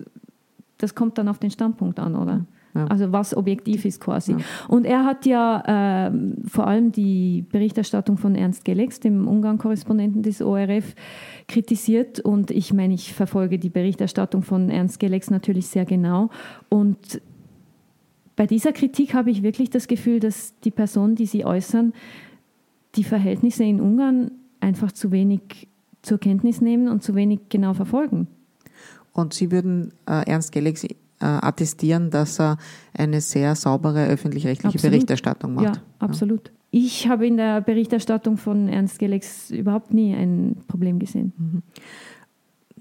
das 0.77 0.95
kommt 0.95 1.17
dann 1.17 1.27
auf 1.27 1.37
den 1.37 1.51
Standpunkt 1.51 1.99
an, 1.99 2.15
oder? 2.15 2.45
Ja. 2.75 2.85
Also 2.87 3.11
was 3.11 3.35
objektiv 3.35 3.85
ist 3.85 4.01
quasi. 4.01 4.33
Ja. 4.33 4.37
Und 4.67 4.85
er 4.85 5.05
hat 5.05 5.25
ja 5.25 6.07
äh, 6.07 6.11
vor 6.47 6.67
allem 6.67 6.91
die 6.91 7.45
Berichterstattung 7.51 8.17
von 8.17 8.35
Ernst 8.35 8.65
Gelex, 8.65 8.99
dem 8.99 9.27
Ungarn-Korrespondenten 9.27 10.23
des 10.23 10.41
ORF, 10.41 10.95
kritisiert. 11.47 12.19
Und 12.19 12.49
ich 12.49 12.73
meine, 12.73 12.93
ich 12.93 13.13
verfolge 13.13 13.59
die 13.59 13.69
Berichterstattung 13.69 14.41
von 14.41 14.69
Ernst 14.69 14.99
Gelex 14.99 15.29
natürlich 15.29 15.67
sehr 15.67 15.85
genau. 15.85 16.29
Und 16.69 17.21
bei 18.35 18.47
dieser 18.47 18.73
Kritik 18.73 19.13
habe 19.13 19.29
ich 19.29 19.43
wirklich 19.43 19.69
das 19.69 19.87
Gefühl, 19.87 20.19
dass 20.19 20.59
die 20.61 20.71
Personen, 20.71 21.15
die 21.15 21.27
sie 21.27 21.45
äußern, 21.45 21.93
die 22.95 23.03
Verhältnisse 23.03 23.63
in 23.63 23.79
Ungarn 23.79 24.31
einfach 24.59 24.91
zu 24.91 25.11
wenig 25.11 25.67
zur 26.01 26.19
Kenntnis 26.19 26.59
nehmen 26.61 26.87
und 26.87 27.03
zu 27.03 27.15
wenig 27.15 27.41
genau 27.49 27.73
verfolgen. 27.73 28.27
Und 29.13 29.33
Sie 29.33 29.51
würden 29.51 29.93
äh, 30.07 30.27
Ernst 30.27 30.51
Gelex 30.51 30.85
attestieren, 31.23 32.09
dass 32.09 32.39
er 32.39 32.57
eine 32.93 33.21
sehr 33.21 33.55
saubere 33.55 34.07
öffentlich-rechtliche 34.07 34.79
Berichterstattung 34.79 35.55
macht. 35.55 35.77
Ja, 35.77 35.81
absolut. 35.99 36.47
Ja. 36.47 36.53
Ich 36.75 37.07
habe 37.07 37.27
in 37.27 37.37
der 37.37 37.61
Berichterstattung 37.61 38.37
von 38.37 38.67
Ernst 38.67 38.97
Gelex 38.97 39.51
überhaupt 39.51 39.93
nie 39.93 40.15
ein 40.15 40.57
Problem 40.67 40.97
gesehen. 40.99 41.31
Mhm. 41.37 41.61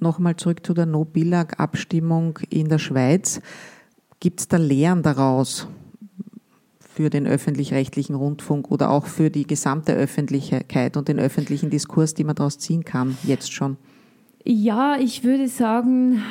Nochmal 0.01 0.37
zurück 0.37 0.65
zu 0.65 0.75
der 0.75 0.87
No-Billag-Abstimmung 0.87 2.39
in 2.49 2.69
der 2.69 2.79
Schweiz. 2.79 3.41
Gibt 4.19 4.41
es 4.41 4.49
da 4.49 4.57
Lehren 4.57 5.03
daraus 5.03 5.69
für 6.81 7.11
den 7.11 7.27
öffentlich-rechtlichen 7.27 8.15
Rundfunk 8.15 8.71
oder 8.71 8.91
auch 8.91 9.07
für 9.07 9.31
die 9.31 9.47
gesamte 9.47 9.93
Öffentlichkeit 9.93 10.97
und 10.97 11.09
den 11.09 11.19
öffentlichen 11.19 11.71
Diskurs, 11.71 12.15
die 12.15 12.25
man 12.25 12.35
daraus 12.35 12.59
ziehen 12.59 12.85
kann, 12.85 13.17
jetzt 13.25 13.53
schon? 13.53 13.77
Ja, 14.45 14.97
ich 14.99 15.23
würde 15.23 15.49
sagen, 15.49 16.23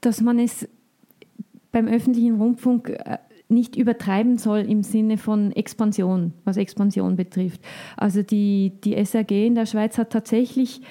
dass 0.00 0.20
man 0.20 0.38
es 0.38 0.68
beim 1.72 1.86
öffentlichen 1.88 2.40
Rundfunk 2.40 2.90
äh, 2.90 3.18
nicht 3.48 3.76
übertreiben 3.76 4.38
soll 4.38 4.60
im 4.60 4.82
Sinne 4.82 5.18
von 5.18 5.52
Expansion, 5.52 6.32
was 6.44 6.56
Expansion 6.56 7.16
betrifft. 7.16 7.60
Also 7.96 8.22
die, 8.22 8.72
die 8.84 9.04
SAG 9.04 9.30
in 9.32 9.56
der 9.56 9.66
Schweiz 9.66 9.98
hat 9.98 10.10
tatsächlich 10.10 10.82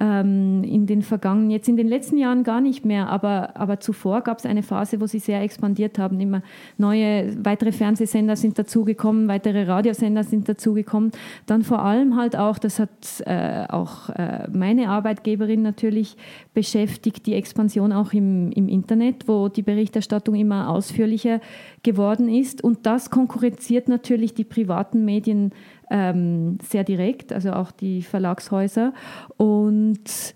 ähm, 0.00 0.62
in 0.64 0.86
den 0.86 1.02
vergangenen, 1.02 1.50
jetzt 1.50 1.68
in 1.68 1.76
den 1.76 1.88
letzten 1.88 2.18
Jahren 2.18 2.44
gar 2.44 2.60
nicht 2.60 2.84
mehr, 2.84 3.08
aber, 3.08 3.56
aber 3.56 3.80
zuvor 3.80 4.20
gab 4.22 4.38
es 4.38 4.46
eine 4.46 4.62
Phase, 4.62 5.00
wo 5.00 5.06
sie 5.06 5.18
sehr 5.18 5.42
expandiert 5.42 5.98
haben. 5.98 6.20
Immer 6.20 6.42
neue, 6.76 7.36
weitere 7.44 7.72
Fernsehsender 7.72 8.36
sind 8.36 8.58
dazugekommen, 8.58 9.28
weitere 9.28 9.64
Radiosender 9.64 10.24
sind 10.24 10.48
dazugekommen. 10.48 11.10
Dann 11.46 11.62
vor 11.62 11.80
allem 11.80 12.16
halt 12.16 12.36
auch, 12.36 12.58
das 12.58 12.78
hat 12.78 13.22
äh, 13.26 13.66
auch 13.68 14.10
äh, 14.10 14.48
meine 14.52 14.88
Arbeitgeberin 14.88 15.62
natürlich 15.62 16.16
beschäftigt, 16.54 17.26
die 17.26 17.34
Expansion 17.34 17.92
auch 17.92 18.12
im, 18.12 18.52
im 18.52 18.68
Internet, 18.68 19.26
wo 19.26 19.48
die 19.48 19.62
Berichterstattung 19.62 20.34
immer 20.34 20.68
ausführlicher 20.68 21.40
geworden 21.82 22.28
ist. 22.28 22.62
Und 22.62 22.86
das 22.86 23.10
konkurrenziert 23.10 23.88
natürlich 23.88 24.34
die 24.34 24.44
privaten 24.44 25.04
Medien 25.04 25.52
ähm, 25.90 26.58
sehr 26.62 26.84
direkt, 26.84 27.32
also 27.32 27.52
auch 27.52 27.70
die 27.70 28.02
Verlagshäuser. 28.02 28.92
Und, 29.36 30.34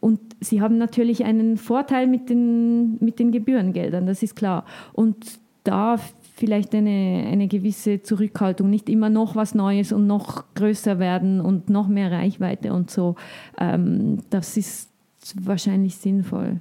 und 0.00 0.20
sie 0.40 0.60
haben 0.60 0.78
natürlich 0.78 1.24
einen 1.24 1.56
Vorteil 1.56 2.06
mit 2.06 2.30
den, 2.30 2.96
mit 3.02 3.18
den 3.18 3.32
Gebührengeldern, 3.32 4.06
das 4.06 4.22
ist 4.22 4.36
klar. 4.36 4.64
Und 4.92 5.38
da 5.64 5.98
vielleicht 6.36 6.74
eine, 6.74 7.26
eine 7.30 7.48
gewisse 7.48 8.02
Zurückhaltung, 8.02 8.68
nicht 8.68 8.88
immer 8.88 9.08
noch 9.08 9.34
was 9.36 9.54
Neues 9.54 9.92
und 9.92 10.06
noch 10.06 10.44
größer 10.54 10.98
werden 10.98 11.40
und 11.40 11.70
noch 11.70 11.88
mehr 11.88 12.10
Reichweite 12.10 12.72
und 12.72 12.90
so. 12.90 13.16
Ähm, 13.58 14.18
das 14.30 14.56
ist 14.56 14.90
wahrscheinlich 15.36 15.96
sinnvoll 15.96 16.60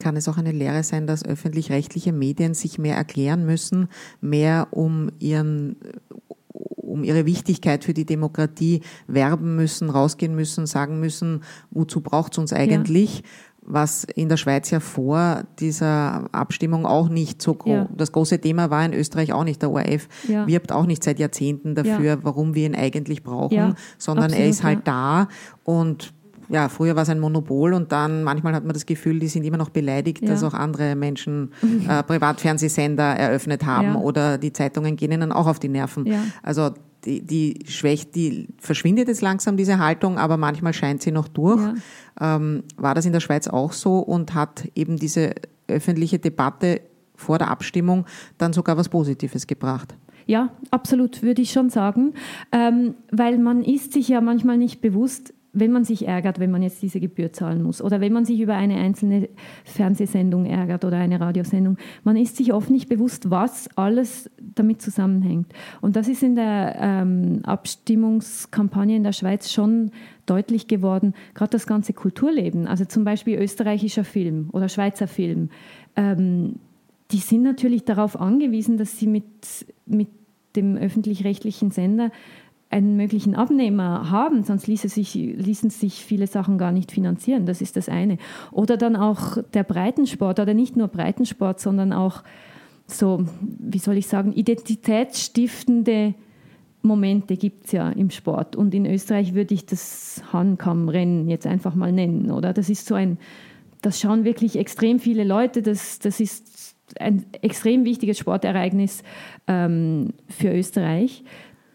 kann 0.00 0.16
es 0.16 0.28
auch 0.28 0.36
eine 0.36 0.52
Lehre 0.52 0.82
sein, 0.82 1.06
dass 1.06 1.24
öffentlich-rechtliche 1.24 2.12
Medien 2.12 2.52
sich 2.54 2.78
mehr 2.78 2.96
erklären 2.96 3.46
müssen, 3.46 3.88
mehr 4.20 4.68
um 4.70 5.10
ihren 5.18 5.76
um 6.94 7.02
ihre 7.02 7.26
Wichtigkeit 7.26 7.82
für 7.82 7.92
die 7.92 8.06
Demokratie 8.06 8.80
werben 9.08 9.56
müssen, 9.56 9.90
rausgehen 9.90 10.34
müssen, 10.34 10.66
sagen 10.66 11.00
müssen, 11.00 11.42
wozu 11.72 12.00
braucht 12.00 12.32
es 12.32 12.38
uns 12.38 12.52
eigentlich? 12.52 13.18
Ja. 13.18 13.22
Was 13.66 14.04
in 14.04 14.28
der 14.28 14.36
Schweiz 14.36 14.70
ja 14.70 14.78
vor 14.78 15.42
dieser 15.58 16.28
Abstimmung 16.32 16.86
auch 16.86 17.08
nicht 17.08 17.42
so 17.42 17.54
groß, 17.54 17.72
ja. 17.72 17.88
das 17.96 18.12
große 18.12 18.38
Thema 18.38 18.70
war 18.70 18.84
in 18.84 18.92
Österreich 18.92 19.32
auch 19.32 19.42
nicht. 19.42 19.62
Der 19.62 19.70
ORF 19.70 20.06
ja. 20.28 20.46
wirbt 20.46 20.70
auch 20.70 20.86
nicht 20.86 21.02
seit 21.02 21.18
Jahrzehnten 21.18 21.74
dafür, 21.74 22.18
warum 22.22 22.54
wir 22.54 22.66
ihn 22.66 22.74
eigentlich 22.74 23.22
brauchen, 23.22 23.74
sondern 23.98 24.26
Absolut, 24.26 24.44
er 24.44 24.50
ist 24.50 24.62
halt 24.62 24.86
da 24.86 25.28
und 25.64 26.14
ja, 26.48 26.68
früher 26.68 26.96
war 26.96 27.02
es 27.02 27.08
ein 27.08 27.20
Monopol 27.20 27.74
und 27.74 27.92
dann 27.92 28.24
manchmal 28.24 28.54
hat 28.54 28.64
man 28.64 28.72
das 28.74 28.86
Gefühl, 28.86 29.18
die 29.18 29.28
sind 29.28 29.44
immer 29.44 29.56
noch 29.56 29.70
beleidigt, 29.70 30.22
ja. 30.22 30.28
dass 30.28 30.42
auch 30.42 30.54
andere 30.54 30.94
Menschen 30.94 31.52
äh, 31.88 32.02
Privatfernsehsender 32.02 33.04
eröffnet 33.04 33.64
haben 33.64 33.94
ja. 33.94 33.96
oder 33.96 34.38
die 34.38 34.52
Zeitungen 34.52 34.96
gehen 34.96 35.12
ihnen 35.12 35.32
auch 35.32 35.46
auf 35.46 35.58
die 35.58 35.68
Nerven. 35.68 36.06
Ja. 36.06 36.22
Also 36.42 36.70
die, 37.04 37.22
die 37.22 37.58
schwächt, 37.66 38.14
die 38.14 38.48
verschwindet 38.58 39.08
jetzt 39.08 39.20
langsam 39.20 39.56
diese 39.56 39.78
Haltung, 39.78 40.18
aber 40.18 40.36
manchmal 40.36 40.72
scheint 40.72 41.02
sie 41.02 41.12
noch 41.12 41.28
durch. 41.28 41.60
Ähm, 42.20 42.62
war 42.76 42.94
das 42.94 43.06
in 43.06 43.12
der 43.12 43.20
Schweiz 43.20 43.48
auch 43.48 43.72
so 43.72 43.98
und 43.98 44.34
hat 44.34 44.68
eben 44.74 44.96
diese 44.96 45.34
öffentliche 45.68 46.18
Debatte 46.18 46.80
vor 47.14 47.38
der 47.38 47.50
Abstimmung 47.50 48.06
dann 48.38 48.52
sogar 48.52 48.76
was 48.76 48.88
Positives 48.88 49.46
gebracht? 49.46 49.94
Ja, 50.26 50.50
absolut, 50.70 51.22
würde 51.22 51.42
ich 51.42 51.52
schon 51.52 51.68
sagen, 51.68 52.14
ähm, 52.50 52.94
weil 53.10 53.38
man 53.38 53.62
ist 53.62 53.92
sich 53.92 54.08
ja 54.08 54.20
manchmal 54.20 54.56
nicht 54.56 54.80
bewusst, 54.80 55.34
wenn 55.54 55.72
man 55.72 55.84
sich 55.84 56.06
ärgert, 56.06 56.40
wenn 56.40 56.50
man 56.50 56.62
jetzt 56.62 56.82
diese 56.82 57.00
Gebühr 57.00 57.32
zahlen 57.32 57.62
muss 57.62 57.80
oder 57.80 58.00
wenn 58.00 58.12
man 58.12 58.24
sich 58.24 58.40
über 58.40 58.56
eine 58.56 58.76
einzelne 58.76 59.28
Fernsehsendung 59.64 60.44
ärgert 60.44 60.84
oder 60.84 60.98
eine 60.98 61.20
Radiosendung, 61.20 61.78
man 62.02 62.16
ist 62.16 62.36
sich 62.36 62.52
oft 62.52 62.70
nicht 62.70 62.88
bewusst, 62.88 63.30
was 63.30 63.68
alles 63.76 64.30
damit 64.38 64.82
zusammenhängt. 64.82 65.46
Und 65.80 65.96
das 65.96 66.08
ist 66.08 66.22
in 66.22 66.34
der 66.34 66.76
ähm, 66.80 67.40
Abstimmungskampagne 67.44 68.96
in 68.96 69.04
der 69.04 69.12
Schweiz 69.12 69.52
schon 69.52 69.92
deutlich 70.26 70.66
geworden, 70.66 71.14
gerade 71.34 71.50
das 71.50 71.66
ganze 71.66 71.92
Kulturleben, 71.92 72.66
also 72.66 72.84
zum 72.84 73.04
Beispiel 73.04 73.38
österreichischer 73.38 74.04
Film 74.04 74.48
oder 74.52 74.68
Schweizer 74.68 75.06
Film. 75.06 75.50
Ähm, 75.96 76.56
die 77.10 77.18
sind 77.18 77.42
natürlich 77.42 77.84
darauf 77.84 78.20
angewiesen, 78.20 78.76
dass 78.76 78.98
sie 78.98 79.06
mit, 79.06 79.24
mit 79.86 80.08
dem 80.56 80.76
öffentlich-rechtlichen 80.76 81.70
Sender 81.70 82.10
einen 82.74 82.96
möglichen 82.96 83.36
Abnehmer 83.36 84.10
haben, 84.10 84.42
sonst 84.42 84.66
ließe 84.66 84.88
sich, 84.88 85.14
ließen 85.14 85.70
sich 85.70 86.04
viele 86.04 86.26
Sachen 86.26 86.58
gar 86.58 86.72
nicht 86.72 86.90
finanzieren. 86.90 87.46
Das 87.46 87.60
ist 87.60 87.76
das 87.76 87.88
eine. 87.88 88.18
Oder 88.50 88.76
dann 88.76 88.96
auch 88.96 89.38
der 89.54 89.62
Breitensport, 89.62 90.40
oder 90.40 90.54
nicht 90.54 90.76
nur 90.76 90.88
Breitensport, 90.88 91.60
sondern 91.60 91.92
auch 91.92 92.24
so, 92.88 93.26
wie 93.40 93.78
soll 93.78 93.96
ich 93.96 94.08
sagen, 94.08 94.32
identitätsstiftende 94.32 96.14
Momente 96.82 97.36
gibt 97.36 97.66
es 97.66 97.72
ja 97.72 97.90
im 97.90 98.10
Sport. 98.10 98.56
Und 98.56 98.74
in 98.74 98.86
Österreich 98.86 99.34
würde 99.34 99.54
ich 99.54 99.66
das 99.66 100.22
Hahnkammrennen 100.32 101.28
jetzt 101.28 101.46
einfach 101.46 101.76
mal 101.76 101.92
nennen. 101.92 102.32
Oder 102.32 102.52
das 102.52 102.68
ist 102.68 102.86
so 102.86 102.96
ein, 102.96 103.18
das 103.82 104.00
schauen 104.00 104.24
wirklich 104.24 104.58
extrem 104.58 104.98
viele 104.98 105.22
Leute. 105.22 105.62
Das, 105.62 106.00
das 106.00 106.18
ist 106.18 106.74
ein 106.98 107.24
extrem 107.40 107.84
wichtiges 107.84 108.18
Sportereignis 108.18 109.04
ähm, 109.46 110.12
für 110.28 110.52
Österreich. 110.52 111.22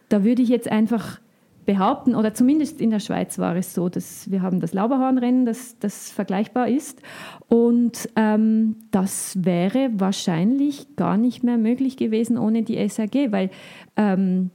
Da 0.10 0.24
würde 0.24 0.42
ich 0.42 0.50
jetzt 0.50 0.72
einfach 0.72 1.20
behaupten, 1.66 2.16
oder 2.16 2.34
zumindest 2.34 2.82
in 2.82 2.90
der 2.90 3.00
Schweiz 3.00 3.38
war 3.38 3.56
es 3.56 3.76
so, 3.76 3.90
dass 3.90 4.32
wir 4.32 4.42
haben 4.42 4.60
das 4.60 4.74
Lauberhornrennen, 4.74 5.46
das, 5.46 5.78
das 5.78 6.10
vergleichbar 6.10 6.68
ist. 6.68 7.02
Und 7.48 8.10
ähm, 8.16 8.78
das 8.90 9.38
wäre 9.46 9.92
wahrscheinlich 9.94 10.96
gar 10.96 11.16
nicht 11.16 11.44
mehr 11.44 11.58
möglich 11.58 11.96
gewesen 11.96 12.40
ohne 12.40 12.64
die 12.64 12.90
SAG, 12.90 13.32
weil 13.32 13.52
ähm, 13.98 14.50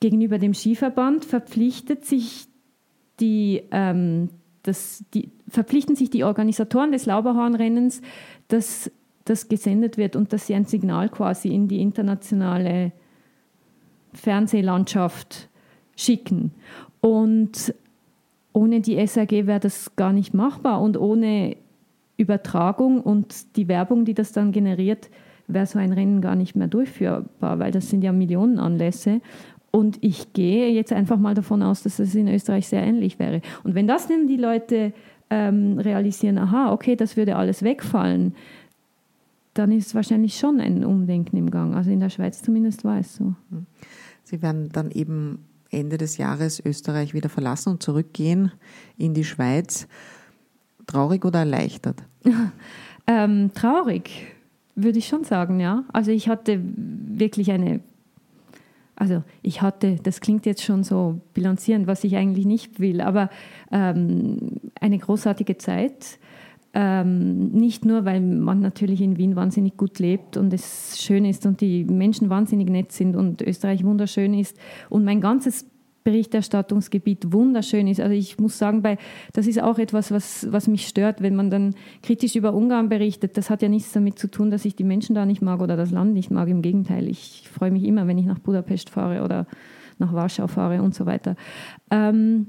gegenüber 0.00 0.38
dem 0.38 0.54
Skiverband 0.54 1.24
verpflichtet 1.24 2.04
sich 2.04 2.48
die, 3.20 3.62
ähm, 3.70 4.30
das, 4.64 5.04
die, 5.14 5.30
verpflichten 5.48 5.94
sich 5.94 6.10
die 6.10 6.24
Organisatoren 6.24 6.90
des 6.90 7.06
Lauberhornrennens, 7.06 8.02
dass 8.48 8.90
das 9.24 9.48
gesendet 9.48 9.98
wird 9.98 10.16
und 10.16 10.32
dass 10.32 10.48
sie 10.48 10.54
ein 10.54 10.64
Signal 10.64 11.10
quasi 11.10 11.54
in 11.54 11.68
die 11.68 11.80
internationale 11.80 12.92
Fernsehlandschaft 14.14 15.48
schicken. 15.96 16.52
Und 17.00 17.74
ohne 18.52 18.80
die 18.80 19.04
SAG 19.06 19.30
wäre 19.30 19.60
das 19.60 19.96
gar 19.96 20.12
nicht 20.12 20.32
machbar 20.32 20.80
und 20.80 20.96
ohne 20.96 21.56
Übertragung 22.16 23.00
und 23.00 23.56
die 23.56 23.68
Werbung, 23.68 24.04
die 24.04 24.14
das 24.14 24.32
dann 24.32 24.52
generiert, 24.52 25.10
wäre 25.46 25.66
so 25.66 25.78
ein 25.78 25.92
Rennen 25.92 26.20
gar 26.20 26.36
nicht 26.36 26.54
mehr 26.56 26.68
durchführbar, 26.68 27.58
weil 27.58 27.72
das 27.72 27.90
sind 27.90 28.02
ja 28.02 28.12
Millionenanlässe. 28.12 29.20
Und 29.70 29.98
ich 30.02 30.32
gehe 30.32 30.70
jetzt 30.70 30.92
einfach 30.92 31.18
mal 31.18 31.34
davon 31.34 31.62
aus, 31.62 31.82
dass 31.82 31.98
es 31.98 32.14
in 32.14 32.28
Österreich 32.28 32.68
sehr 32.68 32.82
ähnlich 32.82 33.18
wäre. 33.18 33.40
Und 33.64 33.74
wenn 33.74 33.88
das 33.88 34.06
dann 34.06 34.28
die 34.28 34.36
Leute 34.36 34.92
ähm, 35.30 35.78
realisieren, 35.78 36.38
aha, 36.38 36.72
okay, 36.72 36.94
das 36.94 37.16
würde 37.16 37.34
alles 37.34 37.64
wegfallen, 37.64 38.34
dann 39.54 39.72
ist 39.72 39.94
wahrscheinlich 39.94 40.36
schon 40.36 40.60
ein 40.60 40.84
Umdenken 40.84 41.36
im 41.36 41.50
Gang. 41.50 41.74
Also 41.74 41.90
in 41.90 42.00
der 42.00 42.10
Schweiz 42.10 42.42
zumindest 42.42 42.84
war 42.84 42.98
es 42.98 43.16
so. 43.16 43.34
Sie 44.34 44.42
werden 44.42 44.70
dann 44.72 44.90
eben 44.90 45.44
Ende 45.70 45.96
des 45.96 46.16
Jahres 46.16 46.58
Österreich 46.58 47.14
wieder 47.14 47.28
verlassen 47.28 47.70
und 47.70 47.84
zurückgehen 47.84 48.50
in 48.98 49.14
die 49.14 49.22
Schweiz. 49.22 49.86
Traurig 50.88 51.24
oder 51.24 51.38
erleichtert? 51.40 52.02
ähm, 53.06 53.52
traurig, 53.54 54.26
würde 54.74 54.98
ich 54.98 55.06
schon 55.06 55.22
sagen, 55.22 55.60
ja. 55.60 55.84
Also 55.92 56.10
ich 56.10 56.28
hatte 56.28 56.60
wirklich 56.64 57.52
eine, 57.52 57.78
also 58.96 59.22
ich 59.42 59.62
hatte, 59.62 60.00
das 60.02 60.20
klingt 60.20 60.46
jetzt 60.46 60.64
schon 60.64 60.82
so 60.82 61.20
bilanzierend, 61.32 61.86
was 61.86 62.02
ich 62.02 62.16
eigentlich 62.16 62.44
nicht 62.44 62.80
will, 62.80 63.00
aber 63.00 63.30
ähm, 63.70 64.56
eine 64.80 64.98
großartige 64.98 65.58
Zeit 65.58 66.18
ähm, 66.74 67.52
nicht 67.52 67.84
nur, 67.84 68.04
weil 68.04 68.20
man 68.20 68.60
natürlich 68.60 69.00
in 69.00 69.16
Wien 69.16 69.36
wahnsinnig 69.36 69.76
gut 69.76 70.00
lebt 70.00 70.36
und 70.36 70.52
es 70.52 71.00
schön 71.00 71.24
ist 71.24 71.46
und 71.46 71.60
die 71.60 71.84
Menschen 71.84 72.30
wahnsinnig 72.30 72.68
nett 72.68 72.90
sind 72.90 73.14
und 73.14 73.42
Österreich 73.42 73.84
wunderschön 73.84 74.34
ist 74.34 74.58
und 74.90 75.04
mein 75.04 75.20
ganzes 75.20 75.66
Berichterstattungsgebiet 76.02 77.32
wunderschön 77.32 77.86
ist. 77.86 78.00
Also 78.00 78.12
ich 78.12 78.38
muss 78.38 78.58
sagen, 78.58 78.82
bei, 78.82 78.98
das 79.32 79.46
ist 79.46 79.62
auch 79.62 79.78
etwas, 79.78 80.10
was, 80.10 80.46
was 80.52 80.68
mich 80.68 80.86
stört, 80.86 81.22
wenn 81.22 81.34
man 81.34 81.48
dann 81.48 81.74
kritisch 82.02 82.36
über 82.36 82.52
Ungarn 82.52 82.90
berichtet. 82.90 83.38
Das 83.38 83.50
hat 83.50 83.62
ja 83.62 83.68
nichts 83.68 83.92
damit 83.92 84.18
zu 84.18 84.30
tun, 84.30 84.50
dass 84.50 84.66
ich 84.66 84.76
die 84.76 84.84
Menschen 84.84 85.14
da 85.14 85.24
nicht 85.24 85.40
mag 85.40 85.60
oder 85.60 85.76
das 85.76 85.92
Land 85.92 86.12
nicht 86.12 86.30
mag. 86.30 86.48
Im 86.48 86.60
Gegenteil, 86.60 87.08
ich 87.08 87.48
freue 87.50 87.70
mich 87.70 87.84
immer, 87.84 88.06
wenn 88.06 88.18
ich 88.18 88.26
nach 88.26 88.38
Budapest 88.38 88.90
fahre 88.90 89.22
oder 89.22 89.46
nach 89.98 90.12
Warschau 90.12 90.46
fahre 90.46 90.82
und 90.82 90.94
so 90.94 91.06
weiter. 91.06 91.36
Ähm, 91.90 92.48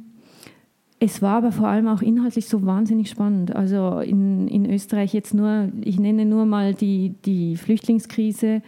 es 0.99 1.21
war 1.21 1.37
aber 1.37 1.51
vor 1.51 1.67
allem 1.67 1.87
auch 1.87 2.01
inhaltlich 2.01 2.47
so 2.47 2.65
wahnsinnig 2.65 3.09
spannend. 3.09 3.55
Also 3.55 3.99
in, 3.99 4.47
in 4.47 4.69
Österreich 4.69 5.13
jetzt 5.13 5.33
nur, 5.33 5.69
ich 5.81 5.99
nenne 5.99 6.25
nur 6.25 6.45
mal 6.45 6.73
die, 6.73 7.15
die 7.25 7.57
Flüchtlingskrise, 7.57 8.61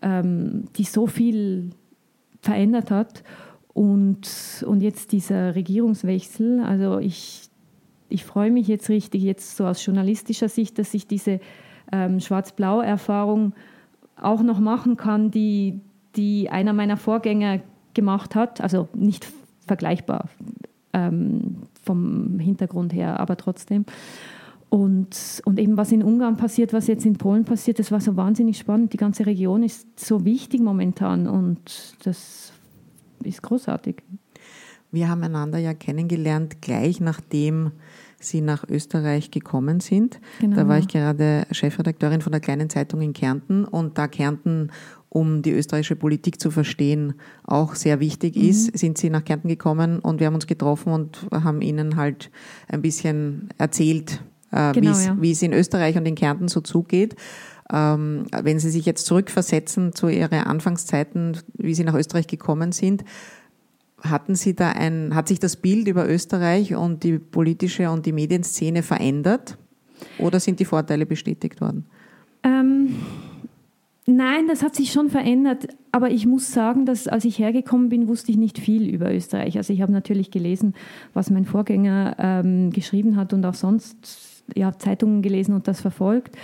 ähm, 0.00 0.64
die 0.76 0.84
so 0.84 1.06
viel 1.06 1.70
verändert 2.40 2.90
hat. 2.90 3.22
Und, 3.74 4.64
und 4.66 4.82
jetzt 4.82 5.12
dieser 5.12 5.54
Regierungswechsel. 5.54 6.60
Also 6.60 6.98
ich, 6.98 7.48
ich 8.08 8.24
freue 8.24 8.50
mich 8.50 8.68
jetzt 8.68 8.88
richtig, 8.88 9.22
jetzt 9.22 9.56
so 9.56 9.66
aus 9.66 9.84
journalistischer 9.84 10.48
Sicht, 10.48 10.78
dass 10.78 10.94
ich 10.94 11.06
diese 11.06 11.40
ähm, 11.92 12.20
Schwarz-Blau-Erfahrung 12.20 13.52
auch 14.16 14.42
noch 14.42 14.60
machen 14.60 14.96
kann, 14.96 15.30
die, 15.30 15.80
die 16.16 16.48
einer 16.48 16.72
meiner 16.72 16.96
Vorgänger 16.96 17.60
gemacht 17.92 18.34
hat. 18.34 18.60
Also 18.60 18.88
nicht 18.94 19.26
vergleichbar. 19.66 20.28
Ähm, 20.92 21.56
vom 21.84 22.38
Hintergrund 22.38 22.92
her, 22.92 23.20
aber 23.20 23.36
trotzdem. 23.36 23.84
Und, 24.68 25.42
und 25.44 25.60
eben 25.60 25.76
was 25.76 25.92
in 25.92 26.02
Ungarn 26.02 26.36
passiert, 26.36 26.72
was 26.72 26.88
jetzt 26.88 27.06
in 27.06 27.16
Polen 27.16 27.44
passiert, 27.44 27.78
das 27.78 27.92
war 27.92 28.00
so 28.00 28.16
wahnsinnig 28.16 28.58
spannend. 28.58 28.92
Die 28.92 28.96
ganze 28.96 29.24
Region 29.24 29.62
ist 29.62 30.00
so 30.00 30.24
wichtig 30.24 30.60
momentan 30.60 31.28
und 31.28 31.96
das 32.02 32.52
ist 33.22 33.42
großartig. 33.42 34.02
Wir 34.90 35.08
haben 35.08 35.22
einander 35.22 35.58
ja 35.58 35.74
kennengelernt, 35.74 36.60
gleich 36.60 37.00
nachdem 37.00 37.72
Sie 38.18 38.40
nach 38.40 38.64
Österreich 38.68 39.30
gekommen 39.30 39.80
sind. 39.80 40.18
Genau. 40.40 40.56
Da 40.56 40.68
war 40.68 40.78
ich 40.78 40.88
gerade 40.88 41.46
Chefredakteurin 41.50 42.22
von 42.22 42.32
der 42.32 42.40
kleinen 42.40 42.70
Zeitung 42.70 43.00
in 43.02 43.12
Kärnten 43.12 43.64
und 43.64 43.98
da 43.98 44.08
Kärnten 44.08 44.70
um 45.14 45.42
die 45.42 45.52
österreichische 45.52 45.94
Politik 45.94 46.40
zu 46.40 46.50
verstehen, 46.50 47.14
auch 47.44 47.76
sehr 47.76 48.00
wichtig 48.00 48.36
ist, 48.36 48.72
mhm. 48.72 48.76
sind 48.76 48.98
sie 48.98 49.10
nach 49.10 49.24
Kärnten 49.24 49.46
gekommen 49.46 50.00
und 50.00 50.18
wir 50.18 50.26
haben 50.26 50.34
uns 50.34 50.48
getroffen 50.48 50.92
und 50.92 51.28
haben 51.30 51.62
ihnen 51.62 51.94
halt 51.94 52.32
ein 52.66 52.82
bisschen 52.82 53.48
erzählt, 53.56 54.24
äh, 54.50 54.72
genau, 54.72 54.98
ja. 54.98 55.16
wie 55.20 55.30
es 55.30 55.40
in 55.40 55.52
Österreich 55.52 55.96
und 55.96 56.04
in 56.06 56.16
Kärnten 56.16 56.48
so 56.48 56.60
zugeht. 56.60 57.14
Ähm, 57.72 58.26
wenn 58.42 58.58
Sie 58.58 58.70
sich 58.70 58.86
jetzt 58.86 59.06
zurückversetzen 59.06 59.94
zu 59.94 60.08
Ihren 60.08 60.40
Anfangszeiten, 60.40 61.38
wie 61.54 61.74
Sie 61.74 61.84
nach 61.84 61.94
Österreich 61.94 62.26
gekommen 62.26 62.72
sind, 62.72 63.04
hatten 64.02 64.34
Sie 64.34 64.56
da 64.56 64.70
ein, 64.70 65.14
hat 65.14 65.28
sich 65.28 65.38
das 65.38 65.54
Bild 65.56 65.86
über 65.86 66.08
Österreich 66.08 66.74
und 66.74 67.04
die 67.04 67.20
politische 67.20 67.88
und 67.88 68.04
die 68.04 68.12
Medienszene 68.12 68.82
verändert 68.82 69.58
oder 70.18 70.40
sind 70.40 70.58
die 70.58 70.64
Vorteile 70.64 71.06
bestätigt 71.06 71.60
worden? 71.60 71.86
Ähm 72.42 72.96
Nein, 74.06 74.48
das 74.48 74.62
hat 74.62 74.74
sich 74.74 74.92
schon 74.92 75.08
verändert. 75.08 75.68
Aber 75.90 76.10
ich 76.10 76.26
muss 76.26 76.52
sagen, 76.52 76.84
dass 76.84 77.08
als 77.08 77.24
ich 77.24 77.38
hergekommen 77.38 77.88
bin, 77.88 78.06
wusste 78.06 78.32
ich 78.32 78.36
nicht 78.36 78.58
viel 78.58 78.88
über 78.88 79.12
Österreich. 79.14 79.56
Also 79.56 79.72
ich 79.72 79.80
habe 79.80 79.92
natürlich 79.92 80.30
gelesen, 80.30 80.74
was 81.14 81.30
mein 81.30 81.46
Vorgänger 81.46 82.16
ähm, 82.18 82.70
geschrieben 82.70 83.16
hat 83.16 83.32
und 83.32 83.44
auch 83.46 83.54
sonst 83.54 84.34
ja, 84.54 84.76
Zeitungen 84.76 85.22
gelesen 85.22 85.54
und 85.54 85.68
das 85.68 85.80
verfolgt. 85.80 86.36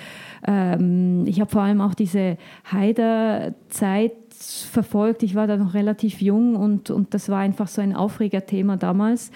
Ähm, 0.46 1.24
ich 1.26 1.40
habe 1.40 1.50
vor 1.50 1.62
allem 1.62 1.82
auch 1.82 1.94
diese 1.94 2.38
Haider-Zeit 2.72 4.12
verfolgt. 4.30 5.22
Ich 5.22 5.34
war 5.34 5.46
da 5.46 5.58
noch 5.58 5.74
relativ 5.74 6.22
jung 6.22 6.56
und, 6.56 6.88
und 6.88 7.12
das 7.12 7.28
war 7.28 7.40
einfach 7.40 7.68
so 7.68 7.82
ein 7.82 7.94
Aufregerthema 7.94 8.78
damals. 8.78 9.30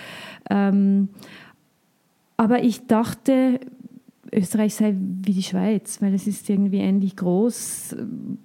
Ähm, 0.48 1.10
aber 2.38 2.62
ich 2.64 2.86
dachte, 2.86 3.60
Österreich 4.34 4.74
sei 4.74 4.94
wie 4.98 5.32
die 5.32 5.42
Schweiz, 5.42 6.02
weil 6.02 6.14
es 6.14 6.26
ist 6.26 6.48
irgendwie 6.50 6.78
ähnlich 6.78 7.16
groß, 7.16 7.96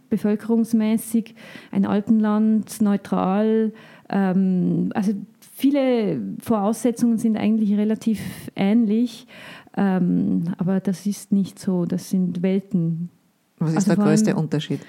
bevölkerungsmäßig, 0.10 1.36
ein 1.72 1.86
Alpenland, 1.86 2.82
neutral. 2.82 3.74
Ähm, 4.10 4.92
also 4.94 5.14
viele 5.54 6.22
Voraussetzungen 6.40 7.18
sind 7.18 7.38
eigentlich 7.38 7.76
relativ 7.78 8.22
ähnlich, 8.56 9.28
ähm, 9.76 10.54
aber 10.58 10.80
das 10.80 11.06
ist 11.06 11.32
nicht 11.32 11.60
so, 11.60 11.86
das 11.86 12.10
sind 12.10 12.42
Welten. 12.42 13.10
Was 13.58 13.72
ist 13.72 13.78
also 13.78 13.96
der 13.96 14.06
größte 14.06 14.36
Unterschied? 14.36 14.80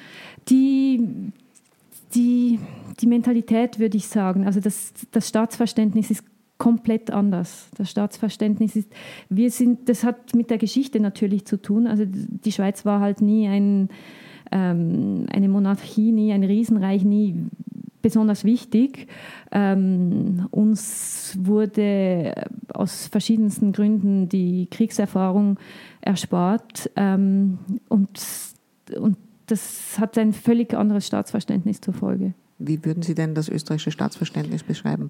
Die, 0.49 1.33
die, 2.15 2.59
die 3.01 3.07
Mentalität, 3.07 3.79
würde 3.79 3.97
ich 3.97 4.07
sagen. 4.07 4.47
Also 4.47 4.61
das, 4.61 4.93
das 5.11 5.29
Staatsverständnis 5.29 6.11
ist 6.11 6.25
komplett 6.61 7.11
anders. 7.11 7.71
Das 7.77 7.91
Staatsverständnis 7.91 8.77
ist, 8.77 8.93
wir 9.31 9.51
sind, 9.51 9.89
das 9.89 10.05
hat 10.05 10.35
mit 10.35 10.51
der 10.51 10.59
Geschichte 10.59 11.01
natürlich 11.01 11.47
zu 11.47 11.61
tun. 11.61 11.87
Also 11.89 12.05
die 12.07 12.53
Schweiz 12.53 12.85
war 12.85 13.01
halt 13.01 13.23
nie 13.23 13.49
ein, 13.49 13.89
ähm, 14.53 15.25
eine 15.33 15.49
Monarchie, 15.49 16.13
nie 16.13 16.33
ein 16.33 16.45
Riesenreich, 16.45 17.03
nie 17.03 17.47
besonders 18.03 18.45
wichtig. 18.45 19.09
Ähm, 19.51 20.47
uns 20.51 21.39
wurde 21.41 22.35
aus 22.75 23.07
verschiedensten 23.07 23.73
Gründen 23.73 24.29
die 24.29 24.69
Kriegserfahrung 24.71 25.59
erspart 26.03 26.91
ähm, 26.95 27.59
und, 27.89 28.21
und 28.99 29.17
das 29.47 29.99
hat 29.99 30.19
ein 30.19 30.35
völlig 30.35 30.75
anderes 30.75 31.07
Staatsverständnis 31.07 31.81
zur 31.81 31.95
Folge. 31.95 32.35
Wie 32.63 32.85
würden 32.85 33.03
Sie 33.03 33.15
denn 33.15 33.35
das 33.35 33.49
österreichische 33.49 33.91
Staatsverständnis 33.91 34.63
beschreiben? 34.63 35.09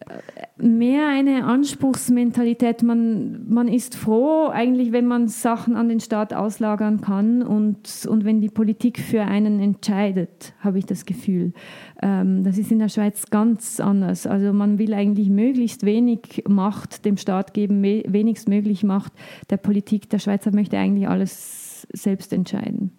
Mehr 0.57 1.09
eine 1.09 1.45
Anspruchsmentalität. 1.45 2.85
Man, 2.85 3.49
man 3.49 3.67
ist 3.67 3.97
froh, 3.97 4.49
eigentlich, 4.49 4.93
wenn 4.93 5.07
man 5.07 5.27
Sachen 5.27 5.75
an 5.75 5.89
den 5.89 5.99
Staat 5.99 6.33
auslagern 6.33 7.01
kann 7.01 7.43
und, 7.43 8.07
und 8.09 8.25
wenn 8.25 8.41
die 8.41 8.51
Politik 8.51 9.01
für 9.01 9.23
einen 9.23 9.59
entscheidet, 9.59 10.55
habe 10.61 10.79
ich 10.79 10.87
das 10.87 11.07
Gefühl. 11.07 11.53
Ähm, 12.01 12.45
das 12.45 12.57
ist 12.57 12.71
in 12.71 12.79
der 12.79 12.89
Schweiz 12.89 13.31
ganz 13.31 13.81
anders. 13.81 14.29
Also 14.29 14.53
man 14.53 14.79
will 14.79 14.95
eigentlich 14.95 15.29
möglichst 15.29 15.85
wenig 15.85 16.45
Macht 16.49 17.05
dem 17.05 17.17
Staat 17.17 17.53
geben, 17.53 17.83
wenigstmöglich 17.83 18.85
Macht 18.85 19.13
der 19.51 19.57
Politik. 19.57 20.09
Der 20.09 20.21
Schweizer 20.21 20.55
möchte 20.55 20.79
eigentlich 20.79 21.09
alles 21.09 21.87
selbst 21.93 22.33
entscheiden 22.33 22.93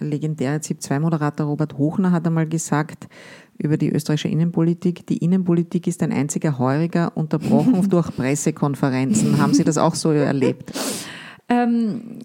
legendäre 0.00 0.60
ZIP-2-Moderator 0.60 1.46
Robert 1.46 1.78
Hochner 1.78 2.12
hat 2.12 2.26
einmal 2.26 2.46
gesagt, 2.46 3.08
über 3.58 3.76
die 3.76 3.90
österreichische 3.90 4.28
Innenpolitik. 4.28 5.06
Die 5.06 5.18
Innenpolitik 5.18 5.86
ist 5.86 6.02
ein 6.02 6.12
einziger 6.12 6.58
Heuriger, 6.58 7.16
unterbrochen 7.16 7.88
durch 7.90 8.14
Pressekonferenzen. 8.16 9.38
Haben 9.38 9.54
Sie 9.54 9.64
das 9.64 9.78
auch 9.78 9.94
so 9.94 10.10
erlebt? 10.10 10.72
Ähm, 11.48 12.20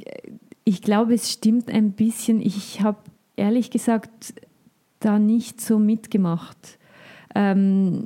ich 0.63 0.81
glaube, 0.81 1.13
es 1.13 1.31
stimmt 1.31 1.69
ein 1.69 1.91
bisschen. 1.91 2.41
Ich 2.41 2.81
habe 2.81 2.99
ehrlich 3.35 3.69
gesagt 3.69 4.33
da 4.99 5.19
nicht 5.19 5.59
so 5.59 5.77
mitgemacht. 5.77 6.79
Ähm, 7.35 8.05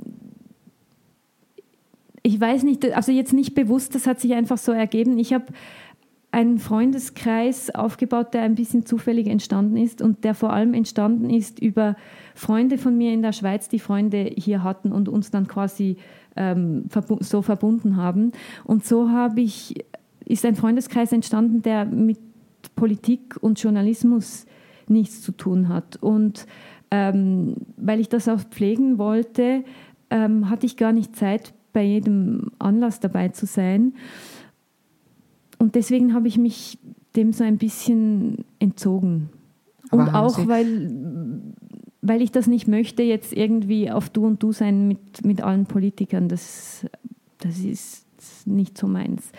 ich 2.22 2.38
weiß 2.40 2.64
nicht, 2.64 2.84
also 2.92 3.12
jetzt 3.12 3.32
nicht 3.32 3.54
bewusst, 3.54 3.94
das 3.94 4.06
hat 4.06 4.20
sich 4.20 4.34
einfach 4.34 4.58
so 4.58 4.72
ergeben. 4.72 5.18
Ich 5.18 5.32
habe 5.32 5.46
einen 6.32 6.58
Freundeskreis 6.58 7.74
aufgebaut, 7.74 8.34
der 8.34 8.42
ein 8.42 8.54
bisschen 8.54 8.86
zufällig 8.86 9.26
entstanden 9.26 9.76
ist 9.76 10.00
und 10.00 10.22
der 10.24 10.34
vor 10.34 10.52
allem 10.52 10.74
entstanden 10.74 11.28
ist 11.28 11.60
über 11.60 11.96
Freunde 12.34 12.78
von 12.78 12.96
mir 12.96 13.12
in 13.12 13.22
der 13.22 13.32
Schweiz, 13.32 13.68
die 13.68 13.80
Freunde 13.80 14.30
hier 14.36 14.62
hatten 14.62 14.92
und 14.92 15.08
uns 15.08 15.30
dann 15.30 15.48
quasi 15.48 15.96
ähm, 16.36 16.84
so 17.20 17.42
verbunden 17.42 17.96
haben. 17.96 18.32
Und 18.64 18.84
so 18.84 19.10
habe 19.10 19.40
ich, 19.40 19.84
ist 20.24 20.44
ein 20.44 20.54
Freundeskreis 20.54 21.12
entstanden, 21.12 21.62
der 21.62 21.84
mit 21.84 22.18
Politik 22.76 23.36
und 23.40 23.60
Journalismus 23.60 24.46
nichts 24.86 25.22
zu 25.22 25.32
tun 25.32 25.68
hat. 25.68 25.96
Und 25.96 26.46
ähm, 26.92 27.56
weil 27.76 28.00
ich 28.00 28.08
das 28.08 28.28
auch 28.28 28.40
pflegen 28.40 28.98
wollte, 28.98 29.64
ähm, 30.10 30.48
hatte 30.48 30.66
ich 30.66 30.76
gar 30.76 30.92
nicht 30.92 31.16
Zeit, 31.16 31.54
bei 31.72 31.82
jedem 31.82 32.50
Anlass 32.58 33.00
dabei 33.00 33.28
zu 33.28 33.46
sein. 33.46 33.94
Und 35.60 35.74
deswegen 35.74 36.14
habe 36.14 36.26
ich 36.26 36.38
mich 36.38 36.78
dem 37.14 37.34
so 37.34 37.44
ein 37.44 37.58
bisschen 37.58 38.46
entzogen. 38.58 39.28
Aber 39.90 40.04
und 40.04 40.14
auch, 40.14 40.48
weil, 40.48 40.90
weil 42.00 42.22
ich 42.22 42.32
das 42.32 42.46
nicht 42.46 42.66
möchte, 42.66 43.02
jetzt 43.02 43.34
irgendwie 43.34 43.90
auf 43.90 44.08
Du 44.08 44.26
und 44.26 44.42
Du 44.42 44.52
sein 44.52 44.88
mit, 44.88 45.22
mit 45.22 45.42
allen 45.42 45.66
Politikern. 45.66 46.28
Das, 46.28 46.86
das 47.38 47.58
ist 47.58 48.06
nicht 48.46 48.78
so 48.78 48.86
meins. 48.86 49.32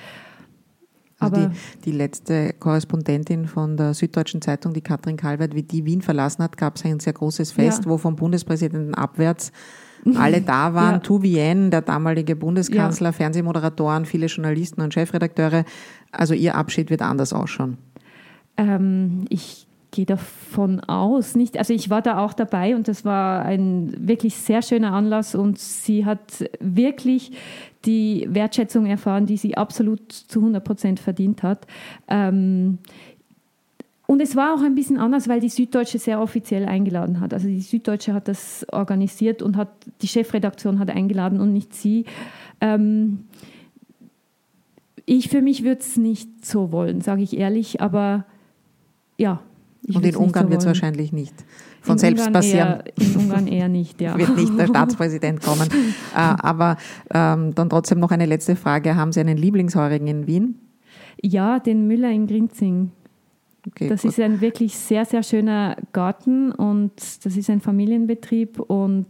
Also 1.17 1.35
Aber 1.35 1.47
die, 1.47 1.81
die 1.85 1.91
letzte 1.91 2.53
Korrespondentin 2.53 3.47
von 3.47 3.75
der 3.75 3.95
Süddeutschen 3.95 4.43
Zeitung, 4.43 4.73
die 4.73 4.81
Katrin 4.81 5.17
Kalwert, 5.17 5.55
wie 5.55 5.63
die 5.63 5.85
Wien 5.85 6.03
verlassen 6.03 6.43
hat, 6.43 6.55
gab 6.55 6.75
es 6.75 6.85
ein 6.85 6.99
sehr 6.99 7.13
großes 7.13 7.51
Fest, 7.51 7.85
ja. 7.85 7.89
wo 7.89 7.97
vom 7.97 8.15
Bundespräsidenten 8.15 8.93
abwärts 8.93 9.51
alle 10.15 10.41
da 10.41 10.73
waren. 10.73 10.95
Ja. 10.95 10.99
Tu 10.99 11.21
Vien, 11.21 11.71
der 11.71 11.81
damalige 11.81 12.35
Bundeskanzler, 12.35 13.09
ja. 13.09 13.13
Fernsehmoderatoren, 13.13 14.05
viele 14.05 14.27
Journalisten 14.27 14.81
und 14.81 14.93
Chefredakteure. 14.93 15.65
Also 16.11 16.33
Ihr 16.33 16.55
Abschied 16.55 16.89
wird 16.89 17.01
anders 17.01 17.33
ausschauen. 17.33 17.77
Ähm, 18.57 19.25
ich 19.29 19.67
gehe 19.91 20.05
davon 20.05 20.79
aus, 20.79 21.35
nicht, 21.35 21.57
also 21.57 21.73
ich 21.73 21.89
war 21.89 22.01
da 22.01 22.19
auch 22.19 22.33
dabei 22.33 22.75
und 22.75 22.87
das 22.87 23.03
war 23.03 23.43
ein 23.43 23.93
wirklich 24.07 24.37
sehr 24.37 24.61
schöner 24.61 24.93
Anlass 24.93 25.35
und 25.35 25.59
sie 25.59 26.05
hat 26.05 26.45
wirklich 26.61 27.33
die 27.85 28.27
Wertschätzung 28.29 28.85
erfahren, 28.85 29.25
die 29.25 29.37
sie 29.37 29.57
absolut 29.57 30.11
zu 30.11 30.39
100 30.39 30.63
Prozent 30.63 30.99
verdient 30.99 31.43
hat. 31.43 31.67
Ähm, 32.07 32.77
und 34.11 34.21
es 34.21 34.35
war 34.35 34.53
auch 34.53 34.61
ein 34.61 34.75
bisschen 34.75 34.97
anders, 34.97 35.29
weil 35.29 35.39
die 35.39 35.47
Süddeutsche 35.47 35.97
sehr 35.97 36.19
offiziell 36.19 36.65
eingeladen 36.65 37.21
hat. 37.21 37.33
Also 37.33 37.47
die 37.47 37.61
Süddeutsche 37.61 38.13
hat 38.13 38.27
das 38.27 38.65
organisiert 38.69 39.41
und 39.41 39.55
hat 39.55 39.69
die 40.01 40.09
Chefredaktion 40.09 40.79
hat 40.79 40.89
eingeladen 40.89 41.39
und 41.39 41.53
nicht 41.53 41.73
sie. 41.73 42.03
Ähm, 42.59 43.19
ich 45.05 45.29
für 45.29 45.41
mich 45.41 45.63
würde 45.63 45.79
es 45.79 45.95
nicht 45.95 46.45
so 46.45 46.73
wollen, 46.73 46.99
sage 46.99 47.21
ich 47.21 47.37
ehrlich, 47.37 47.79
aber 47.79 48.25
ja. 49.17 49.39
und 49.87 50.05
in 50.05 50.17
Ungarn 50.17 50.47
so 50.47 50.51
wird 50.51 50.59
es 50.59 50.67
wahrscheinlich 50.67 51.13
nicht 51.13 51.45
von 51.79 51.93
in 51.93 51.99
selbst 51.99 52.27
Ungarn 52.27 52.33
passieren. 52.33 52.67
Eher, 52.67 52.97
in 52.97 53.15
Ungarn 53.15 53.47
eher 53.47 53.69
nicht, 53.69 54.01
ja. 54.01 54.17
wird 54.17 54.35
nicht 54.35 54.59
der 54.59 54.67
Staatspräsident 54.67 55.41
kommen. 55.41 55.69
äh, 56.13 56.17
aber 56.17 56.75
ähm, 57.13 57.55
dann 57.55 57.69
trotzdem 57.69 58.01
noch 58.01 58.11
eine 58.11 58.25
letzte 58.25 58.57
Frage. 58.57 58.97
Haben 58.97 59.13
Sie 59.13 59.21
einen 59.21 59.37
Lieblingsheurigen 59.37 60.09
in 60.09 60.27
Wien? 60.27 60.59
Ja, 61.21 61.59
den 61.59 61.87
Müller 61.87 62.11
in 62.11 62.27
Grinzing. 62.27 62.91
Okay, 63.67 63.89
das 63.89 64.01
gut. 64.01 64.11
ist 64.11 64.19
ein 64.19 64.41
wirklich 64.41 64.75
sehr, 64.75 65.05
sehr 65.05 65.21
schöner 65.21 65.77
Garten 65.93 66.51
und 66.51 66.93
das 67.23 67.37
ist 67.37 67.49
ein 67.49 67.61
Familienbetrieb 67.61 68.59
und 68.59 69.07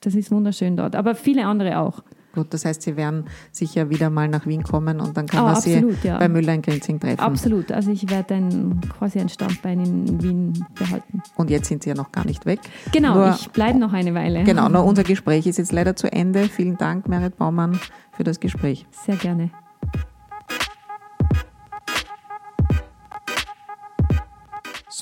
das 0.00 0.14
ist 0.14 0.30
wunderschön 0.30 0.76
dort. 0.76 0.94
Aber 0.94 1.14
viele 1.14 1.46
andere 1.46 1.78
auch. 1.78 2.02
Gut, 2.34 2.52
das 2.52 2.64
heißt, 2.64 2.82
Sie 2.82 2.96
werden 2.96 3.26
sicher 3.52 3.90
wieder 3.90 4.10
mal 4.10 4.26
nach 4.28 4.44
Wien 4.44 4.64
kommen 4.64 5.00
und 5.00 5.16
dann 5.16 5.26
kann 5.26 5.40
oh, 5.40 5.44
man 5.44 5.54
absolut, 5.54 6.02
Sie 6.02 6.08
ja. 6.08 6.18
bei 6.18 6.28
Müller 6.28 6.52
in 6.54 6.62
Grinzing 6.62 6.98
treffen. 6.98 7.20
Absolut, 7.20 7.70
also 7.70 7.92
ich 7.92 8.10
werde 8.10 8.34
ein, 8.34 8.80
quasi 8.98 9.20
ein 9.20 9.28
Standbein 9.28 9.80
in 9.80 10.22
Wien 10.22 10.66
behalten. 10.74 11.22
Und 11.36 11.48
jetzt 11.48 11.68
sind 11.68 11.84
Sie 11.84 11.90
ja 11.90 11.94
noch 11.94 12.10
gar 12.10 12.26
nicht 12.26 12.44
weg. 12.44 12.58
Genau, 12.92 13.14
nur, 13.14 13.30
ich 13.30 13.50
bleibe 13.50 13.78
noch 13.78 13.92
eine 13.92 14.14
Weile. 14.14 14.42
Genau, 14.42 14.68
nur 14.68 14.84
unser 14.84 15.04
Gespräch 15.04 15.46
ist 15.46 15.58
jetzt 15.58 15.72
leider 15.72 15.94
zu 15.94 16.12
Ende. 16.12 16.48
Vielen 16.48 16.76
Dank, 16.76 17.08
Merit 17.08 17.36
Baumann, 17.36 17.78
für 18.12 18.24
das 18.24 18.40
Gespräch. 18.40 18.84
Sehr 18.90 19.16
gerne. 19.16 19.50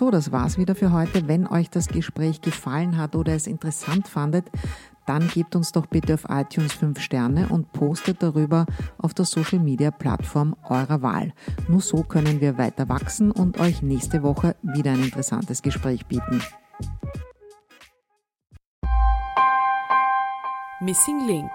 So, 0.03 0.11
das 0.11 0.33
war's 0.33 0.59
wieder 0.59 0.75
für 0.75 0.91
heute. 0.91 1.29
Wenn 1.29 1.47
euch 1.47 1.71
das 1.71 1.87
Gespräch 1.87 2.41
gefallen 2.41 2.97
hat 2.97 3.15
oder 3.15 3.35
es 3.37 3.47
interessant 3.47 4.09
fandet, 4.09 4.51
dann 5.07 5.29
gebt 5.29 5.55
uns 5.55 5.71
doch 5.71 5.87
bitte 5.87 6.15
auf 6.15 6.25
iTunes 6.29 6.73
5 6.73 6.99
Sterne 6.99 7.49
und 7.51 7.73
postet 7.73 8.21
darüber 8.21 8.67
auf 8.99 9.15
der 9.15 9.27
Social 9.27 9.61
Media 9.61 9.93
Plattform 9.93 10.57
eurer 10.69 11.03
Wahl. 11.03 11.33
Nur 11.69 11.81
so 11.81 12.03
können 12.03 12.41
wir 12.41 12.59
weiter 12.59 12.89
wachsen 12.89 13.31
und 13.31 13.61
euch 13.61 13.81
nächste 13.81 14.25
Woche 14.25 14.57
wieder 14.63 14.91
ein 14.91 15.05
interessantes 15.05 15.63
Gespräch 15.63 16.05
bieten. 16.07 16.43
Missing 20.81 21.29
Link 21.29 21.53